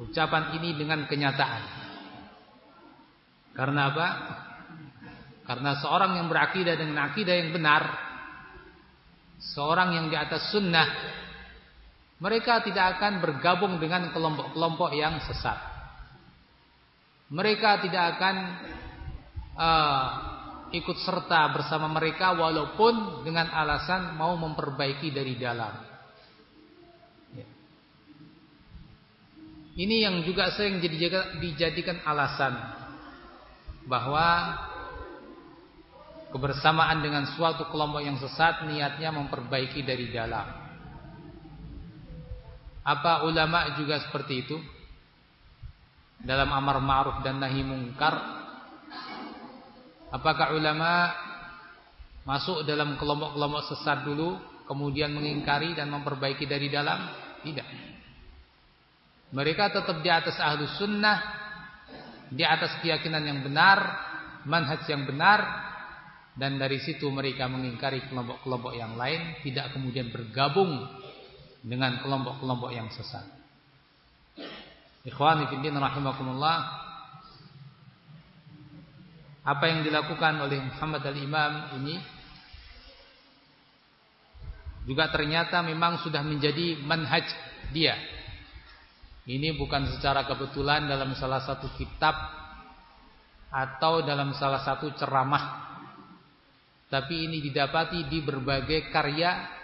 ucapan 0.00 0.56
ini 0.56 0.72
dengan 0.72 1.04
kenyataan. 1.04 1.62
Karena 3.52 3.92
apa? 3.92 4.08
Karena 5.44 5.76
seorang 5.82 6.16
yang 6.16 6.32
berakidah 6.32 6.78
dengan 6.80 7.12
akidah 7.12 7.36
yang 7.36 7.52
benar, 7.52 7.82
seorang 9.52 9.92
yang 10.00 10.06
di 10.08 10.16
atas 10.16 10.48
sunnah 10.48 10.88
mereka 12.20 12.60
tidak 12.60 13.00
akan 13.00 13.24
bergabung 13.24 13.80
dengan 13.80 14.12
kelompok-kelompok 14.12 14.92
yang 14.92 15.24
sesat. 15.24 15.56
Mereka 17.32 17.80
tidak 17.88 18.20
akan 18.20 18.36
uh, 19.56 20.06
ikut 20.76 21.00
serta 21.00 21.48
bersama 21.56 21.88
mereka 21.88 22.36
walaupun 22.36 23.24
dengan 23.24 23.48
alasan 23.48 24.20
mau 24.20 24.36
memperbaiki 24.36 25.08
dari 25.08 25.40
dalam. 25.40 25.72
Ya. 27.32 27.48
Ini 29.80 29.96
yang 30.04 30.20
juga 30.20 30.52
sering 30.52 30.76
dijadikan 31.40 32.04
alasan 32.04 32.52
bahwa 33.88 34.60
kebersamaan 36.36 37.00
dengan 37.00 37.24
suatu 37.32 37.64
kelompok 37.72 38.04
yang 38.04 38.20
sesat 38.20 38.68
niatnya 38.68 39.08
memperbaiki 39.08 39.80
dari 39.80 40.12
dalam. 40.12 40.59
Apa 42.80 43.28
ulama 43.28 43.76
juga 43.76 44.00
seperti 44.00 44.46
itu? 44.46 44.56
Dalam 46.20 46.52
amar 46.52 46.80
ma'ruf 46.84 47.24
dan 47.24 47.40
nahi 47.40 47.64
mungkar 47.64 48.40
Apakah 50.10 50.58
ulama 50.58 51.14
masuk 52.26 52.66
dalam 52.66 52.98
kelompok-kelompok 52.98 53.62
sesat 53.70 54.02
dulu 54.02 54.42
kemudian 54.66 55.14
mengingkari 55.14 55.78
dan 55.78 55.86
memperbaiki 55.86 56.50
dari 56.50 56.66
dalam? 56.66 56.98
Tidak. 57.46 57.68
Mereka 59.30 59.70
tetap 59.70 60.02
di 60.02 60.10
atas 60.10 60.34
ahlus 60.42 60.74
sunnah, 60.82 61.18
di 62.26 62.42
atas 62.42 62.82
keyakinan 62.82 63.22
yang 63.22 63.40
benar, 63.46 63.78
manhaj 64.50 64.82
yang 64.90 65.06
benar, 65.06 65.70
dan 66.34 66.58
dari 66.58 66.82
situ 66.82 67.06
mereka 67.06 67.46
mengingkari 67.46 68.10
kelompok-kelompok 68.10 68.74
yang 68.74 68.98
lain 68.98 69.38
tidak 69.46 69.70
kemudian 69.70 70.10
bergabung 70.10 70.90
dengan 71.60 72.00
kelompok-kelompok 72.00 72.70
yang 72.72 72.88
sesat. 72.92 73.24
Ikhwani 75.04 75.48
fillah 75.48 75.80
rahimakumullah 75.80 76.56
apa 79.40 79.64
yang 79.64 79.80
dilakukan 79.80 80.36
oleh 80.44 80.60
Muhammad 80.60 81.00
al-Imam 81.08 81.52
ini 81.80 81.96
juga 84.84 85.08
ternyata 85.08 85.64
memang 85.64 86.00
sudah 86.04 86.20
menjadi 86.20 86.80
manhaj 86.84 87.24
dia. 87.72 87.96
Ini 89.24 89.56
bukan 89.56 89.88
secara 89.96 90.24
kebetulan 90.24 90.88
dalam 90.88 91.12
salah 91.16 91.44
satu 91.44 91.72
kitab 91.76 92.16
atau 93.52 94.00
dalam 94.04 94.32
salah 94.36 94.62
satu 94.64 94.92
ceramah 94.96 95.70
tapi 96.90 97.30
ini 97.30 97.38
didapati 97.38 98.10
di 98.10 98.18
berbagai 98.18 98.90
karya 98.90 99.59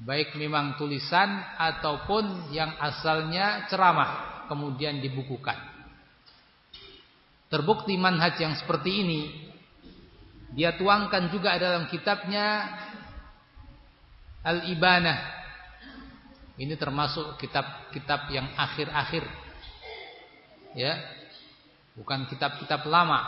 baik 0.00 0.32
memang 0.40 0.80
tulisan 0.80 1.44
ataupun 1.60 2.48
yang 2.56 2.72
asalnya 2.80 3.68
ceramah 3.68 4.44
kemudian 4.48 4.98
dibukukan. 4.98 5.56
Terbukti 7.52 7.98
manhaj 8.00 8.40
yang 8.40 8.56
seperti 8.56 8.90
ini 9.04 9.20
dia 10.56 10.74
tuangkan 10.74 11.30
juga 11.30 11.54
dalam 11.60 11.86
kitabnya 11.86 12.66
Al-Ibanah. 14.40 15.38
Ini 16.60 16.74
termasuk 16.76 17.36
kitab-kitab 17.40 18.32
yang 18.32 18.50
akhir-akhir. 18.56 19.24
Ya. 20.76 20.96
Bukan 21.96 22.24
kitab-kitab 22.28 22.88
lama. 22.88 23.20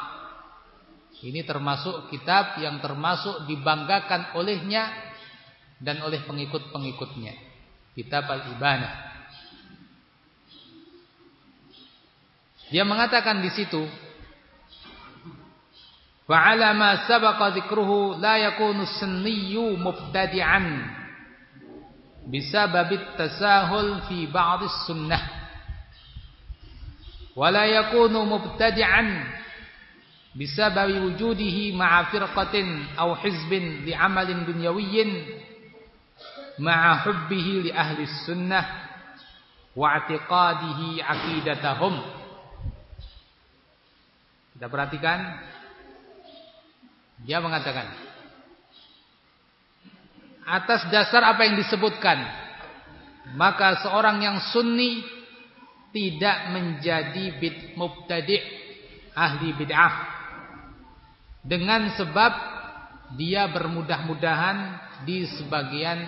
Ini 1.22 1.44
termasuk 1.44 2.08
kitab 2.08 2.58
yang 2.58 2.80
termasuk 2.80 3.44
dibanggakan 3.46 4.34
olehnya 4.34 5.11
dan 5.81 6.01
oleh 6.01 6.25
pengikut-pengikutnya. 6.25 7.33
Kitab 7.93 8.29
Al-Ibanah. 8.29 8.93
Dia 12.67 12.83
mengatakan 12.83 13.39
di 13.39 13.49
situ, 13.53 13.87
"Wa 16.27 16.53
ma 16.75 17.07
sabaqa 17.07 17.55
dzikruhu 17.55 18.19
la 18.19 18.37
yakunu 18.37 18.83
sunniyyu 18.85 19.79
mubtadi'an 19.79 20.65
bisabab 22.27 22.91
tasahul 23.15 24.03
fi 24.11 24.27
ba'd 24.27 24.67
as-sunnah." 24.67 25.23
Wa 27.37 27.47
la 27.53 27.65
yakunu 27.65 28.27
mubtadi'an 28.27 29.37
بسبب 30.37 31.01
وجوده 31.01 31.57
مع 31.73 32.03
فرقة 32.13 32.55
أو 32.99 33.15
حزب 33.15 33.53
لعمل 33.89 34.45
دنيوي 34.45 34.95
ma'a 36.60 37.04
hubbihi 37.08 37.68
li 37.68 37.70
ahli 37.72 38.04
sunnah 38.28 38.64
wa 39.72 39.86
i'tiqadihi 39.96 41.00
aqidatahum. 41.00 41.94
Kita 44.56 44.66
perhatikan 44.68 45.18
dia 47.22 47.38
mengatakan 47.38 47.86
atas 50.42 50.90
dasar 50.90 51.22
apa 51.22 51.46
yang 51.46 51.54
disebutkan 51.54 52.18
maka 53.38 53.78
seorang 53.86 54.18
yang 54.18 54.42
sunni 54.50 55.06
tidak 55.94 56.50
menjadi 56.50 57.38
bid 57.38 57.78
mubtadi 57.78 58.42
ahli 59.14 59.54
bid'ah 59.54 59.94
dengan 61.46 61.94
sebab 61.94 62.32
dia 63.14 63.46
bermudah-mudahan 63.50 64.58
di 65.06 65.26
sebagian 65.26 66.00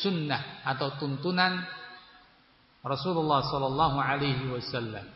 sunnah 0.00 0.64
atau 0.64 0.96
tuntunan 0.96 1.60
Rasulullah 2.82 3.46
sallallahu 3.46 3.98
alaihi 3.98 4.50
wasallam. 4.50 5.06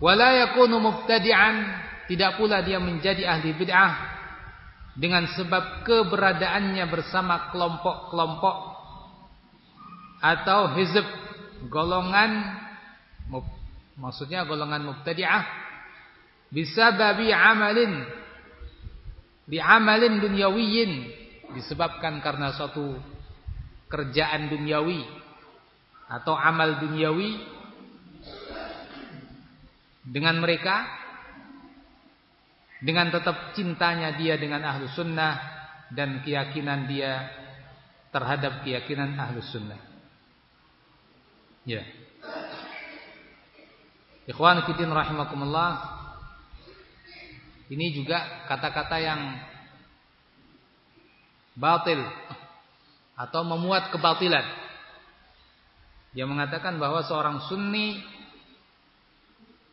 Wala 0.00 0.32
yakunu 0.48 0.80
mubtadi'an, 0.80 1.56
tidak 2.08 2.40
pula 2.40 2.64
dia 2.64 2.80
menjadi 2.80 3.28
ahli 3.28 3.52
bid'ah 3.52 3.92
dengan 4.96 5.28
sebab 5.28 5.84
keberadaannya 5.84 6.84
bersama 6.88 7.52
kelompok-kelompok 7.52 8.56
atau 10.20 10.72
hizb 10.76 11.06
golongan 11.68 12.60
maksudnya 14.00 14.48
golongan 14.48 14.88
mubtadi'ah 14.88 15.44
bisa 16.48 16.96
babi 16.96 17.30
amalin 17.30 18.04
di 19.44 19.60
amalin 19.60 20.18
duniawiyin 20.18 21.19
disebabkan 21.56 22.22
karena 22.22 22.54
suatu 22.54 22.94
kerjaan 23.90 24.50
duniawi 24.50 25.02
atau 26.10 26.34
amal 26.34 26.78
duniawi 26.82 27.38
dengan 30.06 30.38
mereka 30.42 30.86
dengan 32.80 33.12
tetap 33.12 33.52
cintanya 33.52 34.16
dia 34.16 34.40
dengan 34.40 34.64
ahlu 34.64 34.88
sunnah 34.90 35.36
dan 35.92 36.24
keyakinan 36.24 36.88
dia 36.88 37.28
terhadap 38.10 38.64
keyakinan 38.64 39.14
ahlu 39.20 39.42
sunnah. 39.44 39.78
Ya. 41.68 41.84
Ikhwan 44.26 44.64
fiddin 44.64 44.90
rahimakumullah 44.90 46.00
ini 47.70 47.94
juga 47.94 48.46
kata-kata 48.50 48.96
yang 48.98 49.20
batil 51.54 52.00
atau 53.18 53.42
memuat 53.44 53.92
kebatilan. 53.92 54.46
Dia 56.10 56.26
mengatakan 56.26 56.80
bahwa 56.80 57.06
seorang 57.06 57.46
sunni 57.46 58.02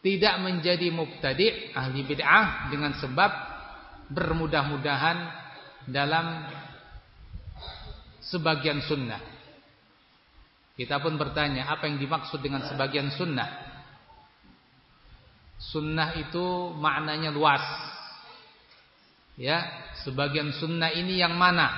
tidak 0.05 0.37
menjadi 0.39 0.93
mubtadi' 0.93 1.73
ahli 1.73 2.05
bid'ah 2.05 2.69
dengan 2.69 2.93
sebab 2.95 3.31
bermudah-mudahan 4.13 5.17
dalam 5.89 6.45
sebagian 8.21 8.83
sunnah. 8.85 9.19
Kita 10.77 11.01
pun 11.01 11.17
bertanya, 11.17 11.73
apa 11.73 11.89
yang 11.89 11.97
dimaksud 11.97 12.37
dengan 12.37 12.61
sebagian 12.69 13.09
sunnah? 13.09 13.49
Sunnah 15.57 16.13
itu 16.21 16.77
maknanya 16.77 17.33
luas. 17.33 17.65
Ya, 19.33 19.86
sebagian 20.05 20.53
sunnah 20.53 20.91
ini 20.93 21.21
yang 21.21 21.33
mana? 21.33 21.69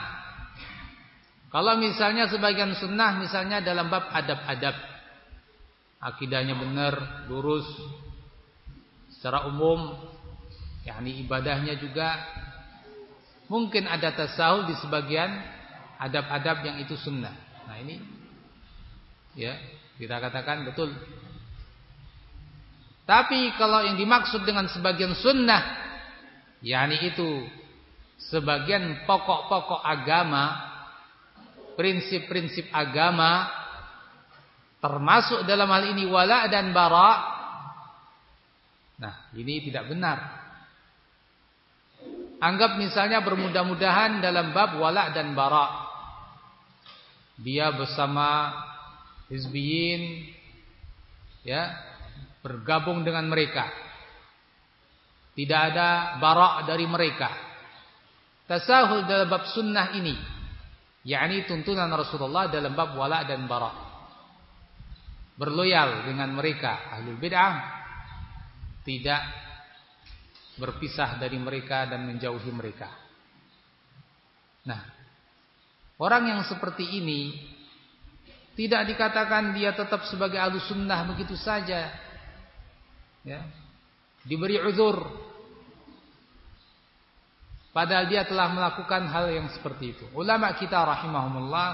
Kalau 1.49 1.77
misalnya 1.81 2.29
sebagian 2.29 2.77
sunnah 2.77 3.17
misalnya 3.17 3.59
dalam 3.63 3.89
bab 3.89 4.09
adab-adab. 4.13 4.75
Akidahnya 5.99 6.55
benar, 6.55 7.27
lurus 7.27 7.67
secara 9.11 9.51
umum, 9.51 9.99
yakni 10.87 11.19
ibadahnya 11.27 11.75
juga 11.75 12.15
mungkin 13.51 13.83
ada 13.83 14.15
tasawuf 14.15 14.71
di 14.71 14.79
sebagian 14.79 15.27
adab-adab 15.99 16.63
yang 16.63 16.79
itu 16.79 16.95
sunnah. 16.95 17.35
Nah, 17.67 17.75
ini 17.83 17.99
ya, 19.35 19.59
kita 19.99 20.23
katakan 20.23 20.63
betul 20.63 20.95
tapi 23.09 23.57
kalau 23.57 23.81
yang 23.81 23.97
dimaksud 23.97 24.45
dengan 24.45 24.69
sebagian 24.69 25.17
sunnah, 25.17 25.65
yakni 26.61 27.09
itu 27.09 27.41
sebagian 28.27 29.07
pokok-pokok 29.07 29.79
agama, 29.79 30.45
prinsip-prinsip 31.79 32.67
agama, 32.75 33.47
termasuk 34.83 35.47
dalam 35.47 35.71
hal 35.71 35.95
ini 35.95 36.03
wala 36.03 36.51
dan 36.51 36.75
bara. 36.75 37.11
Nah, 38.99 39.31
ini 39.31 39.63
tidak 39.63 39.87
benar. 39.87 40.17
Anggap 42.39 42.79
misalnya 42.79 43.23
bermudah-mudahan 43.23 44.19
dalam 44.23 44.51
bab 44.51 44.75
wala 44.79 45.11
dan 45.15 45.31
bara. 45.35 45.87
Dia 47.39 47.71
bersama 47.71 48.51
hizbiyin 49.31 50.27
ya 51.47 51.71
bergabung 52.43 53.03
dengan 53.03 53.27
mereka. 53.27 53.67
Tidak 55.35 55.61
ada 55.71 56.19
barak 56.19 56.67
dari 56.67 56.83
mereka. 56.83 57.48
Tasahul 58.49 59.05
dalam 59.05 59.29
bab 59.29 59.45
sunnah 59.53 59.93
ini. 59.93 60.17
yakni 61.05 61.45
tuntunan 61.45 61.87
Rasulullah 61.93 62.49
dalam 62.49 62.73
bab 62.73 62.97
wala 62.97 63.21
dan 63.21 63.45
barak. 63.45 63.77
Berloyal 65.37 66.09
dengan 66.09 66.33
mereka 66.33 66.89
ahli 66.97 67.13
bid'ah. 67.13 67.77
Tidak 68.81 69.21
berpisah 70.57 71.21
dari 71.21 71.37
mereka 71.37 71.85
dan 71.85 72.09
menjauhi 72.09 72.49
mereka. 72.49 72.89
Nah, 74.65 74.81
orang 76.01 76.33
yang 76.33 76.41
seperti 76.49 76.99
ini 76.99 77.37
tidak 78.57 78.91
dikatakan 78.91 79.53
dia 79.55 79.71
tetap 79.77 80.09
sebagai 80.09 80.41
ahlu 80.41 80.57
sunnah 80.57 81.05
begitu 81.05 81.37
saja. 81.37 81.93
Ya. 83.21 83.45
Diberi 84.25 84.57
uzur. 84.57 85.28
Padahal 87.69 88.09
dia 88.09 88.25
telah 88.25 88.49
melakukan 88.49 89.05
hal 89.09 89.29
yang 89.29 89.47
seperti 89.53 89.93
itu. 89.93 90.05
Ulama 90.17 90.57
kita 90.57 90.81
rahimahumullah 90.81 91.69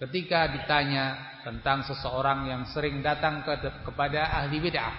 ketika 0.00 0.48
ditanya 0.52 1.36
tentang 1.40 1.84
seseorang 1.88 2.48
yang 2.48 2.62
sering 2.68 3.00
datang 3.00 3.40
ke, 3.40 3.56
kepada 3.84 4.44
ahli 4.44 4.60
bid'ah. 4.60 4.96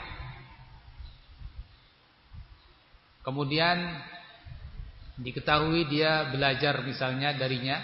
Kemudian 3.22 3.78
diketahui 5.22 5.86
dia 5.86 6.26
belajar 6.34 6.82
misalnya 6.82 7.38
darinya 7.38 7.78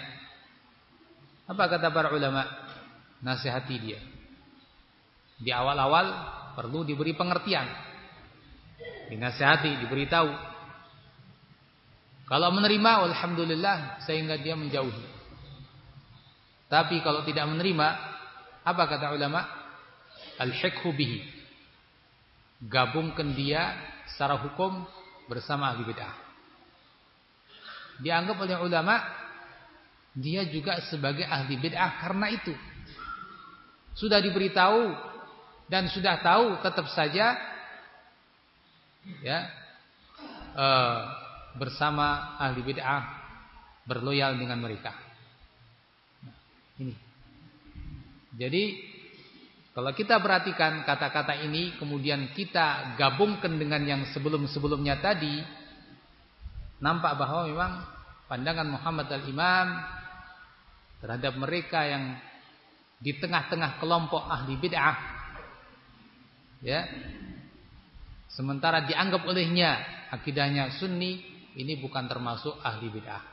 apa 1.48 1.64
kata 1.64 1.88
para 1.88 2.12
ulama? 2.12 2.44
Nasihati 3.24 3.76
dia. 3.80 3.98
Di 5.40 5.48
awal-awal 5.48 6.06
perlu 6.52 6.84
diberi 6.84 7.16
pengertian. 7.16 7.64
Dinasihati, 9.08 9.80
diberitahu. 9.80 10.28
Kalau 12.28 12.52
menerima, 12.52 13.08
alhamdulillah 13.08 14.04
sehingga 14.04 14.36
dia 14.36 14.52
menjauhi. 14.52 15.04
Tapi 16.68 17.00
kalau 17.00 17.24
tidak 17.24 17.48
menerima, 17.48 17.88
apa 18.68 18.82
kata 18.84 19.16
ulama? 19.16 19.48
Al-hikhu 20.36 20.92
bihi. 20.92 21.24
Gabungkan 22.68 23.32
dia 23.32 23.72
secara 24.12 24.36
hukum 24.44 24.84
bersama 25.24 25.72
ahli 25.72 25.88
bid'ah. 25.88 26.14
Dianggap 28.04 28.36
oleh 28.38 28.60
ulama 28.60 29.00
dia 30.12 30.44
juga 30.50 30.82
sebagai 30.92 31.24
ahli 31.24 31.56
bid'ah 31.56 32.02
karena 32.04 32.28
itu. 32.28 32.52
Sudah 33.96 34.20
diberitahu 34.20 34.94
dan 35.72 35.88
sudah 35.88 36.20
tahu 36.20 36.60
tetap 36.64 36.86
saja 36.92 37.36
ya 39.22 39.38
e, 40.54 40.66
bersama 41.56 42.36
ahli 42.36 42.60
bid'ah 42.60 43.02
berloyal 43.88 44.36
dengan 44.36 44.60
mereka. 44.60 44.92
Nah, 46.26 46.36
ini. 46.84 46.94
Jadi 48.36 48.64
kalau 49.72 49.94
kita 49.94 50.18
perhatikan 50.18 50.82
kata-kata 50.82 51.38
ini 51.46 51.78
kemudian 51.78 52.34
kita 52.34 52.98
gabungkan 52.98 53.56
dengan 53.56 53.82
yang 53.86 54.02
sebelum-sebelumnya 54.10 54.98
tadi 54.98 55.38
nampak 56.82 57.14
bahwa 57.14 57.46
memang 57.46 57.72
pandangan 58.26 58.68
Muhammad 58.68 59.08
al-Imam 59.10 59.66
terhadap 60.98 61.32
mereka 61.38 61.86
yang 61.86 62.04
di 62.98 63.14
tengah-tengah 63.16 63.78
kelompok 63.78 64.26
ahli 64.26 64.58
bid'ah 64.58 64.96
ya 66.62 66.82
sementara 68.34 68.82
dianggap 68.82 69.22
olehnya 69.30 69.78
akidahnya 70.10 70.74
sunni 70.74 71.22
ini 71.58 71.74
bukan 71.82 72.06
termasuk 72.06 72.54
ahli 72.62 72.86
bid'ah. 72.86 73.24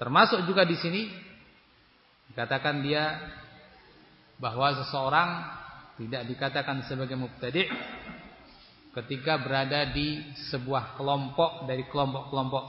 Termasuk 0.00 0.48
juga 0.48 0.64
di 0.64 0.78
sini 0.80 1.02
dikatakan 2.32 2.80
dia 2.80 3.18
bahwa 4.40 4.72
seseorang 4.80 5.30
tidak 5.98 6.22
dikatakan 6.30 6.86
sebagai 6.86 7.18
mubtadi' 7.18 7.68
ketika 8.94 9.36
berada 9.42 9.90
di 9.92 10.22
sebuah 10.48 10.96
kelompok 10.96 11.68
dari 11.68 11.84
kelompok-kelompok 11.90 12.64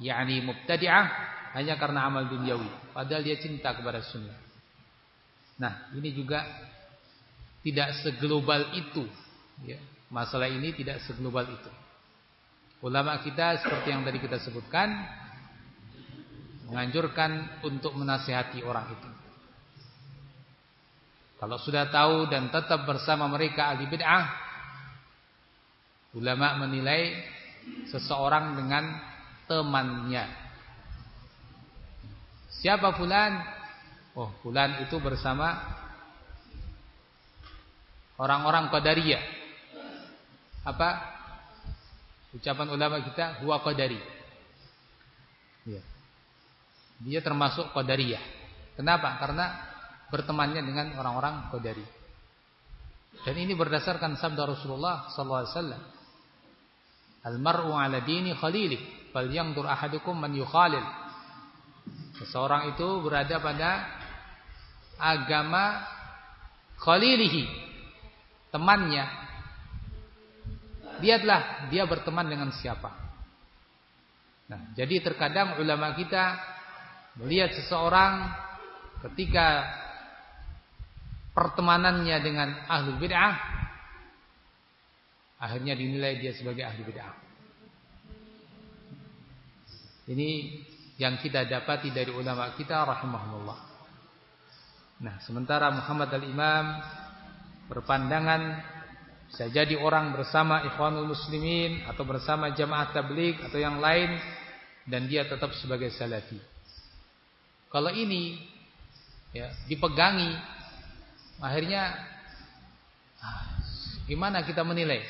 yakni 0.00 0.40
mubtadi'ah 0.40 1.06
hanya 1.58 1.74
karena 1.76 2.06
amal 2.08 2.24
duniawi. 2.30 2.94
Padahal 2.94 3.26
dia 3.26 3.36
cinta 3.36 3.74
kepada 3.74 4.00
sunnah. 4.00 4.38
Nah 5.58 5.90
ini 5.98 6.14
juga 6.14 6.46
tidak 7.66 7.98
seglobal 8.00 8.78
itu 8.78 9.04
ya 9.66 9.82
masalah 10.08 10.48
ini 10.48 10.72
tidak 10.72 11.04
seglobal 11.04 11.44
itu 11.44 11.72
ulama 12.84 13.20
kita 13.20 13.60
seperti 13.60 13.92
yang 13.92 14.02
tadi 14.06 14.18
kita 14.22 14.40
sebutkan 14.40 14.88
menganjurkan 16.68 17.62
untuk 17.64 17.96
menasihati 17.96 18.60
orang 18.64 18.92
itu 18.92 19.10
kalau 21.38 21.56
sudah 21.60 21.86
tahu 21.88 22.26
dan 22.28 22.50
tetap 22.50 22.82
bersama 22.88 23.30
mereka 23.30 23.72
ahli 23.72 23.86
bid'ah 23.86 24.48
ulama 26.16 26.64
menilai 26.64 27.20
seseorang 27.88 28.56
dengan 28.56 28.84
temannya. 29.46 30.24
Siapa 32.58 32.96
fulan? 32.96 33.38
Oh, 34.18 34.34
fulan 34.42 34.82
itu 34.82 34.98
bersama 34.98 35.62
orang-orang 38.18 38.72
Qadariyah. 38.72 39.37
Apa? 40.68 40.88
Ucapan 42.36 42.68
ulama 42.68 43.00
kita 43.00 43.40
huwa 43.40 43.56
Qadari. 43.64 43.96
Ya. 45.64 45.80
Dia 47.00 47.20
termasuk 47.24 47.72
Qadariyah. 47.72 48.20
Kenapa? 48.76 49.16
Karena 49.16 49.46
bertemannya 50.12 50.60
dengan 50.60 50.92
orang-orang 51.00 51.48
Qadari. 51.48 51.86
Dan 53.24 53.34
ini 53.40 53.56
berdasarkan 53.56 54.20
sabda 54.20 54.44
Rasulullah 54.44 55.08
sallallahu 55.10 55.40
alaihi 55.40 55.54
wasallam. 55.56 55.82
Al-mar'u 57.26 57.72
'ala 57.74 57.98
dini 58.04 58.36
khalilih 58.36 58.98
tur 59.56 59.66
ahadukum 59.66 60.14
man 60.14 60.30
yukhalil. 60.36 60.84
Seseorang 62.18 62.74
itu 62.74 62.86
berada 63.02 63.38
pada 63.42 63.70
agama 64.98 65.82
khalilihi, 66.78 67.46
temannya. 68.50 69.27
Lihatlah 70.98 71.70
dia 71.70 71.86
berteman 71.86 72.26
dengan 72.26 72.50
siapa. 72.54 72.90
Nah, 74.48 74.72
jadi 74.72 75.04
terkadang 75.04 75.60
ulama 75.60 75.92
kita 75.92 76.40
melihat 77.20 77.52
seseorang 77.52 78.32
ketika 79.06 79.68
pertemanannya 81.36 82.16
dengan 82.18 82.48
ahli 82.66 82.98
bid'ah 82.98 83.34
akhirnya 85.38 85.78
dinilai 85.78 86.18
dia 86.18 86.34
sebagai 86.34 86.66
ahli 86.66 86.82
bid'ah. 86.82 87.14
Ini 90.08 90.30
yang 90.98 91.20
kita 91.20 91.46
dapati 91.46 91.94
dari 91.94 92.10
ulama 92.10 92.56
kita 92.56 92.82
rahimahullah. 92.82 93.58
Nah, 94.98 95.14
sementara 95.22 95.70
Muhammad 95.70 96.10
al-Imam 96.10 96.66
berpandangan 97.70 98.42
bisa 99.28 99.44
jadi 99.52 99.76
orang 99.76 100.16
bersama 100.16 100.64
ikhwanul 100.64 101.12
muslimin 101.12 101.84
atau 101.84 102.02
bersama 102.08 102.48
jamaah 102.56 102.88
tabligh 102.96 103.36
atau 103.44 103.60
yang 103.60 103.76
lain 103.76 104.16
dan 104.88 105.04
dia 105.04 105.28
tetap 105.28 105.52
sebagai 105.60 105.92
salafi. 105.92 106.40
Kalau 107.68 107.92
ini 107.92 108.40
ya 109.36 109.52
dipegangi 109.68 110.32
akhirnya 111.44 111.92
ah, 113.20 113.60
gimana 114.08 114.40
kita 114.48 114.64
menilai? 114.64 115.04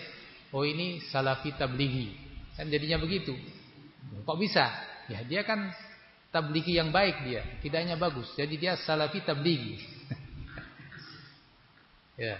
Oh 0.50 0.66
ini 0.66 0.98
salafi 1.14 1.54
tablighi. 1.54 2.18
Kan 2.58 2.66
jadinya 2.74 2.98
begitu. 2.98 3.38
Kok 4.26 4.34
bisa? 4.34 4.66
Ya 5.06 5.22
dia 5.22 5.46
kan 5.46 5.70
tabligi 6.28 6.76
yang 6.76 6.92
baik 6.92 7.24
dia, 7.24 7.46
tidaknya 7.64 7.94
bagus. 7.94 8.28
Jadi 8.36 8.60
dia 8.60 8.76
salafi 8.82 9.22
tabligi. 9.22 9.78
ya. 12.28 12.36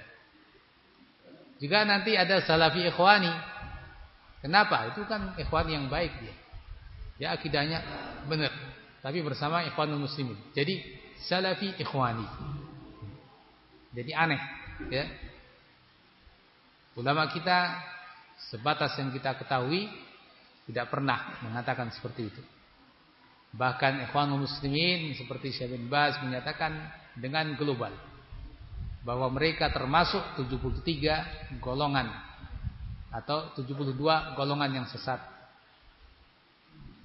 Juga 1.59 1.83
nanti 1.83 2.15
ada 2.15 2.39
salafi 2.43 2.87
ikhwani. 2.87 3.31
Kenapa? 4.39 4.95
Itu 4.95 5.03
kan 5.11 5.35
ikhwani 5.35 5.75
yang 5.75 5.87
baik 5.91 6.15
dia. 6.23 6.35
Ya 7.19 7.29
akidahnya 7.35 7.83
benar, 8.31 8.55
tapi 9.03 9.19
bersama 9.27 9.67
ikhwanul 9.67 10.07
muslimin. 10.07 10.39
Jadi 10.55 10.79
salafi 11.27 11.75
ikhwani. 11.83 12.27
Jadi 13.91 14.11
aneh, 14.15 14.39
ya. 14.87 15.05
Ulama 16.95 17.27
kita 17.35 17.75
sebatas 18.55 18.95
yang 19.03 19.11
kita 19.11 19.35
ketahui 19.35 19.91
tidak 20.71 20.87
pernah 20.95 21.43
mengatakan 21.43 21.91
seperti 21.91 22.31
itu. 22.31 22.43
Bahkan 23.59 24.07
ikhwanul 24.07 24.47
muslimin 24.47 25.11
seperti 25.19 25.51
Syekh 25.51 25.75
bin 25.75 25.91
Baz 25.91 26.23
menyatakan 26.23 26.79
dengan 27.19 27.59
global. 27.59 27.91
Bahwa 29.03 29.31
mereka 29.31 29.71
termasuk 29.71 30.21
73 30.37 31.63
golongan 31.63 32.11
atau 33.09 33.55
72 33.57 33.95
golongan 34.37 34.71
yang 34.83 34.87
sesat. 34.91 35.21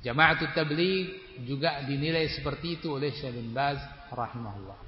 Jama'atut 0.04 0.52
tabligh 0.52 1.40
juga 1.48 1.80
dinilai 1.88 2.28
seperti 2.28 2.82
itu 2.82 2.92
oleh 3.00 3.16
Syekh 3.16 3.40
bin 3.40 3.56
Baz 3.56 3.80
rahimahullah. 4.12 4.80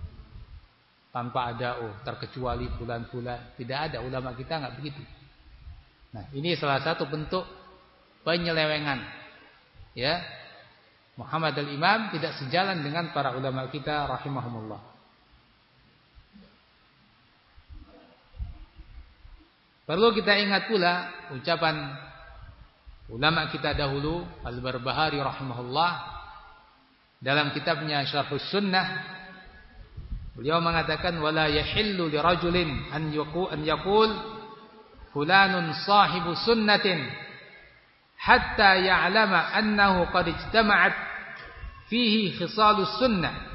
Tanpa 1.15 1.55
ada 1.55 1.79
oh 1.87 1.95
terkecuali 2.03 2.67
bulan-bulan, 2.75 3.55
tidak 3.55 3.79
ada 3.91 4.03
ulama 4.03 4.35
kita 4.35 4.59
nggak 4.59 4.75
begitu. 4.75 4.99
Nah, 6.11 6.27
ini 6.35 6.59
salah 6.59 6.83
satu 6.83 7.07
bentuk 7.07 7.47
penyelewengan. 8.27 8.99
Ya. 9.95 10.19
Muhammad 11.15 11.55
al-Imam 11.55 12.11
tidak 12.11 12.35
sejalan 12.35 12.83
dengan 12.83 13.15
para 13.15 13.31
ulama 13.39 13.71
kita 13.71 14.03
rahimahumullah. 14.03 14.94
Perlu 19.85 20.17
kita 20.17 20.33
ingat 20.33 20.65
pula 20.65 21.13
ucapan 21.29 21.93
ulama 23.13 23.53
kita 23.53 23.77
dahulu 23.77 24.25
Al-Barbahari 24.41 25.21
rahimahullah 25.21 25.91
dalam 27.21 27.53
kitabnya 27.53 28.01
Syarhus 28.09 28.49
Sunnah 28.49 29.13
beliau 30.33 30.57
mengatakan 30.57 31.13
wala 31.21 31.45
yahillu 31.53 32.09
lirajulin 32.09 32.89
an 32.91 33.13
yaqul 33.13 33.45
an 33.53 33.61
yaqul 33.61 34.09
fulanun 35.13 35.69
sahibu 35.85 36.33
sunnatin 36.33 37.05
hatta 38.17 38.81
ya'lama 38.81 39.53
annahu 39.53 40.09
qad 40.09 40.33
ijtama'at 40.33 40.97
fihi 41.93 42.35
khisalus 42.35 42.97
sunnah 42.97 43.54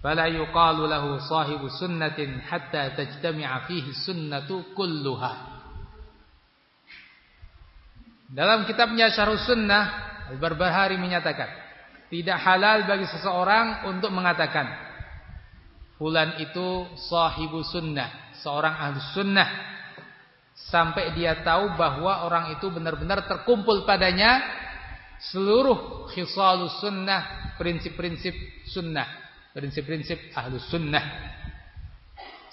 fala 0.00 0.26
yuqalu 0.32 0.88
lahu 0.88 1.20
sahibu 1.20 1.68
sunnatin 1.68 2.40
hatta 2.40 2.96
tajtami'a 2.96 3.68
fihi 3.68 3.92
sunnatu 3.92 4.72
kulluha. 4.72 5.60
Dalam 8.30 8.64
kitabnya 8.64 9.12
Syarh 9.12 9.36
Sunnah 9.42 9.84
Al-Barbahari 10.30 10.96
menyatakan 10.96 11.50
tidak 12.08 12.38
halal 12.42 12.86
bagi 12.86 13.06
seseorang 13.06 13.90
untuk 13.90 14.10
mengatakan 14.14 14.66
fulan 15.98 16.38
itu 16.38 16.86
sahibu 17.10 17.62
sunnah 17.66 18.34
seorang 18.40 18.74
ahli 18.74 18.98
sunnah. 19.12 19.48
Sampai 20.60 21.16
dia 21.16 21.40
tahu 21.40 21.74
bahwa 21.74 22.28
orang 22.28 22.54
itu 22.54 22.68
benar-benar 22.68 23.24
terkumpul 23.26 23.82
padanya 23.88 24.44
seluruh 25.32 26.06
khisalus 26.12 26.78
sunnah 26.84 27.56
prinsip-prinsip 27.56 28.32
sunnah 28.68 29.29
prinsip-prinsip 29.54 30.34
ahlus 30.34 30.66
sunnah. 30.70 31.02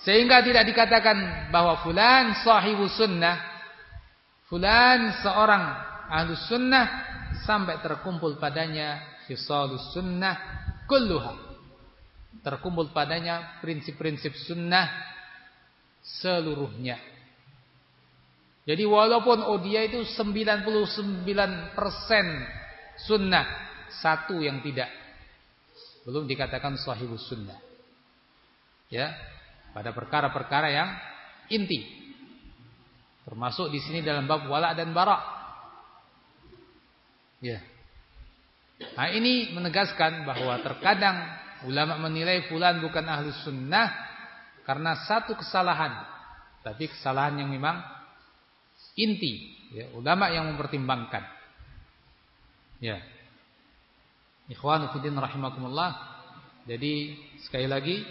Sehingga 0.02 0.40
tidak 0.40 0.64
dikatakan 0.72 1.50
bahwa 1.52 1.84
fulan 1.84 2.32
sahibu 2.42 2.88
sunnah, 2.88 3.38
fulan 4.48 5.20
seorang 5.20 5.64
ahlus 6.08 6.48
sunnah 6.48 6.86
sampai 7.44 7.84
terkumpul 7.84 8.40
padanya 8.40 9.04
khisalus 9.28 9.92
sunnah 9.92 10.38
kulluha. 10.88 11.46
Terkumpul 12.40 12.96
padanya 12.96 13.60
prinsip-prinsip 13.60 14.32
sunnah 14.48 14.88
seluruhnya. 16.00 16.96
Jadi 18.68 18.84
walaupun 18.84 19.48
oh 19.48 19.60
itu 19.64 20.04
99% 20.04 21.76
sunnah, 23.00 23.46
satu 23.88 24.44
yang 24.44 24.60
tidak 24.60 24.92
belum 26.08 26.24
dikatakan 26.24 26.80
sahibus 26.80 27.28
sunnah. 27.28 27.60
Ya, 28.88 29.12
pada 29.76 29.92
perkara-perkara 29.92 30.72
yang 30.72 30.90
inti. 31.52 31.84
Termasuk 33.28 33.68
di 33.68 33.84
sini 33.84 34.00
dalam 34.00 34.24
bab 34.24 34.48
wala 34.48 34.72
dan 34.72 34.96
bara. 34.96 35.20
Ya. 37.44 37.60
Nah, 38.96 39.12
ini 39.12 39.52
menegaskan 39.52 40.24
bahwa 40.24 40.56
terkadang 40.64 41.28
ulama 41.68 42.00
menilai 42.08 42.48
fulan 42.48 42.80
bukan 42.80 43.04
ahli 43.04 43.36
sunnah 43.44 43.92
karena 44.64 44.96
satu 45.04 45.36
kesalahan. 45.36 46.08
Tapi 46.64 46.88
kesalahan 46.88 47.44
yang 47.44 47.52
memang 47.52 47.84
inti. 48.96 49.60
Ya, 49.76 49.92
ulama 49.92 50.32
yang 50.32 50.48
mempertimbangkan. 50.56 51.28
Ya. 52.80 53.04
Ikhwan 54.48 54.88
fillah 54.96 55.28
rahimakumullah. 55.28 55.92
Jadi 56.68 57.16
sekali 57.44 57.68
lagi 57.68 58.04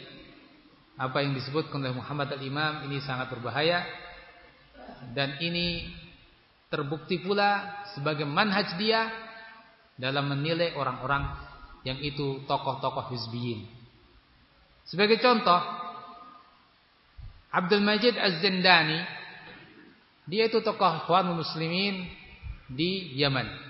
apa 0.97 1.21
yang 1.21 1.37
disebutkan 1.37 1.81
oleh 1.81 1.97
Muhammad 1.97 2.33
al-Imam 2.33 2.89
ini 2.89 3.01
sangat 3.05 3.29
berbahaya 3.29 3.85
dan 5.13 5.37
ini 5.45 5.93
terbukti 6.73 7.21
pula 7.21 7.85
sebagai 7.93 8.25
manhaj 8.25 8.77
dia 8.81 9.09
dalam 9.97 10.29
menilai 10.29 10.77
orang-orang 10.77 11.25
yang 11.85 12.01
itu 12.01 12.45
tokoh-tokoh 12.45 13.13
hizbiyin. 13.13 13.65
Sebagai 14.89 15.21
contoh, 15.21 15.61
Abdul 17.53 17.81
Majid 17.81 18.17
Az-Zindani 18.17 19.01
dia 20.27 20.51
itu 20.51 20.61
tokoh 20.61 21.07
ikhwan 21.07 21.33
muslimin 21.33 22.09
di 22.67 23.15
Yaman. 23.15 23.66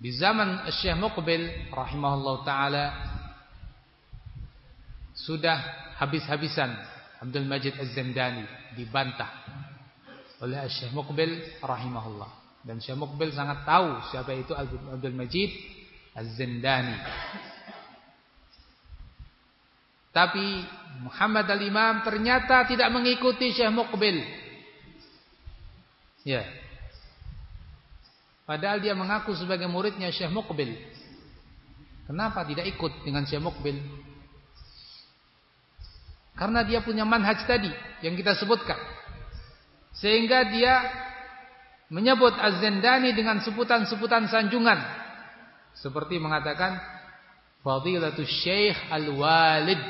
Di 0.00 0.16
zaman 0.16 0.64
Syekh 0.72 0.96
Muqbil 0.96 1.68
rahimahullah 1.68 2.36
taala 2.40 2.84
sudah 5.12 5.60
habis-habisan 6.00 6.72
Abdul 7.20 7.44
Majid 7.44 7.76
Az-Zandani 7.76 8.48
dibantah 8.80 9.28
oleh 10.40 10.64
Syekh 10.72 10.96
Muqbil 10.96 11.60
rahimahullah. 11.60 12.32
Dan 12.64 12.80
Syekh 12.80 12.96
Muqbil 12.96 13.36
sangat 13.36 13.68
tahu 13.68 14.00
siapa 14.08 14.32
itu 14.32 14.56
Abdul 14.56 15.12
Majid 15.12 15.52
Az-Zandani. 16.16 16.96
Tapi 20.10 20.64
Muhammad 21.04 21.46
al-Imam 21.46 22.02
ternyata 22.02 22.64
tidak 22.64 22.88
mengikuti 22.88 23.52
Syekh 23.52 23.68
Muqbil. 23.68 24.24
Ya. 26.24 26.59
Padahal 28.50 28.82
dia 28.82 28.98
mengaku 28.98 29.30
sebagai 29.38 29.70
muridnya 29.70 30.10
Syekh 30.10 30.34
Muqbil. 30.34 30.74
Kenapa 32.10 32.42
tidak 32.42 32.66
ikut 32.66 33.06
dengan 33.06 33.22
Syekh 33.22 33.38
Muqbil? 33.46 33.78
Karena 36.34 36.66
dia 36.66 36.82
punya 36.82 37.06
manhaj 37.06 37.46
tadi 37.46 37.70
yang 38.02 38.18
kita 38.18 38.34
sebutkan. 38.34 38.74
Sehingga 39.94 40.50
dia 40.50 40.82
menyebut 41.94 42.34
Az-Zandani 42.34 43.14
dengan 43.14 43.38
sebutan-sebutan 43.38 44.26
sanjungan. 44.26 44.82
Seperti 45.78 46.18
mengatakan 46.18 46.74
Fadilatul 47.62 48.26
Syekh 48.26 48.74
Al-Walid. 48.90 49.82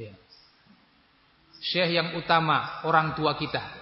Ya. 0.00 0.16
Syekh 1.60 2.00
yang 2.00 2.16
utama, 2.16 2.80
orang 2.88 3.12
tua 3.12 3.36
kita. 3.36 3.77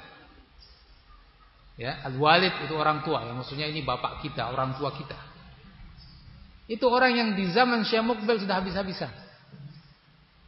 Ya, 1.77 2.01
al-walid 2.09 2.65
itu 2.65 2.73
orang 2.73 3.05
tua, 3.05 3.21
yang 3.29 3.37
maksudnya 3.37 3.69
ini 3.69 3.85
bapak 3.85 4.25
kita, 4.25 4.49
orang 4.49 4.81
tua 4.81 4.97
kita. 4.97 5.17
Itu 6.67 6.89
orang 6.89 7.13
yang 7.15 7.29
di 7.37 7.53
zaman 7.53 7.85
Syekh 7.85 8.01
Mukbel 8.01 8.41
sudah 8.41 8.59
habis-habisan. 8.59 9.13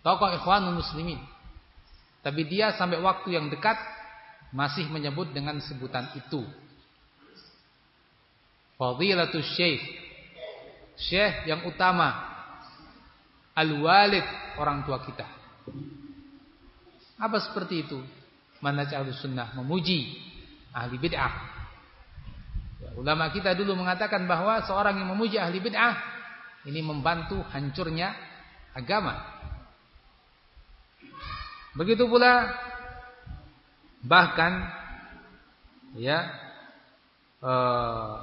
Tokoh 0.00 0.34
Ikhwanul 0.40 0.80
Muslimin. 0.80 1.20
Tapi 2.24 2.48
dia 2.48 2.74
sampai 2.74 2.98
waktu 2.98 3.36
yang 3.36 3.52
dekat 3.52 3.76
masih 4.50 4.88
menyebut 4.88 5.30
dengan 5.30 5.60
sebutan 5.60 6.08
itu. 6.16 6.42
Fadilatul 8.80 9.44
Syekh. 9.44 9.84
Syekh 10.96 11.44
yang 11.44 11.68
utama. 11.68 12.24
Al-walid 13.52 14.24
orang 14.56 14.82
tua 14.88 15.04
kita. 15.04 15.28
Apa 17.20 17.38
seperti 17.42 17.84
itu? 17.84 17.98
Manhaj 18.58 18.90
Sunnah 19.22 19.54
memuji 19.54 20.27
ahli 20.78 20.96
bid'ah. 20.96 21.34
Ya, 22.78 22.90
ulama 22.94 23.34
kita 23.34 23.58
dulu 23.58 23.74
mengatakan 23.74 24.30
bahwa 24.30 24.62
seorang 24.62 25.02
yang 25.02 25.10
memuji 25.10 25.34
ahli 25.34 25.58
bid'ah 25.58 25.98
ini 26.70 26.78
membantu 26.78 27.42
hancurnya 27.50 28.14
agama. 28.74 29.18
Begitu 31.74 32.06
pula 32.06 32.54
bahkan 34.02 34.66
ya 35.98 36.30
eh, 37.42 38.16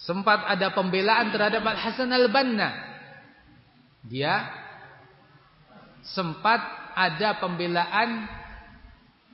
sempat 0.00 0.44
ada 0.48 0.72
pembelaan 0.72 1.32
terhadap 1.32 1.64
Al 1.64 1.78
Hasan 1.80 2.12
Al 2.12 2.28
Banna. 2.32 2.70
Dia 4.06 4.48
sempat 6.06 6.62
ada 6.94 7.36
pembelaan 7.42 8.24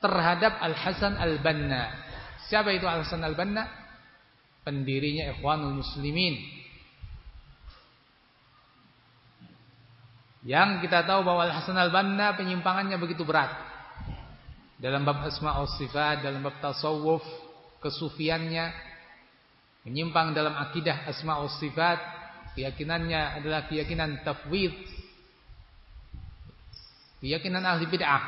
terhadap 0.03 0.59
Al-Hasan 0.59 1.15
Al-Banna. 1.15 1.95
Siapa 2.51 2.75
itu 2.75 2.85
Al-Hasan 2.85 3.23
Al-Banna? 3.23 3.65
Pendirinya 4.67 5.31
Ikhwanul 5.33 5.79
Muslimin. 5.79 6.43
Yang 10.43 10.83
kita 10.83 11.07
tahu 11.07 11.23
bahwa 11.23 11.47
Al-Hasan 11.47 11.79
Al-Banna 11.79 12.35
penyimpangannya 12.35 12.99
begitu 12.99 13.23
berat. 13.23 13.55
Dalam 14.83 15.07
bab 15.07 15.23
asma 15.23 15.63
wa 15.63 15.71
sifat, 15.79 16.27
dalam 16.27 16.43
bab 16.43 16.59
tasawuf, 16.59 17.23
kesufiannya 17.79 18.75
menyimpang 19.87 20.35
dalam 20.35 20.59
akidah 20.59 21.07
asma 21.07 21.39
wa 21.39 21.47
sifat, 21.47 22.03
keyakinannya 22.59 23.39
adalah 23.39 23.71
keyakinan 23.71 24.27
tafwid. 24.27 24.75
Keyakinan 27.23 27.63
ahli 27.63 27.87
bid'ah 27.87 28.23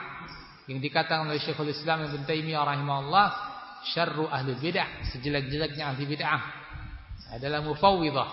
yang 0.70 0.80
dikatakan 0.80 1.28
oleh 1.28 1.40
Syekhul 1.40 1.68
Islam 1.68 2.08
Ibn 2.08 2.24
Taimiyah 2.24 2.64
rahimahullah, 2.64 3.26
syarru 3.92 4.28
ahli 4.32 4.56
bid'ah, 4.56 5.12
sejelek-jeleknya 5.12 5.92
ahli 5.92 6.04
bid'ah 6.08 6.42
adalah 7.36 7.60
mufawwidah. 7.60 8.30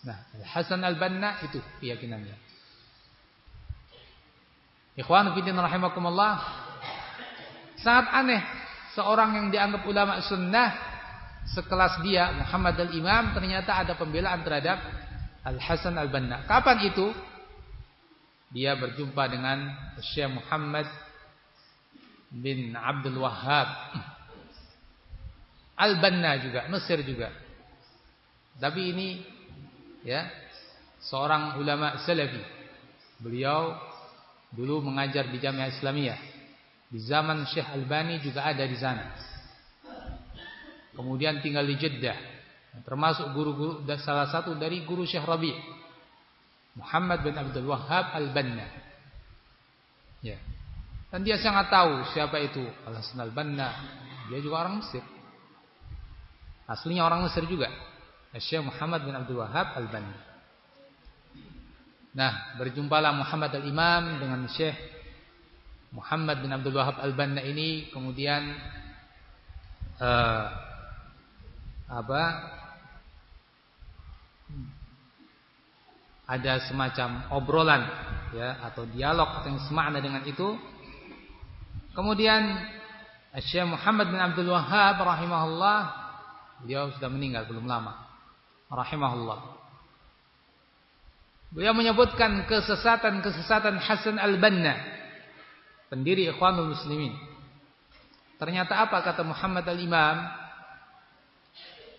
Nah, 0.00 0.18
Al-Hasan 0.40 0.80
Al-Banna 0.80 1.44
itu 1.44 1.60
keyakinannya. 1.82 2.36
Ikhwan 4.96 5.32
fillah 5.36 5.64
rahimakumullah. 5.68 6.32
Sangat 7.80 8.12
aneh 8.12 8.42
seorang 8.96 9.36
yang 9.36 9.46
dianggap 9.48 9.84
ulama 9.88 10.20
sunnah 10.24 10.76
sekelas 11.56 12.04
dia 12.04 12.36
Muhammad 12.36 12.76
al-Imam 12.76 13.32
ternyata 13.32 13.80
ada 13.80 13.96
pembelaan 13.96 14.44
terhadap 14.44 14.80
Al-Hasan 15.40 15.96
al-Banna. 15.96 16.44
Kapan 16.44 16.78
itu? 16.84 17.08
Dia 18.50 18.76
berjumpa 18.76 19.30
dengan 19.30 19.72
Syekh 20.02 20.28
Muhammad 20.28 20.84
bin 22.30 22.72
Abdul 22.72 23.18
Wahhab. 23.18 23.68
Al-Banna 25.80 26.38
juga, 26.40 26.68
Mesir 26.68 27.02
juga. 27.02 27.32
Tapi 28.60 28.80
ini 28.92 29.08
ya 30.04 30.28
seorang 31.00 31.56
ulama 31.56 32.00
salafi. 32.04 32.44
Beliau 33.20 33.90
Dulu 34.50 34.82
mengajar 34.82 35.30
di 35.30 35.38
Jamiah 35.38 35.70
Islamiyah. 35.70 36.20
Di 36.90 36.98
zaman 37.06 37.46
Syekh 37.46 37.70
Albani 37.70 38.18
juga 38.18 38.50
ada 38.50 38.66
di 38.66 38.74
sana. 38.74 39.14
Kemudian 40.90 41.38
tinggal 41.38 41.62
di 41.62 41.78
Jeddah. 41.78 42.18
Termasuk 42.82 43.30
guru-guru 43.30 43.86
salah 44.02 44.26
satu 44.26 44.58
dari 44.58 44.82
guru 44.82 45.06
Syekh 45.06 45.22
Rabi' 45.22 45.54
Muhammad 46.74 47.22
bin 47.22 47.34
Abdul 47.38 47.70
Wahhab 47.70 48.10
Al-Banna. 48.14 48.66
Ya. 50.26 50.38
Dan 51.10 51.26
dia 51.26 51.36
sangat 51.42 51.68
tahu 51.68 52.06
siapa 52.14 52.38
itu 52.38 52.62
Al-Hasan 52.86 53.18
Al-Banna. 53.18 53.68
Dia 54.30 54.38
juga 54.38 54.62
orang 54.62 54.78
Mesir. 54.78 55.02
Aslinya 56.70 57.02
orang 57.02 57.26
Mesir 57.26 57.42
juga. 57.50 57.66
Syekh 58.38 58.62
Muhammad 58.62 59.02
bin 59.02 59.14
Abdul 59.18 59.42
Wahhab 59.42 59.74
Al-Banna. 59.74 60.30
Nah, 62.10 62.58
berjumpalah 62.58 63.14
Muhammad 63.14 63.54
al-Imam 63.54 64.18
dengan 64.18 64.42
Syekh 64.50 64.74
Muhammad 65.90 66.38
bin 66.42 66.50
Abdul 66.54 66.74
Wahab 66.78 67.02
al-Banna 67.02 67.42
ini 67.42 67.90
kemudian 67.90 68.54
uh, 69.98 70.44
apa 71.90 72.22
ada 76.30 76.62
semacam 76.70 77.26
obrolan 77.34 77.82
ya 78.30 78.62
atau 78.62 78.86
dialog 78.86 79.42
atau 79.42 79.50
yang 79.50 79.62
semakna 79.66 79.98
dengan 79.98 80.22
itu. 80.22 80.54
Kemudian 81.90 82.42
Syekh 83.38 83.66
Muhammad 83.66 84.10
bin 84.10 84.18
Abdul 84.18 84.50
Wahab 84.50 85.02
rahimahullah 85.02 85.78
beliau 86.62 86.90
sudah 86.94 87.10
meninggal 87.10 87.46
belum 87.50 87.66
lama. 87.66 87.94
Rahimahullah. 88.70 89.58
Beliau 91.50 91.74
menyebutkan 91.74 92.46
kesesatan-kesesatan 92.46 93.74
Hasan 93.82 94.22
al-Banna, 94.22 94.78
pendiri 95.90 96.30
Ikhwanul 96.30 96.78
Muslimin. 96.78 97.18
Ternyata 98.38 98.86
apa 98.86 99.02
kata 99.02 99.26
Muhammad 99.26 99.66
al-Imam? 99.66 100.30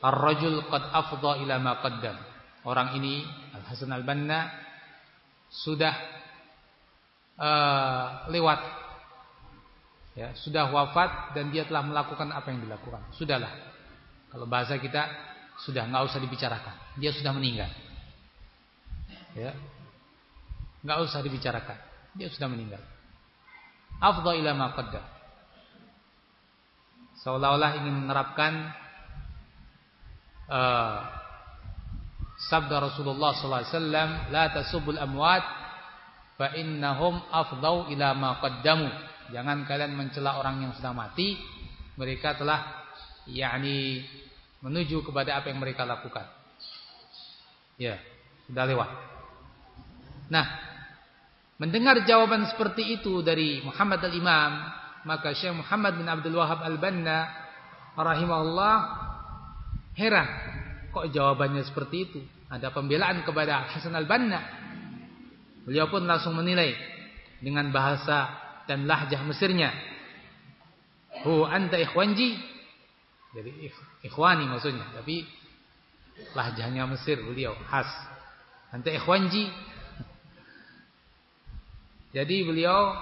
Ar-rajul 0.01 0.65
qad 0.71 0.83
afdha 0.95 1.31
ila 1.43 1.59
ma 1.59 1.83
qaddam. 1.83 2.15
Orang 2.63 2.95
ini 2.95 3.27
Al-Hasan 3.53 3.91
al-Banna 3.91 4.49
sudah 5.51 5.93
uh, 7.37 8.05
lewat 8.31 8.80
ya, 10.17 10.35
sudah 10.35 10.71
wafat 10.71 11.35
dan 11.37 11.51
dia 11.51 11.63
telah 11.67 11.83
melakukan 11.85 12.31
apa 12.31 12.47
yang 12.51 12.63
dilakukan. 12.63 13.01
Sudahlah. 13.15 13.51
Kalau 14.31 14.47
bahasa 14.47 14.79
kita 14.79 15.07
sudah 15.63 15.85
nggak 15.87 16.03
usah 16.07 16.19
dibicarakan. 16.23 16.75
Dia 16.97 17.11
sudah 17.11 17.31
meninggal. 17.35 17.69
Ya. 19.35 19.55
Enggak 20.81 20.97
usah 21.05 21.19
dibicarakan. 21.21 21.77
Dia 22.17 22.27
sudah 22.33 22.49
meninggal. 22.49 22.81
Afdha 24.01 24.31
ila 24.33 24.51
ma. 24.57 24.73
Seolah-olah 27.21 27.77
ingin 27.77 28.01
menerapkan 28.01 28.73
uh, 30.49 31.05
sabda 32.49 32.81
Rasulullah 32.81 33.37
sallallahu 33.37 33.61
alaihi 33.61 33.73
wasallam, 33.77 34.09
"La 34.33 34.45
tasubul 34.49 34.97
amwat 34.97 35.45
fa 36.41 36.57
innahum 36.57 37.21
afdau 37.29 37.85
ila 37.93 38.17
ma 38.17 38.41
qaddamu." 38.41 38.89
Jangan 39.31 39.63
kalian 39.63 39.95
mencela 39.95 40.37
orang 40.37 40.61
yang 40.67 40.71
sudah 40.75 40.91
mati, 40.91 41.39
mereka 41.95 42.35
telah 42.35 42.83
yakni 43.27 44.03
menuju 44.61 45.01
kepada 45.07 45.41
apa 45.41 45.49
yang 45.49 45.59
mereka 45.59 45.87
lakukan. 45.87 46.27
Ya, 47.79 47.97
sudah 48.45 48.65
lewat. 48.67 48.89
Nah, 50.29 50.45
mendengar 51.57 52.03
jawaban 52.05 52.45
seperti 52.51 52.99
itu 53.01 53.23
dari 53.25 53.63
Muhammad 53.65 54.05
al-Imam, 54.05 54.51
maka 55.03 55.33
Syekh 55.33 55.57
Muhammad 55.57 55.97
bin 55.97 56.07
Abdul 56.07 56.37
Wahab 56.37 56.61
al-Banna 56.61 57.25
rahimahullah 57.97 58.75
heran, 59.97 60.29
kok 60.93 61.09
jawabannya 61.09 61.63
seperti 61.65 61.97
itu? 62.07 62.19
Ada 62.51 62.69
pembelaan 62.75 63.23
kepada 63.23 63.71
Hasan 63.71 63.95
al-Banna. 63.95 64.39
Beliau 65.63 65.87
pun 65.87 66.03
langsung 66.03 66.35
menilai 66.35 66.73
dengan 67.39 67.69
bahasa 67.69 68.40
dan 68.71 68.87
lahjah 68.87 69.19
Mesirnya. 69.27 69.75
Hu 71.27 71.43
anta 71.43 71.75
ikhwanji. 71.75 72.39
Jadi 73.35 73.67
ikhwani 74.07 74.47
maksudnya, 74.47 74.87
tapi 74.95 75.27
lahjahnya 76.31 76.87
Mesir 76.87 77.19
beliau 77.19 77.51
khas. 77.67 77.91
Anta 78.71 78.87
ikhwanji 78.95 79.51
jadi 82.15 82.35
beliau 82.47 82.95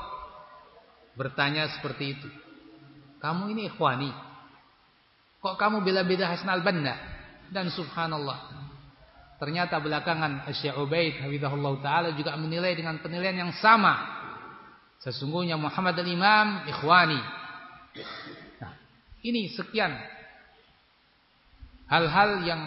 bertanya 1.13 1.69
seperti 1.77 2.17
itu. 2.17 2.29
Kamu 3.21 3.53
ini 3.53 3.69
ikhwani. 3.69 4.09
Kok 5.37 5.53
kamu 5.53 5.85
bela-bela 5.85 6.33
Hasan 6.33 6.49
al-Banna? 6.49 6.97
Dan 7.53 7.69
subhanallah. 7.69 8.57
Ternyata 9.37 9.79
belakangan 9.79 10.49
Syekh 10.51 10.75
Ubaid 10.75 11.23
hafizahullah 11.23 11.73
taala 11.79 12.09
juga 12.11 12.35
menilai 12.35 12.75
dengan 12.75 12.97
penilaian 12.99 13.47
yang 13.47 13.53
sama. 13.55 14.18
Sesungguhnya 14.99 15.55
Muhammad 15.55 15.95
al-Imam 15.95 16.67
ikhwani. 16.67 17.19
Nah, 18.59 18.73
ini 19.23 19.47
sekian 19.55 19.95
hal-hal 21.87 22.43
yang 22.43 22.61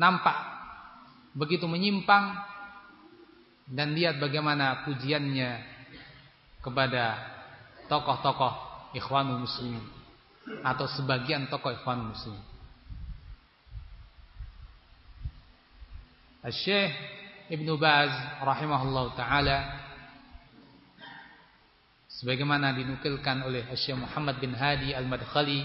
nampak 0.00 0.36
begitu 1.36 1.68
menyimpang 1.68 2.32
dan 3.68 3.92
lihat 3.92 4.16
bagaimana 4.16 4.88
pujiannya 4.88 5.50
kepada 6.64 7.04
tokoh-tokoh 7.92 8.54
ikhwanul 8.96 9.44
muslimin 9.44 9.84
atau 10.64 10.88
sebagian 10.88 11.52
tokoh 11.52 11.76
ikhwanul 11.76 12.16
muslimin. 12.16 12.44
Syekh 16.46 16.94
Ibnu 17.50 17.74
Baz 17.74 18.14
rahimahullah 18.38 19.18
taala 19.18 19.85
sebagaimana 22.20 22.72
dinukilkan 22.72 23.44
oleh 23.44 23.68
Syekh 23.76 24.00
Muhammad 24.00 24.40
bin 24.40 24.56
Hadi 24.56 24.96
Al-Madkhali 24.96 25.60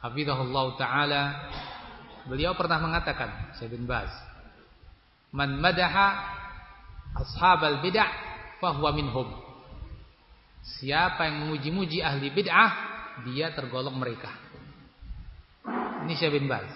hafizahullah 0.00 0.66
taala 0.80 1.22
beliau 2.26 2.56
pernah 2.56 2.80
mengatakan 2.80 3.56
Syekh 3.60 3.76
bin 3.76 3.84
Baz 3.84 4.10
Man 5.32 5.56
madaha 5.64 6.12
ashabal 7.16 7.80
bid'ah 7.80 8.12
fahuwa 8.60 8.92
minhum. 8.92 9.32
Siapa 10.62 11.26
yang 11.26 11.48
memuji-muji 11.48 12.04
ahli 12.04 12.28
bid'ah, 12.28 12.70
dia 13.24 13.50
tergolong 13.56 13.96
mereka. 13.96 14.28
Ini 16.04 16.12
Syekh 16.20 16.36
bin 16.36 16.46
Baz. 16.52 16.68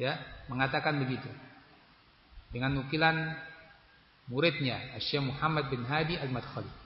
Ya, 0.00 0.16
mengatakan 0.48 0.96
begitu. 1.04 1.28
Dengan 2.48 2.80
nukilan 2.80 3.36
muridnya 4.32 4.96
Syekh 5.04 5.20
Muhammad 5.20 5.68
bin 5.68 5.84
Hadi 5.84 6.16
Al-Madkhali. 6.16 6.79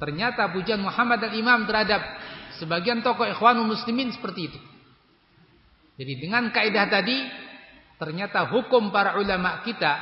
Ternyata 0.00 0.48
pujian 0.48 0.80
Muhammad 0.80 1.20
al-Imam 1.28 1.68
terhadap 1.68 2.00
sebagian 2.56 3.04
tokoh 3.04 3.28
ikhwanul 3.28 3.68
muslimin 3.68 4.08
seperti 4.16 4.48
itu. 4.48 4.60
Jadi 6.00 6.12
dengan 6.16 6.48
kaidah 6.48 6.88
tadi 6.88 7.28
ternyata 8.00 8.48
hukum 8.48 8.88
para 8.88 9.20
ulama 9.20 9.60
kita 9.60 10.00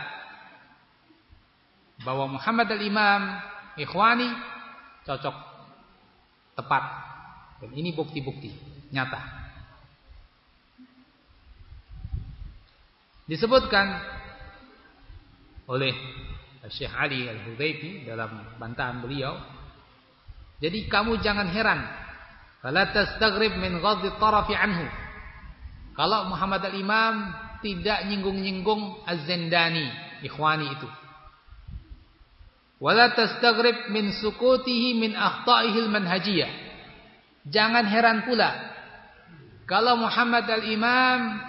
bahwa 2.07 2.39
Muhammad 2.39 2.71
al-Imam 2.71 3.43
Ikhwani 3.75 4.31
cocok 5.03 5.37
tepat 6.55 6.85
dan 7.59 7.71
ini 7.75 7.91
bukti-bukti 7.95 8.55
nyata 8.95 9.19
disebutkan 13.27 13.99
oleh 15.67 15.95
Syekh 16.71 16.95
Ali 16.95 17.27
Al-Hudayfi 17.27 18.07
dalam 18.07 18.59
bantahan 18.63 19.03
beliau 19.03 19.58
jadi 20.59 20.79
kamu 20.91 21.23
jangan 21.23 21.49
heran 21.51 21.81
min 23.59 23.79
tarafi 24.19 24.55
anhu 24.59 24.87
kalau 25.99 26.31
Muhammad 26.31 26.63
al-Imam 26.63 27.35
tidak 27.59 28.07
nyinggung-nyinggung 28.07 29.03
Az-Zandani, 29.03 29.91
ikhwani 30.23 30.71
itu. 30.71 30.89
Min 33.91 34.15
sukutihi 34.15 34.95
min 34.95 35.19
manhajiyah. 35.91 36.71
Jangan 37.51 37.83
heran 37.91 38.23
pula 38.31 38.79
kalau 39.69 40.01
Muhammad 40.01 40.49
al-Imam 40.49 41.45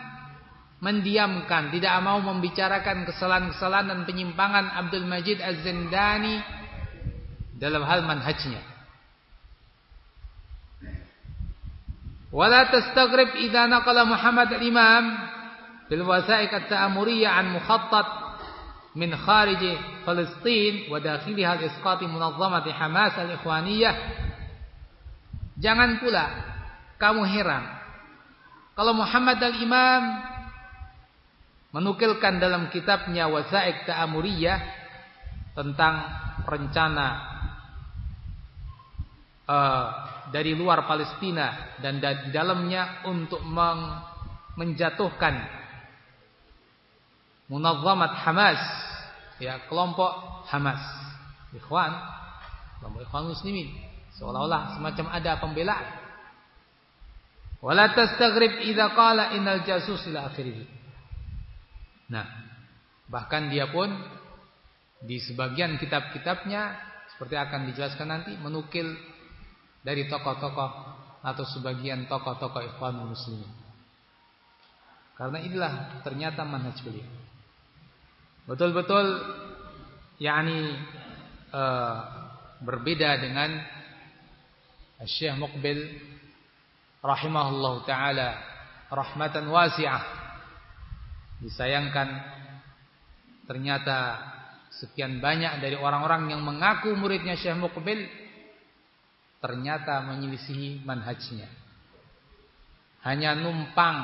mendiamkan, 0.84 1.72
tidak 1.72 1.96
mau 2.04 2.20
membicarakan 2.20 3.08
kesalahan-kesalahan 3.08 3.88
dan 3.96 4.00
penyimpangan 4.04 4.66
Abdul 4.76 5.08
Majid 5.08 5.40
Az-Zindani 5.40 6.44
dalam 7.56 7.88
hal 7.88 8.04
manhajnya. 8.04 8.60
Wala 12.30 12.70
tastaghrib 12.70 13.34
idza 13.42 13.66
naqala 13.66 14.06
Muhammad 14.06 14.54
al-Imam 14.54 15.06
bil 15.90 16.06
wasaiq 16.06 16.54
at-ta'muriyah 16.54 17.34
an 17.34 17.58
mukhattat 17.58 18.08
min 18.94 19.10
kharij 19.18 19.62
Palestin 20.06 20.94
wa 20.94 21.02
dakhiliha 21.02 21.58
al-isqat 21.58 22.06
munazzamati 22.06 22.70
Hamas 22.70 23.18
al-ikhwaniyah. 23.18 23.96
Jangan 25.58 25.98
pula 25.98 26.26
kamu 27.02 27.26
heran 27.26 27.66
kalau 28.80 28.96
Muhammad 28.96 29.44
al-Imam 29.44 30.04
menukilkan 31.76 32.40
dalam 32.40 32.72
kitabnya 32.72 33.28
Wasaiq 33.28 33.84
Ta'amuriyah 33.84 34.60
tentang 35.52 36.00
rencana 36.48 37.08
uh, 39.46 39.86
dari 40.30 40.54
luar 40.54 40.86
Palestina 40.86 41.78
dan 41.82 41.98
di 42.02 42.30
dalamnya 42.30 43.06
untuk 43.10 43.42
menjatuhkan 44.56 45.36
munazzamat 47.50 48.14
Hamas. 48.26 48.62
Ya 49.42 49.58
kelompok 49.66 50.46
Hamas. 50.52 50.82
Ikhwan 51.56 51.92
kelompok 52.80 53.02
ikhwan 53.10 53.26
muslimin. 53.34 53.70
Seolah-olah 54.16 54.78
semacam 54.78 55.06
ada 55.16 55.32
pembelaan. 55.42 55.88
Wala 57.60 57.92
tastaghrib 57.92 58.64
idza 58.64 58.96
qala 58.96 59.36
innal 59.36 59.68
jasus 59.68 60.08
ila 60.08 60.32
akhirih. 60.32 60.64
Nah 62.14 62.26
bahkan 63.10 63.50
dia 63.50 63.68
pun 63.68 63.90
di 65.02 65.18
sebagian 65.18 65.80
kitab-kitabnya 65.80 66.78
seperti 67.16 67.36
akan 67.36 67.72
dijelaskan 67.72 68.08
nanti 68.08 68.32
menukil 68.38 68.96
dari 69.84 70.08
tokoh-tokoh 70.12 70.72
atau 71.20 71.46
sebagian 71.48 72.08
tokoh-tokoh 72.08 72.64
ikhwanul 72.76 73.12
muslimin. 73.16 73.52
Karena 75.20 75.44
inilah 75.44 75.74
ternyata 76.00 76.48
manhaj 76.48 76.80
beliau. 76.80 77.08
Betul-betul 78.48 79.06
yakni 80.24 80.80
uh, 81.52 81.98
berbeda 82.64 83.20
dengan 83.20 83.60
Syekh 85.04 85.36
Muqbil 85.36 85.80
rahimahullah 87.04 87.76
taala 87.84 88.30
rahmatan 88.92 89.48
wasi'ah. 89.48 90.04
Disayangkan 91.40 92.08
ternyata 93.48 94.20
sekian 94.76 95.24
banyak 95.24 95.60
dari 95.64 95.76
orang-orang 95.76 96.32
yang 96.32 96.44
mengaku 96.44 96.96
muridnya 96.96 97.36
Syekh 97.36 97.60
Muqbil 97.60 98.08
ternyata 99.40 100.04
menyelisihi 100.04 100.84
manhajnya. 100.84 101.48
Hanya 103.04 103.36
numpang 103.36 103.98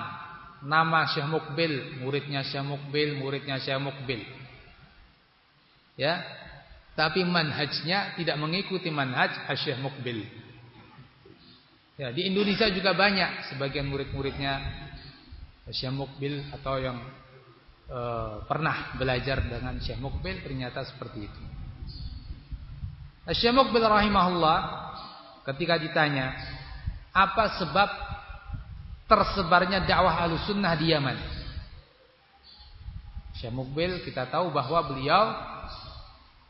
nama 0.64 1.12
Syekh 1.12 1.28
Mukbil, 1.28 1.99
muridnya 1.99 2.41
Syekh 2.48 2.64
Mukbil, 2.64 3.20
muridnya 3.20 3.60
Syekh 3.60 3.80
Mukbil. 3.80 4.24
Ya. 5.99 6.24
Tapi 6.95 7.28
manhajnya 7.28 8.16
tidak 8.16 8.40
mengikuti 8.40 8.88
manhaj 8.88 9.36
Syekh 9.60 9.84
Mukbil. 9.84 10.24
Ya, 11.95 12.12
di 12.12 12.28
Indonesia 12.28 12.68
juga 12.72 12.91
banyak 12.91 13.52
sebagian 13.52 13.88
murid-muridnya 13.88 14.64
Syekh 15.72 15.91
Mukbil 15.91 16.40
atau 16.56 16.80
yang 16.80 16.99
e, 17.88 17.99
pernah 18.48 18.95
belajar 18.95 19.44
dengan 19.44 19.76
Syekh 19.80 19.99
Mukbil 19.99 20.40
ternyata 20.40 20.88
seperti 20.88 21.28
itu. 21.28 21.41
Syekh 23.32 23.56
Mukbil 23.56 23.84
rahimahullah 23.84 24.60
ketika 25.46 25.78
ditanya 25.78 26.34
apa 27.16 27.62
sebab 27.62 27.90
tersebarnya 29.06 29.86
dakwah 29.86 30.26
sunnah 30.44 30.74
di 30.76 30.92
Yaman. 30.92 31.18
Syekh 33.38 33.54
Mukbil 33.54 34.02
kita 34.02 34.28
tahu 34.32 34.50
bahwa 34.50 34.80
beliau 34.90 35.24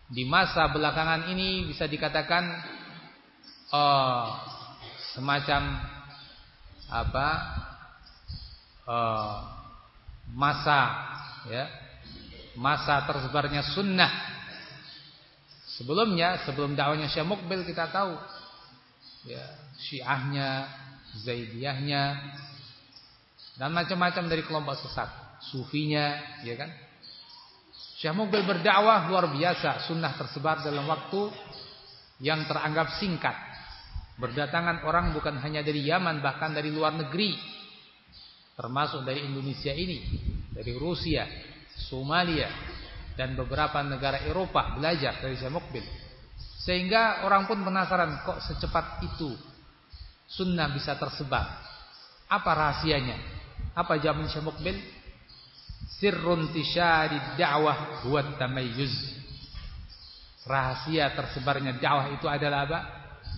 di 0.08 0.24
masa 0.24 0.70
belakangan 0.70 1.34
ini 1.34 1.66
bisa 1.66 1.90
dikatakan 1.90 2.46
uh, 3.74 4.26
semacam 5.18 5.82
apa 6.86 7.28
uh, 8.86 9.36
masa 10.30 10.82
ya 11.50 11.66
masa 12.54 13.02
tersebarnya 13.10 13.66
sunnah 13.74 14.12
sebelumnya 15.76 16.46
sebelum 16.46 16.78
dakwahnya 16.78 17.10
Syekh 17.10 17.26
Mukbil 17.26 17.66
kita 17.66 17.90
tahu 17.90 18.16
ya 19.26 19.44
Syiahnya, 19.76 20.50
Zaidiyahnya 21.26 22.04
dan 23.56 23.72
macam-macam 23.72 24.24
dari 24.28 24.44
kelompok 24.44 24.76
sesat, 24.84 25.10
Sufinya, 25.52 26.40
ya 26.44 26.56
kan? 26.60 26.72
Syekh 27.96 28.12
Mubil 28.12 28.44
berdakwah 28.44 29.08
luar 29.08 29.32
biasa, 29.32 29.88
sunnah 29.88 30.12
tersebar 30.20 30.60
dalam 30.60 30.84
waktu 30.84 31.32
yang 32.20 32.44
teranggap 32.44 33.00
singkat. 33.00 33.36
Berdatangan 34.20 34.84
orang 34.88 35.16
bukan 35.16 35.40
hanya 35.40 35.64
dari 35.64 35.84
Yaman 35.84 36.20
bahkan 36.20 36.52
dari 36.52 36.72
luar 36.72 36.96
negeri. 36.96 37.36
Termasuk 38.56 39.04
dari 39.04 39.24
Indonesia 39.28 39.72
ini, 39.76 40.00
dari 40.52 40.72
Rusia, 40.76 41.28
Somalia 41.88 42.48
dan 43.16 43.36
beberapa 43.36 43.80
negara 43.84 44.24
Eropa 44.28 44.76
belajar 44.76 45.20
dari 45.24 45.36
Syekh. 45.40 46.05
Sehingga 46.66 47.22
orang 47.22 47.46
pun 47.46 47.62
penasaran 47.62 48.26
kok 48.26 48.42
secepat 48.42 49.06
itu 49.06 49.38
sunnah 50.26 50.74
bisa 50.74 50.98
tersebar. 50.98 51.62
Apa 52.26 52.52
rahasianya? 52.58 53.22
Apa 53.78 54.02
jawaban 54.02 54.26
Syekh 54.26 54.42
Mukbil? 54.42 54.74
Sirrun 56.02 56.50
tishari 56.50 57.38
da'wah 57.38 58.02
huwa 58.02 58.26
tamayyuz. 58.42 59.14
Rahasia 60.46 61.14
tersebarnya 61.14 61.78
dakwah 61.78 62.10
itu 62.14 62.26
adalah 62.26 62.66
apa? 62.66 62.80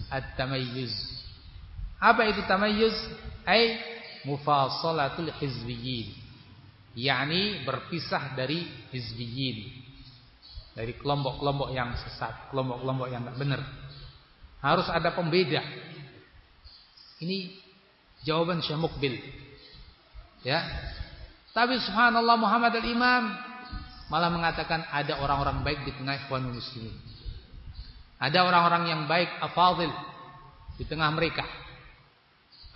At-tamayyuz. 0.08 0.92
Apa 2.00 2.32
itu 2.32 2.44
tamayyuz? 2.48 2.96
Ai 3.44 3.80
mufasalatul 4.24 5.32
hizbiyyin. 5.40 6.28
yakni 6.98 7.62
berpisah 7.62 8.34
dari 8.34 8.66
hizbiyyin 8.90 9.87
dari 10.78 10.94
kelompok-kelompok 10.94 11.74
yang 11.74 11.98
sesat, 11.98 12.54
kelompok-kelompok 12.54 13.10
yang 13.10 13.26
tidak 13.26 13.38
benar. 13.42 13.62
Harus 14.62 14.86
ada 14.94 15.10
pembeda. 15.10 15.66
Ini 17.18 17.58
jawaban 18.22 18.62
Syekh 18.62 18.78
Mukbil. 18.78 19.18
Ya. 20.46 20.62
Tapi 21.50 21.82
subhanallah 21.82 22.38
Muhammad 22.38 22.78
al-Imam 22.78 23.34
malah 24.14 24.30
mengatakan 24.30 24.86
ada 24.94 25.18
orang-orang 25.18 25.66
baik 25.66 25.82
di 25.82 25.98
tengah 25.98 26.14
ikhwanul 26.22 26.54
muslimin. 26.54 26.94
Ada 28.22 28.46
orang-orang 28.46 28.94
yang 28.94 29.02
baik 29.10 29.34
afadil 29.42 29.90
di 30.78 30.86
tengah 30.86 31.10
mereka. 31.10 31.42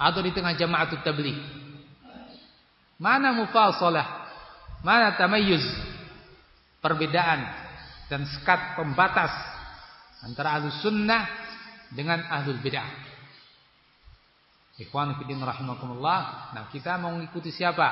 Atau 0.02 0.26
di 0.26 0.34
tengah 0.34 0.58
jamaatul 0.58 1.06
tabligh. 1.06 1.38
Mana 2.98 3.30
mufasalah? 3.38 4.26
Mana 4.82 5.14
tamayyuz? 5.14 5.62
Perbedaan 6.82 7.61
dan 8.12 8.28
sekat 8.28 8.76
pembatas 8.76 9.32
antara 10.20 10.60
ahlu 10.60 10.68
sunnah 10.84 11.24
dengan 11.96 12.28
ahlul 12.28 12.60
bid'ah. 12.60 12.92
Ikhwan 14.76 15.16
fillah 15.16 15.56
rahimakumullah. 15.56 16.52
Nah, 16.52 16.68
kita 16.68 17.00
mau 17.00 17.16
mengikuti 17.16 17.56
siapa? 17.56 17.88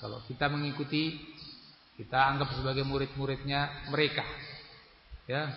Kalau 0.00 0.24
kita 0.24 0.48
mengikuti 0.48 1.12
kita 2.00 2.16
anggap 2.16 2.56
sebagai 2.56 2.88
murid-muridnya 2.88 3.88
mereka. 3.92 4.24
Ya. 5.28 5.52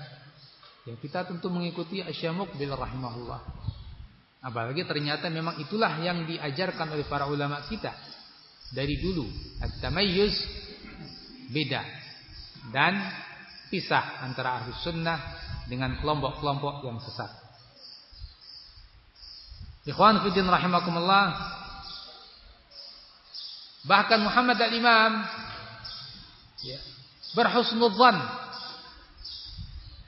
Ya 0.88 0.96
kita 1.00 1.28
tentu 1.28 1.48
mengikuti 1.48 2.04
Asyamuk 2.04 2.56
bil 2.60 2.76
rahimahullah. 2.76 3.40
Apalagi 4.40 4.88
ternyata 4.88 5.28
memang 5.28 5.60
itulah 5.60 6.00
yang 6.00 6.24
diajarkan 6.24 6.96
oleh 6.96 7.04
para 7.08 7.28
ulama 7.28 7.64
kita 7.68 7.92
dari 8.72 9.00
dulu. 9.04 9.28
At-tamayyuz 9.60 10.36
beda 11.52 11.84
dan 12.72 12.96
pisah 13.70 14.26
antara 14.26 14.60
ahli 14.60 14.74
sunnah 14.82 15.18
dengan 15.70 15.96
kelompok-kelompok 16.02 16.84
yang 16.84 16.98
sesat. 16.98 17.30
Ikhwan 19.86 20.22
fiddin 20.26 20.50
rahimakumullah. 20.50 21.58
Bahkan 23.88 24.20
Muhammad 24.20 24.60
al-Imam 24.60 25.24
ya, 26.62 26.78
berhusnudzan 27.32 28.20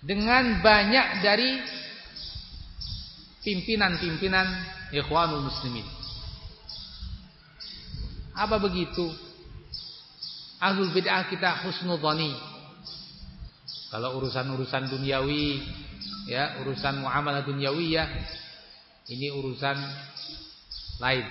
dengan 0.04 0.60
banyak 0.60 1.08
dari 1.24 1.50
pimpinan-pimpinan 3.46 4.48
ikhwanul 4.92 5.48
muslimin. 5.48 5.88
Apa 8.36 8.60
begitu? 8.60 9.08
Ahlul 10.62 10.94
bid'ah 10.94 11.26
kita 11.32 11.66
husnudzani. 11.66 12.51
Kalau 13.92 14.24
urusan-urusan 14.24 14.88
duniawi, 14.88 15.60
ya, 16.32 16.64
urusan 16.64 17.04
muamalah 17.04 17.44
ya, 17.44 18.08
ini 19.12 19.28
urusan 19.36 19.78
lain. 21.04 21.28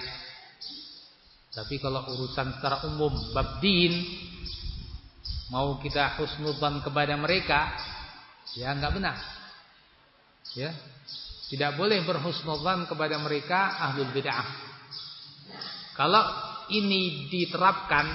Tapi 1.50 1.82
kalau 1.82 2.04
urusan 2.14 2.60
secara 2.60 2.84
umum 2.86 3.10
bab 3.34 3.58
din 3.58 4.06
mau 5.50 5.82
kita 5.82 6.14
husnudzan 6.20 6.78
kepada 6.78 7.18
mereka 7.18 7.74
ya 8.54 8.70
enggak 8.70 8.94
benar. 8.94 9.16
Ya. 10.54 10.70
Tidak 11.50 11.74
boleh 11.74 12.06
berhusnudzan 12.06 12.86
kepada 12.86 13.18
mereka 13.18 13.82
ahlul 13.90 14.14
bid'ah. 14.14 14.46
Kalau 15.98 16.22
ini 16.70 17.26
diterapkan 17.26 18.06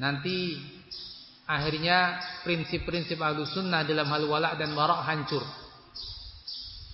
nanti 0.00 0.56
akhirnya 1.50 2.22
prinsip-prinsip 2.46 3.18
ahlus 3.18 3.50
sunnah 3.50 3.82
dalam 3.82 4.06
hal 4.06 4.22
wala 4.30 4.54
dan 4.54 4.70
barak 4.78 5.02
hancur. 5.02 5.42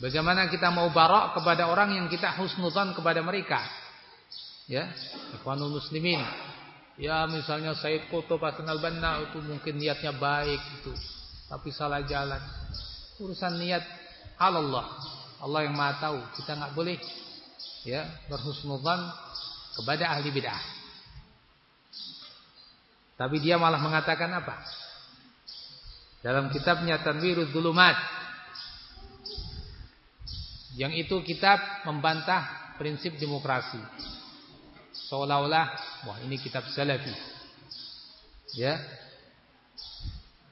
Bagaimana 0.01 0.49
kita 0.49 0.73
mau 0.73 0.89
barak 0.93 1.37
kepada 1.37 1.69
orang 1.69 1.93
yang 1.93 2.07
kita 2.09 2.33
husnudzan 2.41 2.97
kepada 2.97 3.21
mereka? 3.21 3.61
Ya, 4.67 4.89
ikhwanul 5.37 5.79
muslimin 5.79 6.21
Ya 6.97 7.29
misalnya 7.29 7.77
Said 7.77 8.09
Qutb 8.09 8.41
Hasan 8.41 8.65
al-Banna 8.65 9.21
itu 9.29 9.37
mungkin 9.45 9.77
niatnya 9.77 10.17
baik 10.17 10.81
itu, 10.81 10.97
tapi 11.45 11.69
salah 11.69 12.01
jalan. 12.09 12.41
Urusan 13.21 13.61
niat 13.61 13.85
Allah. 14.41 14.97
Allah 15.45 15.61
yang 15.69 15.77
Maha 15.77 16.01
tahu. 16.01 16.19
Kita 16.41 16.57
nggak 16.57 16.73
boleh 16.73 16.97
ya 17.85 18.09
berhusnudzan 18.33 19.13
kepada 19.77 20.17
ahli 20.17 20.33
bid'ah. 20.33 20.76
Tapi 23.17 23.41
dia 23.41 23.57
malah 23.57 23.81
mengatakan 23.81 24.29
apa? 24.37 24.61
Dalam 26.21 26.53
kitabnya 26.53 27.01
Tanwirud 27.01 27.49
Dulumat 27.53 27.97
yang 30.77 30.93
itu 30.93 31.25
kitab 31.25 31.57
membantah 31.89 32.77
prinsip 32.77 33.17
demokrasi 33.17 33.81
seolah-olah 35.09 35.67
wah 36.09 36.19
ini 36.25 36.37
kitab 36.41 36.67
salafi. 36.73 37.13
Ya. 38.57 38.81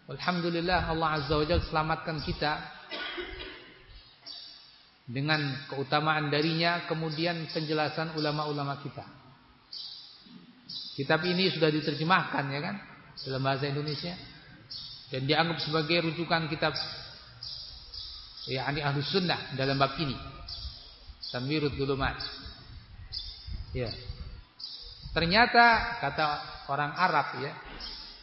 Alhamdulillah 0.04 0.92
Allah 0.92 1.16
Azza 1.16 1.32
wa 1.32 1.44
Jalla 1.48 1.64
selamatkan 1.64 2.20
kita 2.20 2.60
dengan 5.08 5.40
keutamaan 5.68 6.28
darinya 6.28 6.84
kemudian 6.84 7.48
penjelasan 7.52 8.12
ulama-ulama 8.16 8.80
kita. 8.84 9.23
Kitab 10.94 11.26
ini 11.26 11.50
sudah 11.50 11.74
diterjemahkan 11.74 12.44
ya 12.54 12.60
kan 12.62 12.76
dalam 13.26 13.42
bahasa 13.42 13.66
Indonesia 13.66 14.14
dan 15.10 15.26
dianggap 15.26 15.58
sebagai 15.62 16.10
rujukan 16.10 16.46
kitab 16.46 16.74
yakni 18.46 18.80
Ahlus 18.84 19.10
Sunnah 19.10 19.54
dalam 19.58 19.78
bab 19.78 19.96
ini. 19.98 20.14
Tanwirud 21.34 21.74
Dulumat. 21.74 22.14
Ya. 23.74 23.90
Ternyata 25.10 25.98
kata 25.98 26.24
orang 26.70 26.94
Arab 26.94 27.42
ya, 27.42 27.50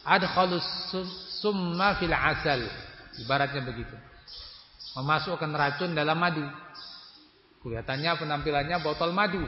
adkhalus 0.04 0.64
summa 1.40 2.00
fil 2.00 2.12
asal. 2.12 2.64
Ibaratnya 3.20 3.60
begitu. 3.68 3.92
Memasukkan 4.96 5.52
racun 5.52 5.92
dalam 5.92 6.16
madu. 6.16 6.44
Kelihatannya 7.60 8.16
penampilannya 8.16 8.76
botol 8.80 9.12
madu. 9.12 9.44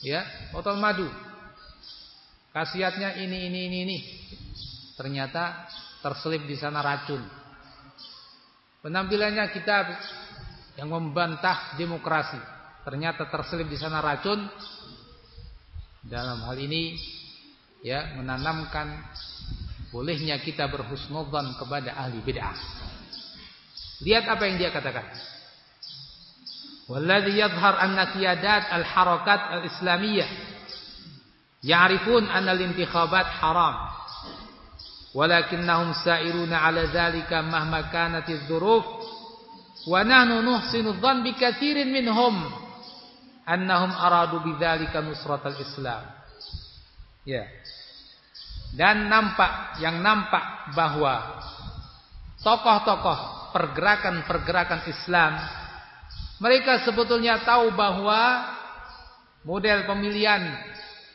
Ya, 0.00 0.24
botol 0.52 0.80
madu. 0.80 1.08
Khasiatnya 2.54 3.18
ini 3.18 3.50
ini 3.50 3.60
ini 3.66 3.78
ini. 3.82 3.98
Ternyata 4.94 5.66
terselip 5.98 6.46
di 6.46 6.54
sana 6.54 6.78
racun. 6.78 7.18
Penampilannya 8.78 9.50
kita 9.50 9.76
yang 10.78 10.86
membantah 10.86 11.74
demokrasi. 11.74 12.38
Ternyata 12.86 13.26
terselip 13.26 13.66
di 13.66 13.74
sana 13.74 13.98
racun 13.98 14.46
dalam 16.06 16.46
hal 16.46 16.54
ini 16.54 16.94
ya 17.82 18.14
menanamkan 18.22 19.02
bolehnya 19.90 20.38
kita 20.38 20.70
berhusnudzan 20.70 21.58
kepada 21.58 21.98
ahli 21.98 22.22
bid'ah. 22.22 22.54
Lihat 24.06 24.30
apa 24.30 24.42
yang 24.46 24.62
dia 24.62 24.70
katakan. 24.70 25.10
Walladhi 26.86 27.34
yadhhar 27.34 27.82
anna 27.82 28.14
qiyadat 28.14 28.70
al-harakat 28.70 29.40
al-islamiyah 29.58 30.53
ya'rifun 31.64 32.28
anna 32.28 32.52
al-intikhabat 32.52 33.40
haram 33.40 33.76
walakinnahum 35.16 35.96
sa'iruna 35.96 36.60
'ala 36.60 36.92
dhalika 36.92 37.40
mahma 37.40 37.88
kanat 37.88 38.28
adh-dhuruf 38.28 38.84
wa 39.88 40.00
nahnu 40.04 40.44
nuhsinu 40.44 41.00
dhann 41.00 41.24
bi 41.24 41.32
katsirin 41.32 41.88
minhum 41.88 42.36
annahum 43.48 43.92
aradu 43.96 44.44
bidzalika 44.44 45.00
nusratal 45.00 45.56
Islam. 45.60 46.04
Ya. 47.24 47.48
Dan 48.74 49.06
nampak 49.06 49.78
yang 49.80 50.02
nampak 50.02 50.74
bahwa 50.74 51.40
tokoh-tokoh 52.42 53.44
pergerakan-pergerakan 53.54 54.90
Islam 54.90 55.38
mereka 56.42 56.82
sebetulnya 56.82 57.40
tahu 57.46 57.70
bahwa 57.70 58.50
model 59.46 59.86
pemilihan 59.86 60.73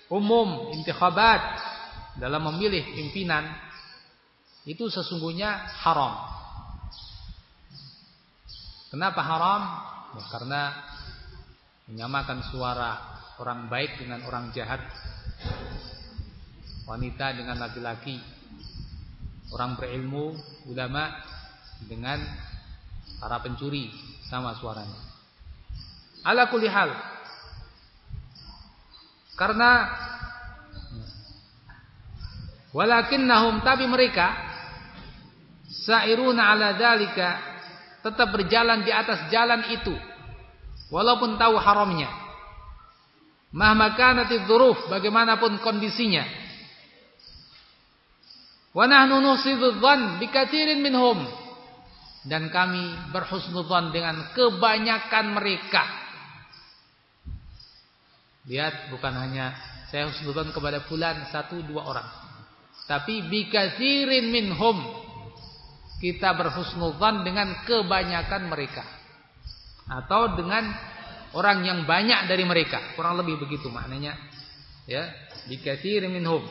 umum 0.09 0.73
intikhabat 0.73 1.41
dalam 2.17 2.41
memilih 2.53 2.83
pimpinan 2.97 3.45
itu 4.65 4.89
sesungguhnya 4.89 5.55
haram. 5.85 6.13
Kenapa 8.89 9.21
haram? 9.21 9.61
Ya, 10.17 10.23
karena 10.33 10.61
menyamakan 11.85 12.41
suara 12.49 12.91
orang 13.37 13.69
baik 13.69 14.01
dengan 14.01 14.25
orang 14.25 14.49
jahat, 14.51 14.81
wanita 16.89 17.37
dengan 17.37 17.61
laki-laki, 17.61 18.17
orang 19.53 19.77
berilmu, 19.77 20.33
ulama 20.69 21.13
dengan 21.85 22.17
para 23.21 23.39
pencuri 23.45 23.93
sama 24.25 24.57
suaranya. 24.57 24.99
Ala 26.25 26.49
kulli 26.51 26.67
hal. 26.67 26.89
Karena 29.39 29.87
walakinnahum 32.75 33.63
tapi 33.63 33.87
mereka 33.87 34.35
sairuna 35.71 36.51
ala 36.51 36.75
dalika 36.75 37.39
tetap 38.03 38.35
berjalan 38.35 38.83
di 38.83 38.91
atas 38.91 39.31
jalan 39.31 39.63
itu 39.71 39.95
Walaupun 40.89 41.37
tahu 41.37 41.55
haramnya. 41.61 42.09
Mahma 43.53 43.93
kanati 43.97 44.45
dzuruf, 44.45 44.89
bagaimanapun 44.89 45.61
kondisinya. 45.61 46.25
Wa 48.73 48.85
nahnu 48.85 49.21
nuhsidhu 49.21 49.77
dzan 49.77 50.21
bikatsirin 50.21 50.81
minhum. 50.81 51.25
Dan 52.25 52.49
kami 52.49 53.13
berhusnudzan 53.13 53.93
dengan 53.93 54.33
kebanyakan 54.33 55.25
mereka. 55.33 55.85
Lihat 58.49 58.89
bukan 58.89 59.13
hanya 59.13 59.53
saya 59.93 60.09
husnudzan 60.09 60.49
kepada 60.49 60.81
fulan 60.89 61.29
satu 61.29 61.61
dua 61.61 61.85
orang. 61.85 62.09
Tapi 62.89 63.29
bikatsirin 63.29 64.33
minhum. 64.33 65.05
Kita 66.01 66.33
berhusnudzan 66.33 67.21
dengan 67.21 67.61
kebanyakan 67.69 68.49
mereka. 68.49 68.81
Atau 69.85 70.33
dengan 70.33 70.65
orang 71.37 71.61
yang 71.61 71.79
banyak 71.85 72.25
dari 72.25 72.41
mereka. 72.41 72.97
Kurang 72.97 73.21
lebih 73.21 73.37
begitu 73.37 73.69
maknanya. 73.69 74.17
Ya 74.89 75.13
bikatsir 75.45 76.09
minhum. 76.09 76.41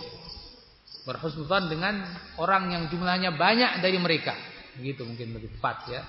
Berhusnudzan 1.03 1.67
dengan 1.67 1.99
orang 2.39 2.71
yang 2.71 2.83
jumlahnya 2.87 3.35
banyak 3.35 3.83
dari 3.83 3.99
mereka. 3.99 4.39
Begitu 4.79 5.03
mungkin 5.03 5.35
lebih 5.35 5.51
tepat 5.59 5.91
ya. 5.91 6.03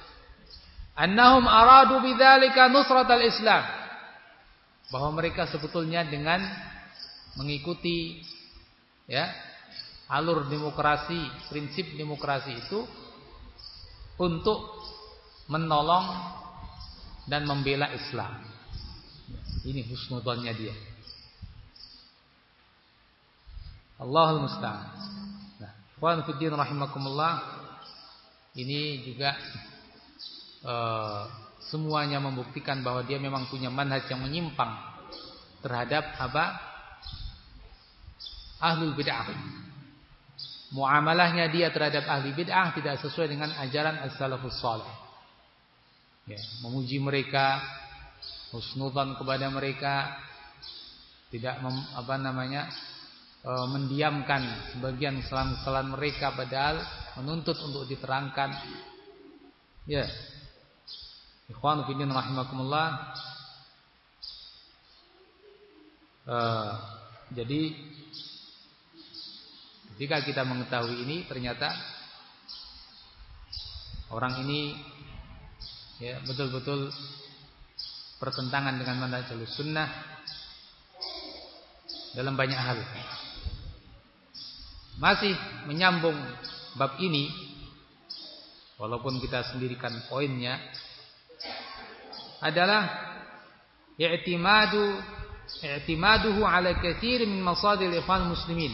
Annahum 0.93 1.49
aradu 1.49 2.05
bidzalika 2.05 2.69
nusratal 2.69 3.25
islam 3.25 3.88
bahwa 4.89 5.21
mereka 5.21 5.45
sebetulnya 5.49 6.05
dengan 6.05 6.41
mengikuti 7.37 8.25
ya 9.05 9.29
alur 10.09 10.49
demokrasi 10.49 11.17
prinsip 11.49 11.93
demokrasi 11.93 12.57
itu 12.57 12.85
untuk 14.17 14.59
menolong 15.49 16.05
dan 17.29 17.45
membela 17.45 17.93
Islam 17.93 18.41
ini 19.65 19.85
husnudzannya 19.85 20.53
dia 20.57 20.75
Allahul 23.99 24.47
musta'an. 24.47 24.95
Nah, 25.59 25.71
ikhwan 25.99 26.23
fillah 26.23 26.63
rahimakumullah 26.63 27.33
ini 28.55 29.03
juga 29.03 29.35
uh, 30.63 31.27
semuanya 31.69 32.17
membuktikan 32.17 32.81
bahwa 32.81 33.05
dia 33.05 33.21
memang 33.21 33.45
punya 33.47 33.69
manhaj 33.69 34.09
yang 34.09 34.25
menyimpang 34.25 34.73
terhadap 35.61 36.17
apa? 36.17 36.45
Ahlul 38.59 38.97
bid'ah. 38.97 39.29
Muamalahnya 40.69 41.49
dia 41.49 41.73
terhadap 41.73 42.05
ahli 42.05 42.35
bid'ah 42.35 42.75
tidak 42.77 43.01
sesuai 43.01 43.31
dengan 43.31 43.49
ajaran 43.57 44.05
as-salafus 44.05 44.59
salih. 44.59 44.89
Ya, 46.29 46.37
memuji 46.61 47.01
mereka, 47.01 47.57
husnudzan 48.53 49.17
kepada 49.17 49.49
mereka, 49.49 50.13
tidak 51.33 51.57
mem, 51.65 51.73
apa 51.97 52.15
namanya? 52.21 52.69
e, 53.43 53.51
mendiamkan 53.71 54.73
sebagian 54.75 55.23
kesalahan-kesalahan 55.23 55.89
mereka 55.89 56.35
padahal 56.35 56.75
menuntut 57.19 57.57
untuk 57.63 57.87
diterangkan. 57.89 58.53
Ya. 59.89 60.05
Ikhwan 61.49 61.81
fillah 61.89 62.13
rahimakumullah. 62.13 62.87
E, 66.29 66.37
jadi 67.33 67.61
ketika 69.97 70.23
kita 70.23 70.41
mengetahui 70.45 71.03
ini 71.03 71.25
ternyata 71.25 71.73
orang 74.13 74.45
ini 74.45 74.77
ya 75.99 76.21
betul-betul 76.23 76.93
pertentangan 78.21 78.79
dengan 78.79 79.03
manhaj 79.03 79.27
sunnah 79.49 79.89
dalam 82.15 82.39
banyak 82.39 82.55
hal 82.55 82.79
masih 84.99 85.35
menyambung 85.67 86.15
bab 86.75 86.95
ini 87.03 87.27
walaupun 88.79 89.19
kita 89.19 89.43
sendirikan 89.51 89.91
poinnya 90.07 90.59
adalah 92.39 92.87
i'timadu 93.99 94.99
i'timaduhu 95.63 96.45
ala 96.45 96.77
katsir 96.79 97.25
min 97.27 97.41
masadir 97.43 97.91
ikhwan 97.91 98.31
muslimin 98.31 98.71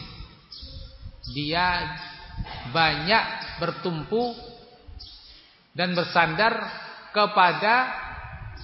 dia 1.33 1.97
banyak 2.69 3.25
bertumpu 3.57 4.35
dan 5.73 5.91
bersandar 5.97 6.53
kepada 7.11 8.05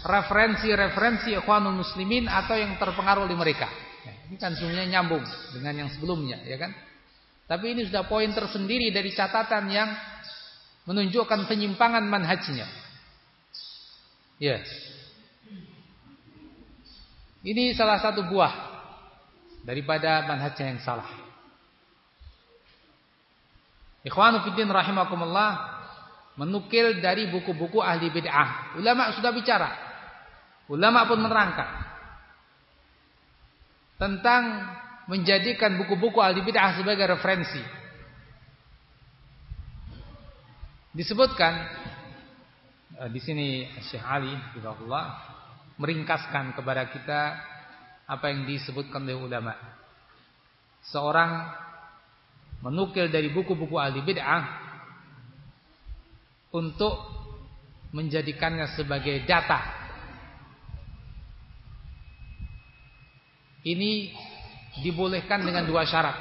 referensi-referensi 0.01 1.35
ikhwanul 1.37 1.83
muslimin 1.83 2.25
atau 2.25 2.57
yang 2.57 2.75
terpengaruh 2.79 3.27
oleh 3.27 3.37
mereka. 3.37 3.69
ini 4.31 4.39
kan 4.39 4.55
sebenarnya 4.55 4.99
nyambung 4.99 5.23
dengan 5.51 5.85
yang 5.85 5.89
sebelumnya, 5.91 6.39
ya 6.47 6.55
kan? 6.55 6.71
Tapi 7.51 7.75
ini 7.75 7.83
sudah 7.83 8.07
poin 8.07 8.31
tersendiri 8.31 8.95
dari 8.95 9.11
catatan 9.11 9.67
yang 9.67 9.91
menunjukkan 10.87 11.51
penyimpangan 11.51 12.07
manhajnya. 12.07 12.63
Ya. 14.39 14.63
Ini 17.41 17.73
salah 17.73 17.97
satu 17.97 18.29
buah 18.29 18.53
daripada 19.65 20.25
manhajnya 20.29 20.77
yang 20.77 20.81
salah. 20.81 21.09
Ikhwanu 24.05 24.45
fiddin 24.45 24.69
rahimakumullah 24.69 25.81
menukil 26.37 27.01
dari 27.01 27.29
buku-buku 27.29 27.81
ahli 27.81 28.09
bid'ah. 28.09 28.77
Ulama 28.77 29.13
sudah 29.13 29.33
bicara. 29.33 29.69
Ulama 30.69 31.05
pun 31.05 31.19
menerangkan 31.21 31.69
tentang 34.01 34.43
menjadikan 35.05 35.77
buku-buku 35.77 36.17
ahli 36.17 36.41
bid'ah 36.41 36.77
sebagai 36.77 37.05
referensi. 37.09 37.61
Disebutkan 40.93 41.53
eh, 43.01 43.09
di 43.09 43.19
sini 43.21 43.69
Syekh 43.85 44.01
Ali 44.01 44.33
Allah 44.61 45.31
meringkaskan 45.81 46.53
kepada 46.53 46.85
kita 46.93 47.21
apa 48.05 48.29
yang 48.29 48.45
disebutkan 48.45 49.01
oleh 49.01 49.17
ulama. 49.17 49.57
Seorang 50.85 51.49
menukil 52.61 53.09
dari 53.09 53.33
buku-buku 53.33 53.81
ahli 53.81 54.05
bid'ah 54.05 54.45
untuk 56.53 56.93
menjadikannya 57.97 58.69
sebagai 58.77 59.25
data. 59.25 59.81
Ini 63.65 64.13
dibolehkan 64.85 65.41
dengan 65.41 65.65
dua 65.65 65.85
syarat. 65.85 66.17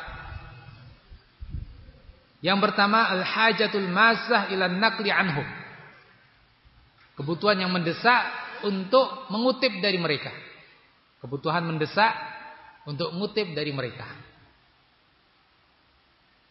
Yang 2.40 2.58
pertama 2.64 3.04
al-hajatul 3.12 3.88
masah 3.92 4.48
ila 4.48 4.68
naqli 4.68 5.12
anhum. 5.12 5.44
Kebutuhan 7.20 7.60
yang 7.60 7.68
mendesak 7.68 8.24
untuk 8.66 9.30
mengutip 9.32 9.80
dari 9.80 9.96
mereka. 9.96 10.32
Kebutuhan 11.20 11.64
mendesak 11.68 12.12
untuk 12.88 13.12
mengutip 13.12 13.52
dari 13.52 13.70
mereka. 13.70 14.08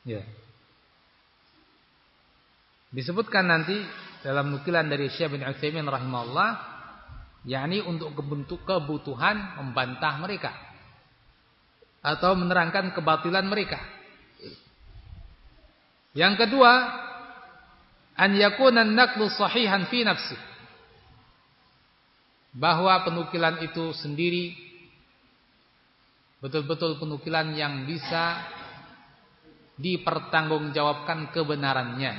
Ya. 0.05 0.23
Disebutkan 2.89 3.45
nanti 3.45 3.77
dalam 4.25 4.49
nukilan 4.49 4.89
dari 4.89 5.13
Syekh 5.13 5.37
bin 5.37 5.45
Utsaimin 5.45 5.85
rahimahullah 5.85 6.49
yakni 7.45 7.79
untuk 7.85 8.17
kebutuhan 8.65 9.61
membantah 9.61 10.17
mereka 10.19 10.51
atau 11.99 12.35
menerangkan 12.35 12.95
kebatilan 12.95 13.45
mereka. 13.45 13.79
Yang 16.17 16.47
kedua, 16.47 16.71
an 18.17 18.31
yakuna 18.33 18.81
an-naqlu 18.83 19.29
sahihan 19.29 19.85
fi 19.87 20.01
nafsi. 20.03 20.48
Bahwa 22.55 23.05
penukilan 23.05 23.61
itu 23.61 23.93
sendiri 23.93 24.57
betul-betul 26.39 26.97
penukilan 26.97 27.51
yang 27.53 27.83
bisa 27.83 28.41
dipertanggungjawabkan 29.79 31.31
kebenarannya. 31.31 32.13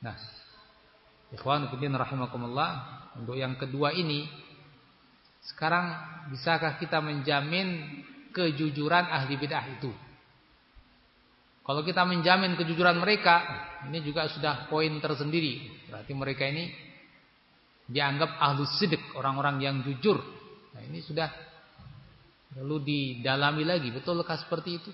Nah, 0.00 0.16
ikhwan 1.32 1.68
fillah 1.68 2.00
rahimakumullah, 2.00 2.70
untuk 3.20 3.36
yang 3.36 3.56
kedua 3.56 3.92
ini 3.92 4.28
sekarang 5.44 5.92
bisakah 6.32 6.80
kita 6.80 7.04
menjamin 7.04 8.00
kejujuran 8.32 9.08
ahli 9.12 9.36
bid'ah 9.36 9.66
itu? 9.76 9.92
Kalau 11.64 11.80
kita 11.80 12.04
menjamin 12.04 12.60
kejujuran 12.60 13.00
mereka, 13.00 13.40
ini 13.88 14.04
juga 14.04 14.28
sudah 14.28 14.68
poin 14.68 14.92
tersendiri. 15.00 15.88
Berarti 15.88 16.12
mereka 16.12 16.44
ini 16.44 16.68
dianggap 17.84 18.40
ahlu 18.40 18.64
sidik, 18.64 19.00
orang-orang 19.16 19.60
yang 19.60 19.76
jujur. 19.84 20.16
Nah, 20.72 20.82
ini 20.84 21.04
sudah 21.04 21.28
perlu 22.54 22.80
didalami 22.80 23.62
lagi. 23.66 23.88
Betulkah 23.92 24.38
seperti 24.40 24.70
itu? 24.80 24.90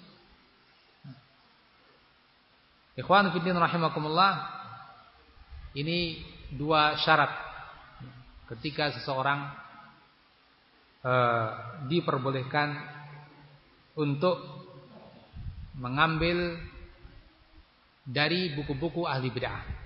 Ikhwan 2.98 3.30
fillah 3.30 3.64
rahimakumullah. 3.64 4.32
Ini 5.70 6.18
dua 6.58 6.98
syarat 6.98 7.30
ketika 8.50 8.90
seseorang 8.98 9.54
uh, 11.06 11.48
diperbolehkan 11.86 12.74
untuk 13.94 14.36
mengambil 15.78 16.58
dari 18.02 18.50
buku-buku 18.58 19.06
ahli 19.06 19.30
bid'ah. 19.30 19.79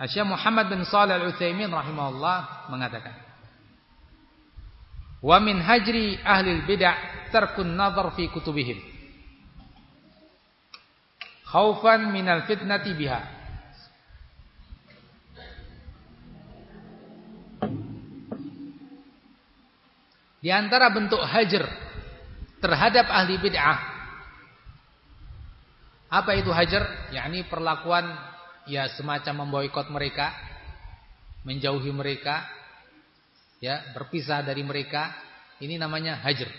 Syekh 0.00 0.24
Muhammad 0.24 0.72
bin 0.72 0.80
Shalih 0.88 1.20
Al-Utsaimin 1.20 1.68
rahimahullah 1.68 2.68
mengatakan, 2.72 3.12
"Wa 5.20 5.36
min 5.36 5.60
hajri 5.60 6.16
ahli 6.24 6.64
bid'ah 6.64 7.28
tarkun 7.28 7.76
nazar 7.76 8.08
fi 8.16 8.26
kutubihim." 8.32 8.80
Khaufan 11.52 12.08
minal 12.08 12.48
fitnati 12.48 12.96
biha. 12.96 13.20
Di 20.42 20.50
antara 20.50 20.90
bentuk 20.90 21.20
hajar 21.20 21.68
terhadap 22.58 23.06
ahli 23.12 23.36
bid'ah. 23.38 23.78
Apa 26.08 26.32
itu 26.40 26.50
hajar? 26.50 27.12
yakni 27.12 27.44
perlakuan 27.46 28.31
ya 28.66 28.90
semacam 28.94 29.46
memboikot 29.46 29.90
mereka, 29.90 30.34
menjauhi 31.42 31.90
mereka, 31.90 32.46
ya, 33.62 33.94
berpisah 33.94 34.42
dari 34.42 34.62
mereka. 34.66 35.14
Ini 35.62 35.78
namanya 35.78 36.18
hajar. 36.26 36.50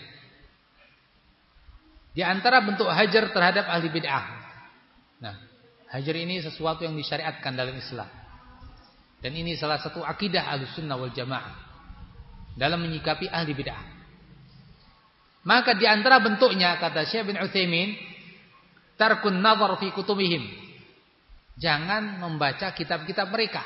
Di 2.16 2.24
antara 2.24 2.64
bentuk 2.64 2.88
hajar 2.88 3.28
terhadap 3.28 3.68
ahli 3.68 3.92
bid'ah. 3.92 4.24
Nah, 5.20 5.34
hajar 5.92 6.14
ini 6.16 6.40
sesuatu 6.40 6.88
yang 6.88 6.96
disyariatkan 6.96 7.52
dalam 7.52 7.76
Islam. 7.76 8.08
Dan 9.20 9.36
ini 9.36 9.60
salah 9.60 9.76
satu 9.76 10.00
akidah 10.00 10.48
Ahlussunnah 10.56 10.96
wal 10.96 11.12
Jamaah 11.12 11.52
dalam 12.56 12.80
menyikapi 12.80 13.28
ahli 13.28 13.52
bid'ah. 13.52 13.82
Maka 15.44 15.76
di 15.76 15.84
antara 15.84 16.24
bentuknya 16.24 16.80
kata 16.80 17.04
Syekh 17.04 17.28
bin 17.28 17.36
Utsaimin, 17.36 17.92
tarkun 18.96 19.44
nazar 19.44 19.76
fi 19.76 19.92
kutubihim. 19.92 20.63
Jangan 21.54 22.18
membaca 22.18 22.74
kitab-kitab 22.74 23.30
mereka. 23.30 23.62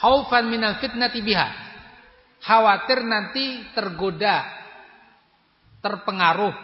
Haufan 0.00 0.48
minal 0.48 0.80
fitnati 0.80 1.20
biha. 1.20 1.48
Khawatir 2.40 3.00
nanti 3.04 3.64
tergoda, 3.72 4.44
terpengaruh 5.80 6.54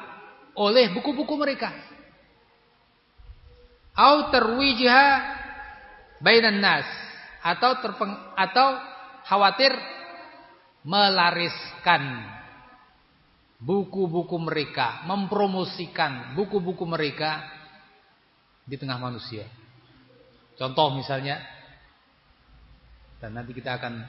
oleh 0.56 0.92
buku-buku 0.92 1.34
mereka. 1.36 1.72
Au 3.92 4.32
terwijha 4.32 5.04
bainan 6.22 6.60
nas 6.60 6.88
atau 7.44 7.76
terpeng, 7.82 8.14
atau 8.38 8.68
khawatir 9.28 9.72
melariskan 10.86 12.24
buku-buku 13.60 14.36
mereka, 14.40 15.04
mempromosikan 15.04 16.32
buku-buku 16.38 16.84
mereka 16.88 17.61
di 18.66 18.76
tengah 18.78 18.98
manusia. 18.98 19.46
Contoh 20.58 20.94
misalnya 20.94 21.42
dan 23.22 23.38
nanti 23.38 23.54
kita 23.54 23.78
akan 23.78 24.02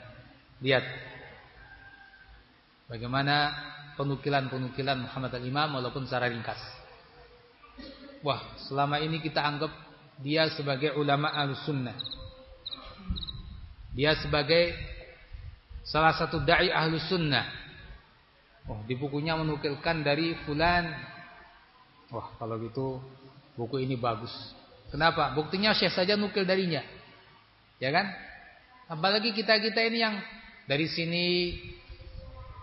lihat 0.65 0.81
bagaimana 2.89 3.53
penukilan-penukilan 3.93 5.05
Muhammad 5.05 5.31
al-Imam 5.37 5.77
walaupun 5.77 6.09
secara 6.09 6.33
ringkas. 6.33 6.57
Wah, 8.25 8.57
selama 8.65 8.97
ini 9.03 9.21
kita 9.21 9.43
anggap 9.43 9.69
dia 10.17 10.49
sebagai 10.49 10.97
ulama 10.97 11.29
al-sunnah. 11.29 11.93
Dia 13.93 14.17
sebagai 14.17 14.73
salah 15.85 16.17
satu 16.17 16.41
dai 16.41 16.73
ahlu 16.73 16.97
sunnah. 16.97 17.45
Oh, 18.65 18.79
di 18.87 18.95
bukunya 18.95 19.37
menukilkan 19.37 20.01
dari 20.01 20.33
fulan. 20.47 20.89
Wah, 22.09 22.33
kalau 22.39 22.57
gitu 22.63 23.03
buku 23.57 23.83
ini 23.83 23.97
bagus. 23.97 24.31
Kenapa? 24.93 25.33
Buktinya 25.33 25.73
Syekh 25.73 25.93
saja 25.93 26.13
nukil 26.13 26.45
darinya. 26.45 26.85
Ya 27.81 27.89
kan? 27.89 28.13
Apalagi 28.87 29.33
kita-kita 29.33 29.81
ini 29.89 29.99
yang 30.05 30.15
dari 30.69 30.85
sini 30.85 31.57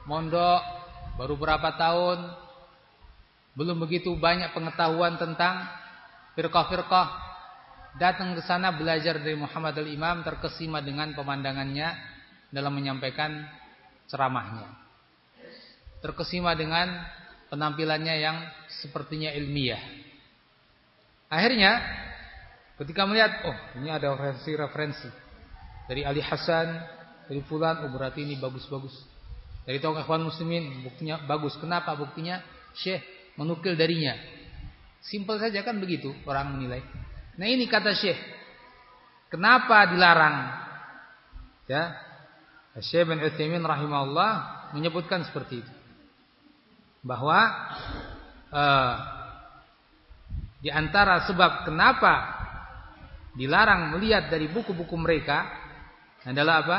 mondok 0.07 0.63
baru 1.19 1.35
berapa 1.37 1.75
tahun 1.77 2.19
belum 3.59 3.83
begitu 3.83 4.15
banyak 4.15 4.55
pengetahuan 4.55 5.19
tentang 5.19 5.67
firqah-firqah 6.39 7.09
datang 7.99 8.39
ke 8.39 8.43
sana 8.47 8.71
belajar 8.71 9.19
dari 9.19 9.35
Muhammad 9.35 9.75
al-Imam 9.83 10.23
terkesima 10.23 10.79
dengan 10.79 11.11
pemandangannya 11.19 11.89
dalam 12.55 12.73
menyampaikan 12.75 13.47
ceramahnya. 14.07 14.71
Terkesima 16.01 16.55
dengan 16.55 17.05
penampilannya 17.51 18.15
yang 18.23 18.37
sepertinya 18.81 19.35
ilmiah. 19.35 19.83
Akhirnya 21.31 21.79
ketika 22.75 23.07
melihat 23.07 23.47
oh 23.47 23.57
ini 23.79 23.87
ada 23.87 24.19
referensi-referensi 24.19 25.09
dari 25.87 26.03
Ali 26.03 26.19
Hasan, 26.19 26.75
dari 27.31 27.39
Fulan, 27.47 27.87
oh 27.87 27.91
berarti 27.95 28.27
ini 28.27 28.35
bagus-bagus. 28.43 29.07
Dari 29.63 29.79
tokoh 29.79 30.03
ikhwan 30.03 30.27
muslimin, 30.27 30.83
buktinya 30.83 31.23
bagus. 31.31 31.55
Kenapa 31.63 31.95
buktinya? 31.95 32.43
Syekh 32.75 33.03
menukil 33.39 33.79
darinya. 33.79 34.19
Simpel 34.99 35.39
saja 35.39 35.63
kan 35.63 35.79
begitu 35.79 36.11
orang 36.27 36.59
menilai. 36.59 36.83
Nah 37.39 37.47
ini 37.47 37.71
kata 37.71 37.95
Syekh. 37.95 38.19
Kenapa 39.31 39.87
dilarang? 39.95 40.37
Ya. 41.71 41.95
Syekh 42.83 43.07
bin 43.07 43.23
Utsaimin 43.23 43.63
rahimahullah 43.63 44.71
menyebutkan 44.75 45.23
seperti 45.23 45.63
itu. 45.63 45.73
Bahwa 47.07 47.39
uh, 48.51 48.95
di 50.61 50.69
antara 50.69 51.25
sebab 51.25 51.65
kenapa 51.65 52.41
dilarang 53.33 53.97
melihat 53.97 54.29
dari 54.29 54.47
buku-buku 54.53 54.93
mereka 55.01 55.49
adalah 56.25 56.55
apa? 56.61 56.79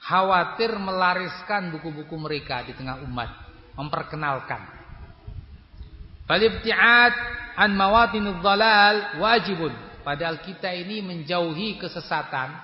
Khawatir 0.00 0.74
melariskan 0.80 1.70
buku-buku 1.70 2.16
mereka 2.18 2.66
di 2.66 2.74
tengah 2.74 3.04
umat, 3.06 3.30
memperkenalkan. 3.78 4.64
Falibti'at 6.26 7.14
an 7.54 7.70
mawatinudz 7.78 8.42
dhalal 8.42 9.20
wajibun. 9.22 9.74
Padahal 10.00 10.40
kita 10.40 10.72
ini 10.72 11.04
menjauhi 11.04 11.76
kesesatan, 11.76 12.56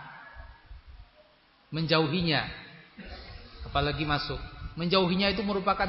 menjauhinya 1.71 2.43
apalagi 3.69 4.09
masuk. 4.09 4.41
Menjauhinya 4.81 5.29
itu 5.33 5.45
merupakan 5.45 5.89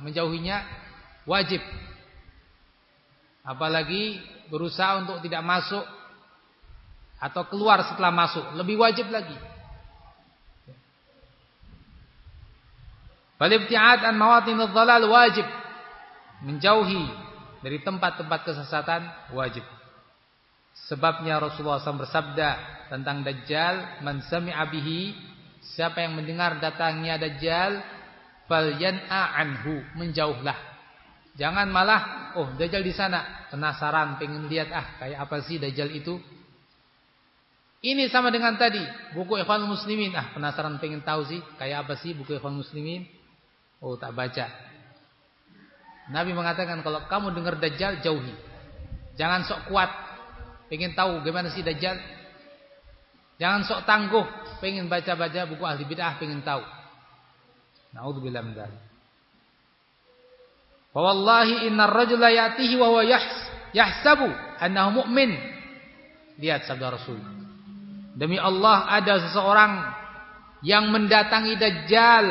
menjauhinya 0.00 0.64
wajib. 1.28 1.60
Apalagi 3.40 4.20
berusaha 4.52 5.00
untuk 5.04 5.24
tidak 5.24 5.40
masuk 5.44 5.84
atau 7.20 7.42
keluar 7.48 7.84
setelah 7.84 8.12
masuk 8.12 8.44
lebih 8.56 8.80
wajib 8.80 9.08
lagi. 9.12 9.36
Falibti'ad 13.40 14.04
an 14.04 14.20
mawatinudz 14.20 14.72
dhalal 14.72 15.08
wajib. 15.08 15.46
Menjauhi 16.44 17.04
dari 17.60 17.80
tempat-tempat 17.84 18.40
kesesatan 18.44 19.02
wajib. 19.36 19.64
Sebabnya 20.88 21.36
Rasulullah 21.36 21.80
SAW 21.80 22.04
bersabda 22.08 22.48
tentang 22.88 23.20
Dajjal, 23.20 24.00
"Man 24.00 24.24
sami'a 24.24 24.64
bihi" 24.72 25.28
Siapa 25.60 26.00
yang 26.00 26.16
mendengar 26.16 26.56
datangnya 26.56 27.20
Dajjal, 27.20 27.84
falyan'a 28.48 29.36
anhu, 29.36 29.84
menjauhlah. 29.94 30.56
Jangan 31.40 31.72
malah, 31.72 32.00
oh 32.36 32.52
Dajjal 32.52 32.84
di 32.84 32.92
sana, 32.92 33.48
penasaran 33.48 34.20
pengen 34.20 34.44
lihat 34.44 34.68
ah 34.76 35.00
kayak 35.00 35.24
apa 35.24 35.40
sih 35.48 35.56
Dajjal 35.56 35.88
itu? 35.88 36.20
Ini 37.80 38.12
sama 38.12 38.28
dengan 38.28 38.60
tadi, 38.60 38.84
buku 39.16 39.40
Ikhwan 39.40 39.64
Muslimin. 39.64 40.12
Ah, 40.12 40.36
penasaran 40.36 40.76
pengen 40.76 41.00
tahu 41.00 41.24
sih, 41.24 41.40
kayak 41.56 41.88
apa 41.88 41.96
sih 41.96 42.12
buku 42.12 42.36
Ikhwan 42.36 42.60
Muslimin? 42.60 43.08
Oh, 43.80 43.96
tak 43.96 44.12
baca. 44.12 44.52
Nabi 46.12 46.36
mengatakan 46.36 46.84
kalau 46.84 47.08
kamu 47.08 47.32
dengar 47.32 47.56
Dajjal, 47.56 48.04
jauhi. 48.04 48.36
Jangan 49.16 49.48
sok 49.48 49.72
kuat, 49.72 49.88
pengen 50.68 50.92
tahu 50.92 51.24
gimana 51.24 51.48
sih 51.48 51.64
Dajjal. 51.64 51.96
Jangan 53.40 53.64
sok 53.64 53.88
tangguh, 53.88 54.28
pengen 54.60 54.92
baca-baca 54.92 55.48
buku 55.48 55.64
ahli 55.64 55.88
bid'ah, 55.88 56.20
pengen 56.20 56.44
tahu. 56.44 56.60
Nauzubillah 57.96 58.44
min 58.44 58.52
dzalik. 58.52 58.89
Wa 60.90 61.00
wallahi 61.06 61.70
innar 61.70 61.90
rajula 61.94 62.34
ya'tihi 62.34 62.74
wa 62.74 62.86
huwa 62.90 63.06
yahsabu 63.70 64.26
annahu 64.58 65.04
mu'min. 65.04 65.30
Lihat 66.40 66.66
sabda 66.66 66.96
Rasul. 66.98 67.20
Demi 68.16 68.40
Allah 68.40 68.90
ada 68.90 69.22
seseorang 69.28 69.72
yang 70.66 70.90
mendatangi 70.90 71.56
Dajjal. 71.56 72.26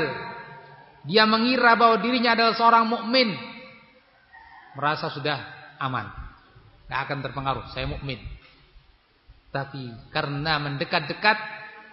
Dia 1.08 1.24
mengira 1.24 1.80
bahwa 1.80 1.98
dirinya 2.04 2.36
adalah 2.36 2.54
seorang 2.54 2.86
mukmin. 2.86 3.32
Merasa 4.76 5.10
sudah 5.10 5.40
aman. 5.80 6.12
Tidak 6.86 7.00
akan 7.00 7.18
terpengaruh. 7.24 7.66
Saya 7.72 7.88
mukmin. 7.90 8.20
Tapi 9.50 9.90
karena 10.14 10.62
mendekat-dekat. 10.62 11.38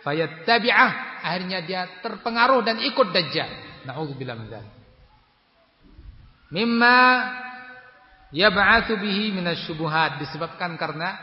Fayattabi'ah. 0.05 1.23
Akhirnya 1.25 1.65
dia 1.65 1.89
terpengaruh 2.03 2.63
dan 2.67 2.83
ikut 2.83 3.11
Dajjal. 3.15 3.49
Na'udzubillah 3.89 4.37
min 4.37 4.47
dzalik. 4.51 4.76
Mimma 6.51 6.99
yab'atsu 8.31 8.99
bihi 9.03 9.35
minasyubuhat 9.35 10.23
disebabkan 10.23 10.79
karena 10.79 11.19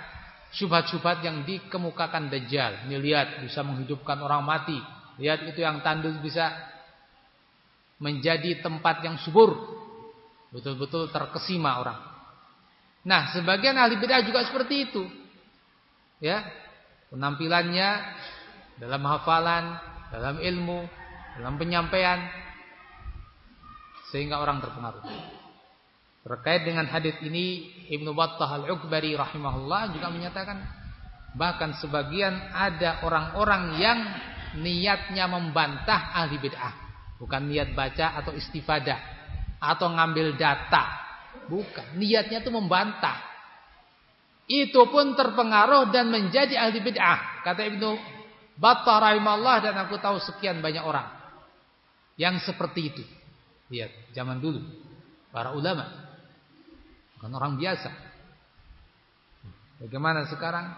syubhat-syubhat 0.54 1.24
yang 1.24 1.48
dikemukakan 1.48 2.28
Dajjal. 2.30 2.88
Ini 2.88 2.96
lihat 3.00 3.28
bisa 3.42 3.64
menghidupkan 3.66 4.20
orang 4.22 4.44
mati. 4.44 4.78
Lihat 5.18 5.46
itu 5.50 5.64
yang 5.64 5.82
tandus 5.86 6.18
bisa 6.20 6.52
menjadi 8.02 8.60
tempat 8.60 9.02
yang 9.06 9.16
subur. 9.22 9.56
Betul-betul 10.54 11.10
terkesima 11.10 11.82
orang. 11.82 12.00
Nah, 13.04 13.34
sebagian 13.36 13.76
ahli 13.76 14.00
bid'ah 14.00 14.24
juga 14.24 14.46
seperti 14.46 14.92
itu. 14.92 15.04
Ya. 16.24 16.46
Penampilannya 17.10 17.90
dalam 18.82 19.06
hafalan, 19.06 19.78
dalam 20.10 20.42
ilmu, 20.42 20.82
dalam 21.38 21.58
penyampaian 21.62 22.26
sehingga 24.14 24.38
orang 24.38 24.62
terpengaruh. 24.62 25.02
Terkait 26.24 26.62
dengan 26.62 26.86
hadis 26.86 27.18
ini 27.26 27.74
Ibnu 27.90 28.14
Battah 28.14 28.62
Al-Ukbari 28.62 29.18
rahimahullah 29.18 29.90
juga 29.90 30.14
menyatakan 30.14 30.62
bahkan 31.34 31.74
sebagian 31.82 32.32
ada 32.54 33.02
orang-orang 33.02 33.82
yang 33.82 34.00
niatnya 34.62 35.26
membantah 35.26 36.14
ahli 36.14 36.38
bid'ah, 36.38 36.74
bukan 37.18 37.50
niat 37.50 37.74
baca 37.74 38.22
atau 38.22 38.38
istifadah 38.38 39.02
atau 39.58 39.90
ngambil 39.90 40.38
data. 40.38 41.02
Bukan, 41.50 41.98
niatnya 42.00 42.40
itu 42.40 42.54
membantah. 42.54 43.20
Itu 44.48 44.88
pun 44.94 45.18
terpengaruh 45.18 45.90
dan 45.90 46.14
menjadi 46.14 46.56
ahli 46.56 46.80
bid'ah, 46.86 47.42
kata 47.42 47.66
Ibnu 47.68 47.90
Battah 48.54 49.02
rahimahullah 49.02 49.66
dan 49.66 49.76
aku 49.82 49.98
tahu 49.98 50.22
sekian 50.22 50.62
banyak 50.62 50.86
orang 50.86 51.10
yang 52.16 52.38
seperti 52.38 52.94
itu. 52.94 53.04
Lihat, 53.72 54.16
zaman 54.16 54.44
dulu 54.44 54.60
para 55.32 55.56
ulama 55.56 56.04
Bukan 57.24 57.40
orang 57.40 57.56
biasa. 57.56 57.88
Bagaimana 59.80 60.28
sekarang? 60.28 60.76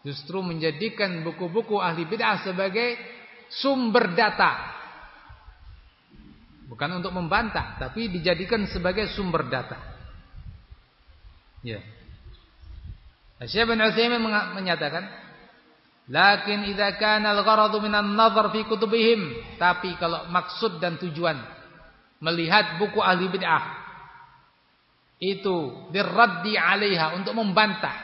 Justru 0.00 0.40
menjadikan 0.40 1.20
buku-buku 1.20 1.76
ahli 1.76 2.08
bid'ah 2.08 2.40
sebagai 2.48 2.96
sumber 3.52 4.16
data. 4.16 4.72
Bukan 6.64 6.96
untuk 6.96 7.12
membantah, 7.12 7.76
tapi 7.76 8.08
dijadikan 8.08 8.64
sebagai 8.72 9.12
sumber 9.12 9.44
data. 9.52 9.76
Ya. 11.60 11.84
Syekh 13.44 13.68
bin 13.68 13.84
Utsaimin 13.84 14.24
menyatakan, 14.56 15.04
"Lakin 16.08 16.72
idza 16.72 16.96
kana 16.96 17.36
al-gharadu 17.36 17.84
min 17.84 17.92
an-nazar 17.92 18.48
fi 18.48 18.64
kutubihim," 18.64 19.44
tapi 19.60 19.92
kalau 20.00 20.24
maksud 20.32 20.80
dan 20.80 20.96
tujuan 20.96 21.36
melihat 22.22 22.78
buku 22.78 22.98
ahli 23.02 23.30
bid'ah. 23.30 23.64
Itu 25.18 25.88
dirraddi 25.94 26.58
'alaiha 26.58 27.16
untuk 27.16 27.32
membantah. 27.38 27.94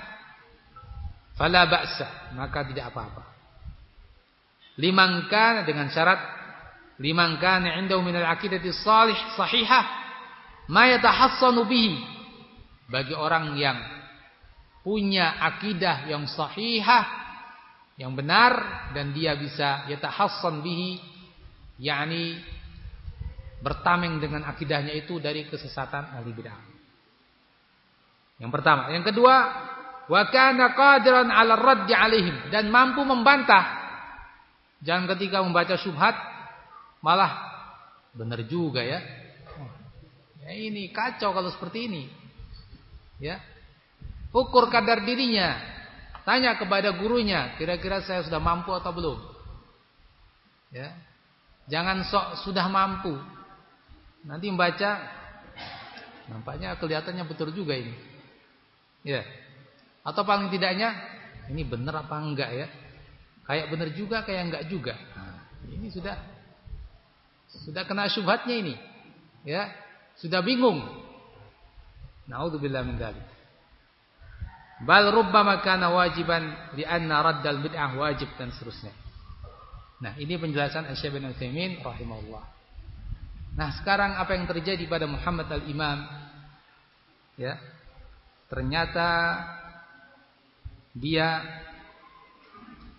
Fala 1.36 1.66
ba'sa 1.66 2.32
maka 2.36 2.64
tidak 2.68 2.94
apa-apa. 2.94 3.24
Liman 4.80 5.28
kana 5.28 5.66
dengan 5.66 5.92
syarat 5.92 6.20
liman 7.00 7.36
kana 7.36 7.76
'indahu 7.76 8.00
min 8.00 8.16
al-aqidati 8.16 8.72
salih 8.72 9.16
sahihah 9.36 9.84
ma 10.70 10.88
yatahassanu 10.88 11.66
bihi. 11.66 11.98
Bagi 12.90 13.14
orang 13.14 13.54
yang 13.54 13.78
punya 14.80 15.36
akidah 15.44 16.08
yang 16.08 16.24
sahihah 16.24 17.20
yang 18.00 18.16
benar 18.16 18.56
dan 18.96 19.12
dia 19.12 19.36
bisa 19.36 19.84
yatahassan 19.92 20.64
bihi 20.64 20.96
yakni 21.76 22.40
bertameng 23.60 24.20
dengan 24.20 24.48
akidahnya 24.48 24.96
itu 24.96 25.20
dari 25.20 25.44
kesesatan 25.46 26.16
ahli 26.16 26.32
bid'ah 26.32 26.80
yang 28.40 28.48
pertama, 28.48 28.88
yang 28.88 29.04
kedua, 29.04 29.36
wa 30.08 30.22
kana 30.32 30.72
qadiran 30.72 31.28
'ala 31.28 31.60
raddi 31.60 31.92
'alaihim 31.92 32.48
dan 32.48 32.72
mampu 32.72 33.04
membantah. 33.04 33.78
Jangan 34.80 35.04
ketika 35.14 35.44
membaca 35.44 35.76
syubhat 35.76 36.16
malah 37.04 37.36
benar 38.16 38.40
juga 38.48 38.80
ya. 38.80 39.04
Ya 40.40 40.56
ini 40.56 40.88
kacau 40.88 41.36
kalau 41.36 41.52
seperti 41.52 41.84
ini. 41.84 42.08
Ya. 43.20 43.44
Ukur 44.32 44.72
kadar 44.72 45.04
dirinya. 45.04 45.60
Tanya 46.24 46.56
kepada 46.56 46.96
gurunya, 46.96 47.52
kira-kira 47.60 48.00
saya 48.00 48.24
sudah 48.24 48.40
mampu 48.40 48.72
atau 48.72 48.88
belum? 48.88 49.18
Ya. 50.72 50.96
Jangan 51.68 52.08
sok 52.08 52.26
sudah 52.48 52.64
mampu. 52.72 53.20
Nanti 54.24 54.52
membaca 54.52 55.00
nampaknya 56.28 56.76
kelihatannya 56.76 57.24
betul 57.24 57.50
juga 57.56 57.74
ini. 57.74 57.94
Ya. 59.04 59.24
Atau 60.04 60.24
paling 60.24 60.52
tidaknya 60.52 60.92
ini 61.48 61.64
benar 61.64 62.04
apa 62.04 62.20
enggak 62.20 62.50
ya? 62.52 62.66
Kayak 63.48 63.66
benar 63.72 63.88
juga 63.96 64.22
kayak 64.22 64.42
enggak 64.46 64.64
juga. 64.68 64.94
Nah, 65.16 65.40
ini 65.72 65.88
sudah 65.90 66.14
sudah 67.66 67.82
kena 67.88 68.06
syubhatnya 68.06 68.54
ini. 68.54 68.74
Ya, 69.42 69.72
sudah 70.20 70.44
bingung. 70.44 70.84
Nauzubillah 72.28 72.84
min 72.86 73.00
dzalik. 73.00 73.26
Bal 74.80 75.12
rubbama 75.12 75.60
kana 75.60 75.92
wajiban 75.92 76.72
li'anna 76.72 77.20
raddal 77.20 77.60
bid'ah 77.60 77.92
wajib 78.00 78.32
dan 78.40 78.48
seterusnya. 78.54 78.94
Nah, 80.00 80.16
ini 80.16 80.40
penjelasan 80.40 80.88
Syekh 80.96 81.20
bin 81.20 81.28
Utsaimin 81.28 81.84
rahimahullah. 81.84 82.59
Nah, 83.60 83.76
sekarang 83.76 84.16
apa 84.16 84.32
yang 84.32 84.48
terjadi 84.48 84.88
pada 84.88 85.04
Muhammad 85.04 85.44
al-Imam? 85.52 86.00
Ya, 87.36 87.60
ternyata 88.48 89.36
dia 90.96 91.44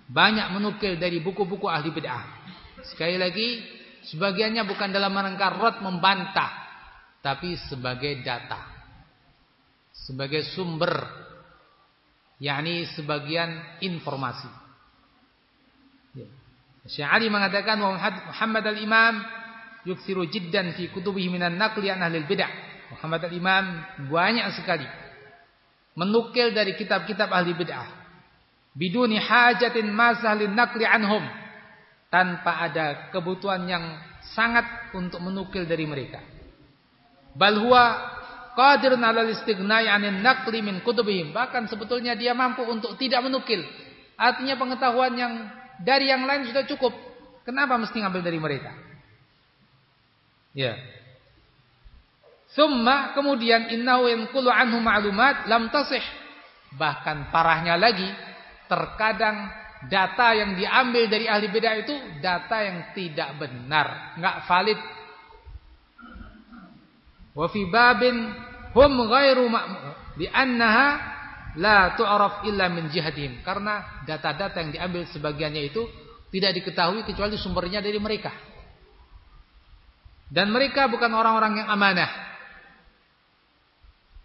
banyak 0.05 0.53
menukil 0.53 1.01
dari 1.01 1.17
buku-buku 1.17 1.65
ahli 1.65 1.89
bid'ah. 1.89 2.45
Sekali 2.93 3.17
lagi, 3.17 3.65
sebagiannya 4.13 4.61
bukan 4.69 4.93
dalam 4.93 5.17
rangka 5.17 5.49
rot 5.49 5.81
membantah, 5.81 6.53
tapi 7.25 7.57
sebagai 7.65 8.21
data. 8.21 8.61
Sebagai 9.97 10.45
sumber 10.53 10.93
yakni 12.37 12.85
sebagian 12.93 13.81
informasi. 13.81 14.49
Ya. 16.21 16.29
Syekh 16.85 17.09
Ali 17.09 17.33
mengatakan 17.33 17.81
Muhammad 17.81 18.65
al-Imam 18.65 19.40
yuksiru 19.85 20.29
jiddan 20.29 20.73
fi 20.77 20.89
kutubihi 20.93 21.29
minan 21.29 21.57
naqli 21.57 21.89
an 21.89 22.05
ahli 22.05 22.21
bid'ah. 22.25 22.51
Muhammad 22.91 23.21
al-Imam 23.31 23.65
banyak 24.11 24.47
sekali 24.59 24.85
menukil 25.95 26.53
dari 26.53 26.75
kitab-kitab 26.77 27.31
ahli 27.31 27.55
bid'ah. 27.55 27.87
Biduni 28.71 29.19
hajatin 29.19 29.91
masahlin 29.91 30.55
nakli 30.55 30.87
anhum. 30.87 31.23
Tanpa 32.11 32.67
ada 32.67 33.07
kebutuhan 33.15 33.63
yang 33.71 33.83
sangat 34.35 34.91
untuk 34.91 35.23
menukil 35.23 35.63
dari 35.63 35.87
mereka. 35.87 36.19
Bal 37.31 37.55
huwa 37.55 37.83
qadirun 38.51 38.99
'alal 38.99 39.31
istighnai 39.31 39.87
'anil 39.87 40.19
naqli 40.19 40.59
min 40.59 40.83
kutubihim. 40.83 41.31
Bahkan 41.31 41.71
sebetulnya 41.71 42.15
dia 42.19 42.35
mampu 42.35 42.67
untuk 42.67 42.99
tidak 42.99 43.23
menukil. 43.23 43.63
Artinya 44.19 44.59
pengetahuan 44.59 45.15
yang 45.15 45.33
dari 45.79 46.11
yang 46.11 46.27
lain 46.27 46.51
sudah 46.51 46.67
cukup. 46.67 46.91
Kenapa 47.47 47.79
mesti 47.79 47.95
ngambil 48.03 48.21
dari 48.21 48.39
mereka 48.39 48.90
ya 50.51 50.75
Summa 52.51 53.15
kemudian 53.15 53.71
innahu 53.71 54.11
yanqulu 54.11 54.51
anhu 54.51 54.83
ma'lumat 54.83 55.47
lam 55.47 55.71
tasih. 55.71 56.03
Bahkan 56.75 57.31
parahnya 57.31 57.79
lagi, 57.79 58.07
terkadang 58.67 59.47
data 59.87 60.35
yang 60.35 60.59
diambil 60.59 61.07
dari 61.07 61.31
ahli 61.31 61.47
bid'ah 61.47 61.75
itu 61.79 61.95
data 62.19 62.57
yang 62.59 62.77
tidak 62.91 63.39
benar, 63.39 64.19
enggak 64.19 64.37
valid. 64.47 64.79
Wa 67.31 67.47
fi 67.47 67.61
babin 67.71 68.35
hum 68.75 68.93
ghairu 69.07 69.47
di 70.19 70.27
annaha 70.27 70.87
la 71.55 71.95
tu'raf 71.95 72.43
illa 72.51 72.67
min 72.67 72.91
jihadihim. 72.91 73.47
Karena 73.47 74.03
data-data 74.03 74.59
yang 74.59 74.75
diambil 74.75 75.07
sebagiannya 75.07 75.71
itu 75.71 75.87
tidak 76.35 76.51
diketahui 76.59 77.07
kecuali 77.07 77.39
sumbernya 77.39 77.79
dari 77.79 77.95
mereka. 77.95 78.50
Dan 80.31 80.47
mereka 80.55 80.87
bukan 80.87 81.11
orang-orang 81.11 81.59
yang 81.59 81.67
amanah. 81.67 82.11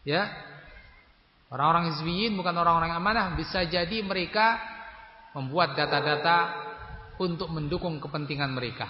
Ya. 0.07 0.31
Orang-orang 1.51 1.91
hizbiyin 1.95 2.39
bukan 2.39 2.55
orang-orang 2.55 2.95
yang 2.95 3.03
amanah, 3.03 3.35
bisa 3.35 3.67
jadi 3.67 4.07
mereka 4.07 4.63
membuat 5.35 5.75
data-data 5.75 6.63
untuk 7.19 7.51
mendukung 7.51 7.99
kepentingan 7.99 8.55
mereka. 8.55 8.87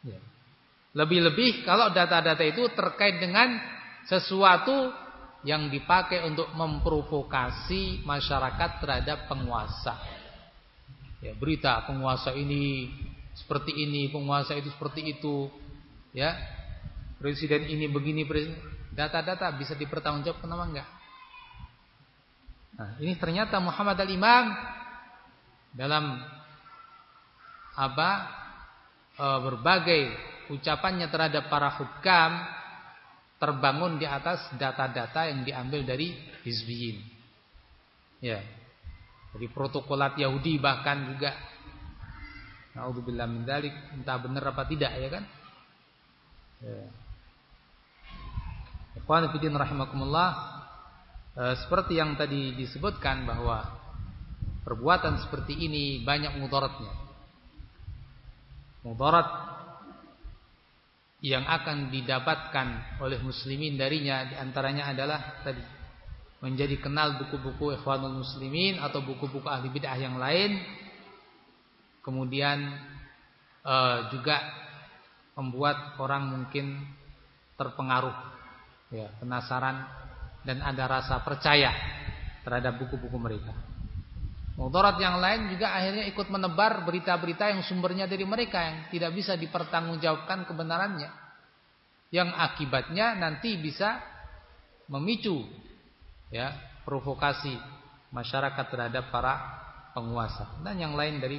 Ya. 0.00 0.20
Lebih-lebih 0.96 1.68
kalau 1.68 1.92
data-data 1.92 2.40
itu 2.40 2.72
terkait 2.72 3.20
dengan 3.20 3.60
sesuatu 4.08 4.88
yang 5.44 5.68
dipakai 5.68 6.24
untuk 6.24 6.48
memprovokasi 6.56 8.02
masyarakat 8.08 8.70
terhadap 8.80 9.28
penguasa. 9.28 10.00
Ya, 11.20 11.36
berita 11.36 11.84
penguasa 11.84 12.32
ini 12.32 12.88
seperti 13.36 13.76
ini, 13.76 14.08
penguasa 14.08 14.56
itu 14.56 14.72
seperti 14.72 15.16
itu, 15.16 15.52
ya. 16.16 16.32
Presiden 17.20 17.68
ini 17.68 17.88
begini, 17.88 18.24
Data-data 18.96 19.52
bisa 19.60 19.76
dipertanggungjawabkan 19.76 20.48
apa 20.56 20.64
enggak? 20.64 20.88
Nah, 22.76 22.90
ini 23.00 23.12
ternyata 23.16 23.60
Muhammad 23.60 23.96
al-Imam 24.00 24.56
dalam 25.76 26.16
apa 27.76 28.10
e, 29.16 29.24
berbagai 29.44 30.00
ucapannya 30.48 31.12
terhadap 31.12 31.52
para 31.52 31.76
hukam 31.76 32.32
terbangun 33.36 34.00
di 34.00 34.08
atas 34.08 34.48
data-data 34.56 35.28
yang 35.28 35.44
diambil 35.44 35.84
dari 35.84 36.16
hizbiyin. 36.44 37.04
Ya. 38.24 38.40
Dari 39.36 39.52
protokolat 39.52 40.16
Yahudi 40.16 40.56
bahkan 40.56 41.12
juga 41.12 41.36
Naudzubillah 42.76 43.24
min 43.24 43.48
entah 43.48 44.20
benar 44.20 44.52
apa 44.52 44.68
tidak 44.68 44.92
ya 45.00 45.08
kan? 45.08 45.24
Ya. 46.60 46.84
Ikhwan 49.00 49.32
fillah 49.32 49.60
rahimakumullah 49.64 50.28
eh, 51.40 51.54
seperti 51.64 51.96
yang 51.96 52.20
tadi 52.20 52.52
disebutkan 52.52 53.24
bahwa 53.24 53.64
perbuatan 54.64 55.24
seperti 55.24 55.56
ini 55.56 56.04
banyak 56.04 56.36
mudaratnya. 56.36 56.92
Mudarat 58.84 59.28
yang 61.24 61.48
akan 61.48 61.88
didapatkan 61.88 63.00
oleh 63.00 63.18
muslimin 63.24 63.80
darinya 63.80 64.28
di 64.28 64.36
antaranya 64.36 64.92
adalah 64.92 65.40
tadi 65.40 65.64
menjadi 66.44 66.76
kenal 66.76 67.16
buku-buku 67.16 67.80
ikhwanul 67.80 68.20
muslimin 68.20 68.76
atau 68.78 69.00
buku-buku 69.00 69.48
ahli 69.48 69.72
bid'ah 69.72 69.96
yang 69.96 70.20
lain 70.20 70.60
kemudian 72.06 72.70
uh, 73.66 74.08
juga 74.14 74.38
membuat 75.34 75.98
orang 75.98 76.30
mungkin 76.30 76.86
terpengaruh 77.58 78.14
ya 78.94 79.10
penasaran 79.18 79.84
dan 80.46 80.62
ada 80.62 80.86
rasa 80.86 81.18
percaya 81.26 81.74
terhadap 82.46 82.78
buku-buku 82.78 83.18
mereka 83.18 83.52
Mudarat 84.56 84.96
yang 84.96 85.20
lain 85.20 85.52
juga 85.52 85.68
akhirnya 85.76 86.08
ikut 86.08 86.32
menebar 86.32 86.80
berita-berita 86.88 87.52
yang 87.52 87.60
sumbernya 87.60 88.08
dari 88.08 88.24
mereka 88.24 88.64
yang 88.64 88.76
tidak 88.88 89.12
bisa 89.12 89.36
dipertanggungjawabkan 89.36 90.48
kebenarannya. 90.48 91.12
Yang 92.08 92.32
akibatnya 92.32 93.20
nanti 93.20 93.60
bisa 93.60 94.00
memicu 94.88 95.44
ya 96.32 96.56
provokasi 96.88 97.52
masyarakat 98.08 98.66
terhadap 98.72 99.12
para 99.12 99.34
penguasa 99.92 100.56
dan 100.64 100.80
yang 100.80 100.96
lain 100.96 101.20
dari 101.20 101.36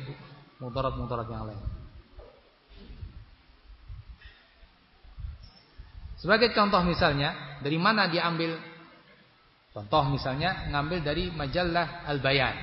mudarat-mudarat 0.58 1.28
yang 1.30 1.46
lain. 1.50 1.62
Sebagai 6.18 6.50
contoh 6.58 6.82
misalnya, 6.82 7.62
dari 7.62 7.78
mana 7.78 8.10
diambil 8.10 8.58
contoh 9.70 10.10
misalnya 10.10 10.66
ngambil 10.74 11.06
dari 11.06 11.30
majalah 11.30 12.10
Al-Bayan. 12.10 12.56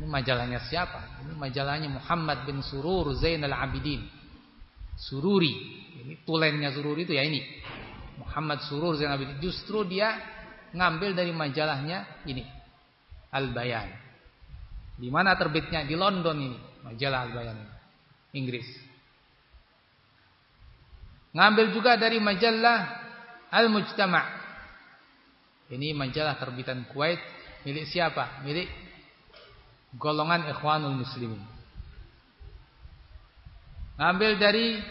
Ini 0.00 0.06
majalahnya 0.08 0.58
siapa? 0.66 1.22
Ini 1.22 1.36
majalahnya 1.38 1.88
Muhammad 1.92 2.48
bin 2.48 2.64
Surur 2.64 3.14
Zainal 3.14 3.54
Abidin. 3.54 4.02
Sururi. 4.98 5.52
Ini 6.02 6.26
tulennya 6.26 6.74
Sururi 6.74 7.06
itu 7.06 7.14
ya 7.14 7.22
ini. 7.22 7.44
Muhammad 8.18 8.64
Surur 8.66 8.98
Zainal 8.98 9.20
Abidin. 9.20 9.38
Justru 9.38 9.86
dia 9.86 10.16
ngambil 10.74 11.14
dari 11.14 11.30
majalahnya 11.30 12.26
ini. 12.26 12.42
Al-Bayan. 13.30 13.92
Di 14.98 15.06
mana 15.12 15.38
terbitnya? 15.38 15.86
Di 15.86 15.94
London 15.94 16.36
ini. 16.40 16.69
Majalah 16.86 17.28
Al-Bayan 17.28 17.56
ini. 17.58 17.74
Inggris. 18.30 18.68
Ngambil 21.34 21.74
juga 21.74 21.94
dari 21.98 22.18
majalah 22.18 22.78
Al-Mujtama' 23.50 24.40
Ini 25.70 25.94
majalah 25.94 26.34
terbitan 26.34 26.82
Kuwait 26.90 27.22
milik 27.62 27.86
siapa? 27.86 28.42
Milik 28.42 28.66
golongan 29.94 30.50
Ikhwanul 30.50 30.98
Muslimin. 30.98 31.38
Ngambil 33.94 34.30
dari 34.42 34.82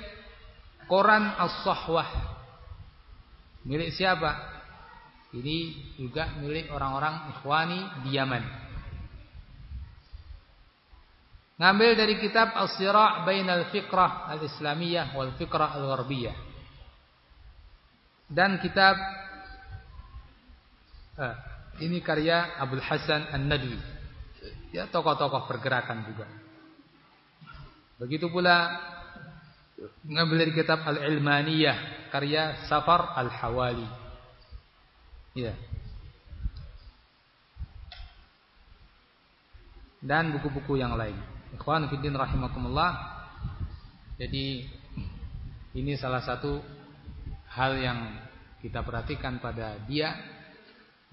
koran 0.87 1.35
As-Sahwah. 1.35 2.07
Milik 3.67 3.91
siapa? 3.91 4.39
Ini 5.35 5.57
juga 5.99 6.31
milik 6.39 6.71
orang-orang 6.71 7.35
Ikhwani 7.35 7.79
di 8.07 8.15
Yaman. 8.15 8.68
Ngambil 11.59 11.91
dari 11.99 12.15
kitab 12.23 12.55
As-Sira' 12.55 13.27
Bainal 13.27 13.67
Fiqrah 13.67 14.31
Al-Islamiyah 14.31 15.11
wal 15.11 15.35
Fiqrah 15.35 15.75
Al-Gharbiyah. 15.75 16.35
Dan 18.31 18.63
kitab 18.63 18.95
eh, 21.19 21.35
ini 21.83 21.99
karya 21.99 22.55
Abdul 22.63 22.79
Hasan 22.79 23.27
An-Nadwi. 23.35 23.75
Ya, 24.71 24.87
tokoh-tokoh 24.87 25.51
pergerakan 25.51 26.07
juga. 26.07 26.31
Begitu 27.99 28.31
pula 28.31 28.79
ngambil 30.07 30.47
dari 30.47 30.53
kitab 30.55 30.79
Al-Ilmaniyah 30.87 32.07
karya 32.07 32.63
Safar 32.71 33.19
Al-Hawali. 33.19 33.89
Ya. 35.35 35.51
Dan 39.99 40.31
buku-buku 40.31 40.79
yang 40.79 40.95
lain. 40.95 41.38
Ikhwan 41.55 41.89
fiddin 41.89 42.13
rahimakumullah. 42.13 43.17
Jadi 44.19 44.67
ini 45.73 45.93
salah 45.95 46.21
satu 46.21 46.59
hal 47.49 47.71
yang 47.79 47.99
kita 48.59 48.83
perhatikan 48.83 49.39
pada 49.39 49.79
dia 49.87 50.13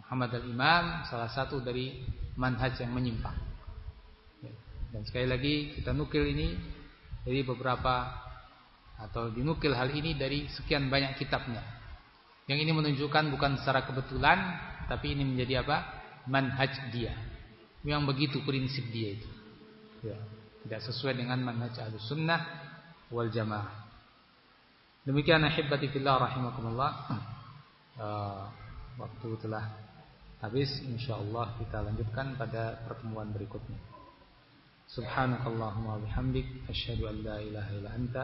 Muhammad 0.02 0.42
al-Imam 0.42 1.06
salah 1.06 1.30
satu 1.30 1.62
dari 1.62 2.02
manhaj 2.36 2.76
yang 2.82 2.92
menyimpang. 2.92 3.36
Ya. 4.44 4.52
Dan 4.92 5.02
sekali 5.08 5.26
lagi 5.26 5.54
kita 5.80 5.96
nukil 5.96 6.26
ini 6.28 6.58
dari 7.24 7.42
beberapa 7.42 8.26
atau 8.96 9.28
dinukil 9.28 9.76
hal 9.76 9.92
ini 9.92 10.16
dari 10.16 10.48
sekian 10.52 10.88
banyak 10.88 11.20
kitabnya. 11.20 11.62
Yang 12.46 12.58
ini 12.62 12.72
menunjukkan 12.76 13.24
bukan 13.34 13.58
secara 13.60 13.82
kebetulan 13.82 14.38
tapi 14.86 15.16
ini 15.16 15.26
menjadi 15.26 15.66
apa? 15.66 15.78
manhaj 16.26 16.90
dia. 16.90 17.14
Yang 17.86 18.02
begitu 18.10 18.38
prinsip 18.42 18.82
dia 18.90 19.14
itu. 19.14 19.35
Ya 20.06 20.36
tidak 20.66 20.82
sesuai 20.82 21.14
dengan 21.14 21.38
manhaj 21.46 21.78
Ahlussunnah 21.78 22.42
wal 23.14 23.30
Jamaah. 23.30 23.86
Demikian 25.06 25.46
ahibati 25.46 25.86
fillah 25.94 26.18
rahimakumullah. 26.18 26.90
Uh, 27.94 28.50
waktu 29.06 29.28
telah 29.38 29.62
habis 30.42 30.82
insyaallah 30.82 31.54
kita 31.62 31.86
lanjutkan 31.86 32.34
pada 32.34 32.82
pertemuan 32.82 33.30
berikutnya. 33.30 33.78
Subhanakallahumma 34.90 36.02
bihamdik 36.02 36.66
asyhadu 36.66 37.14
an 37.14 37.16
la 37.22 37.38
ilaha 37.38 37.70
illa 37.70 37.90
anta 37.94 38.22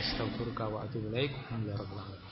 astaghfiruka 0.00 0.64
wa 0.64 0.88
atubu 0.88 1.12
ilaik. 1.12 1.36
Alhamdulillah 1.52 2.29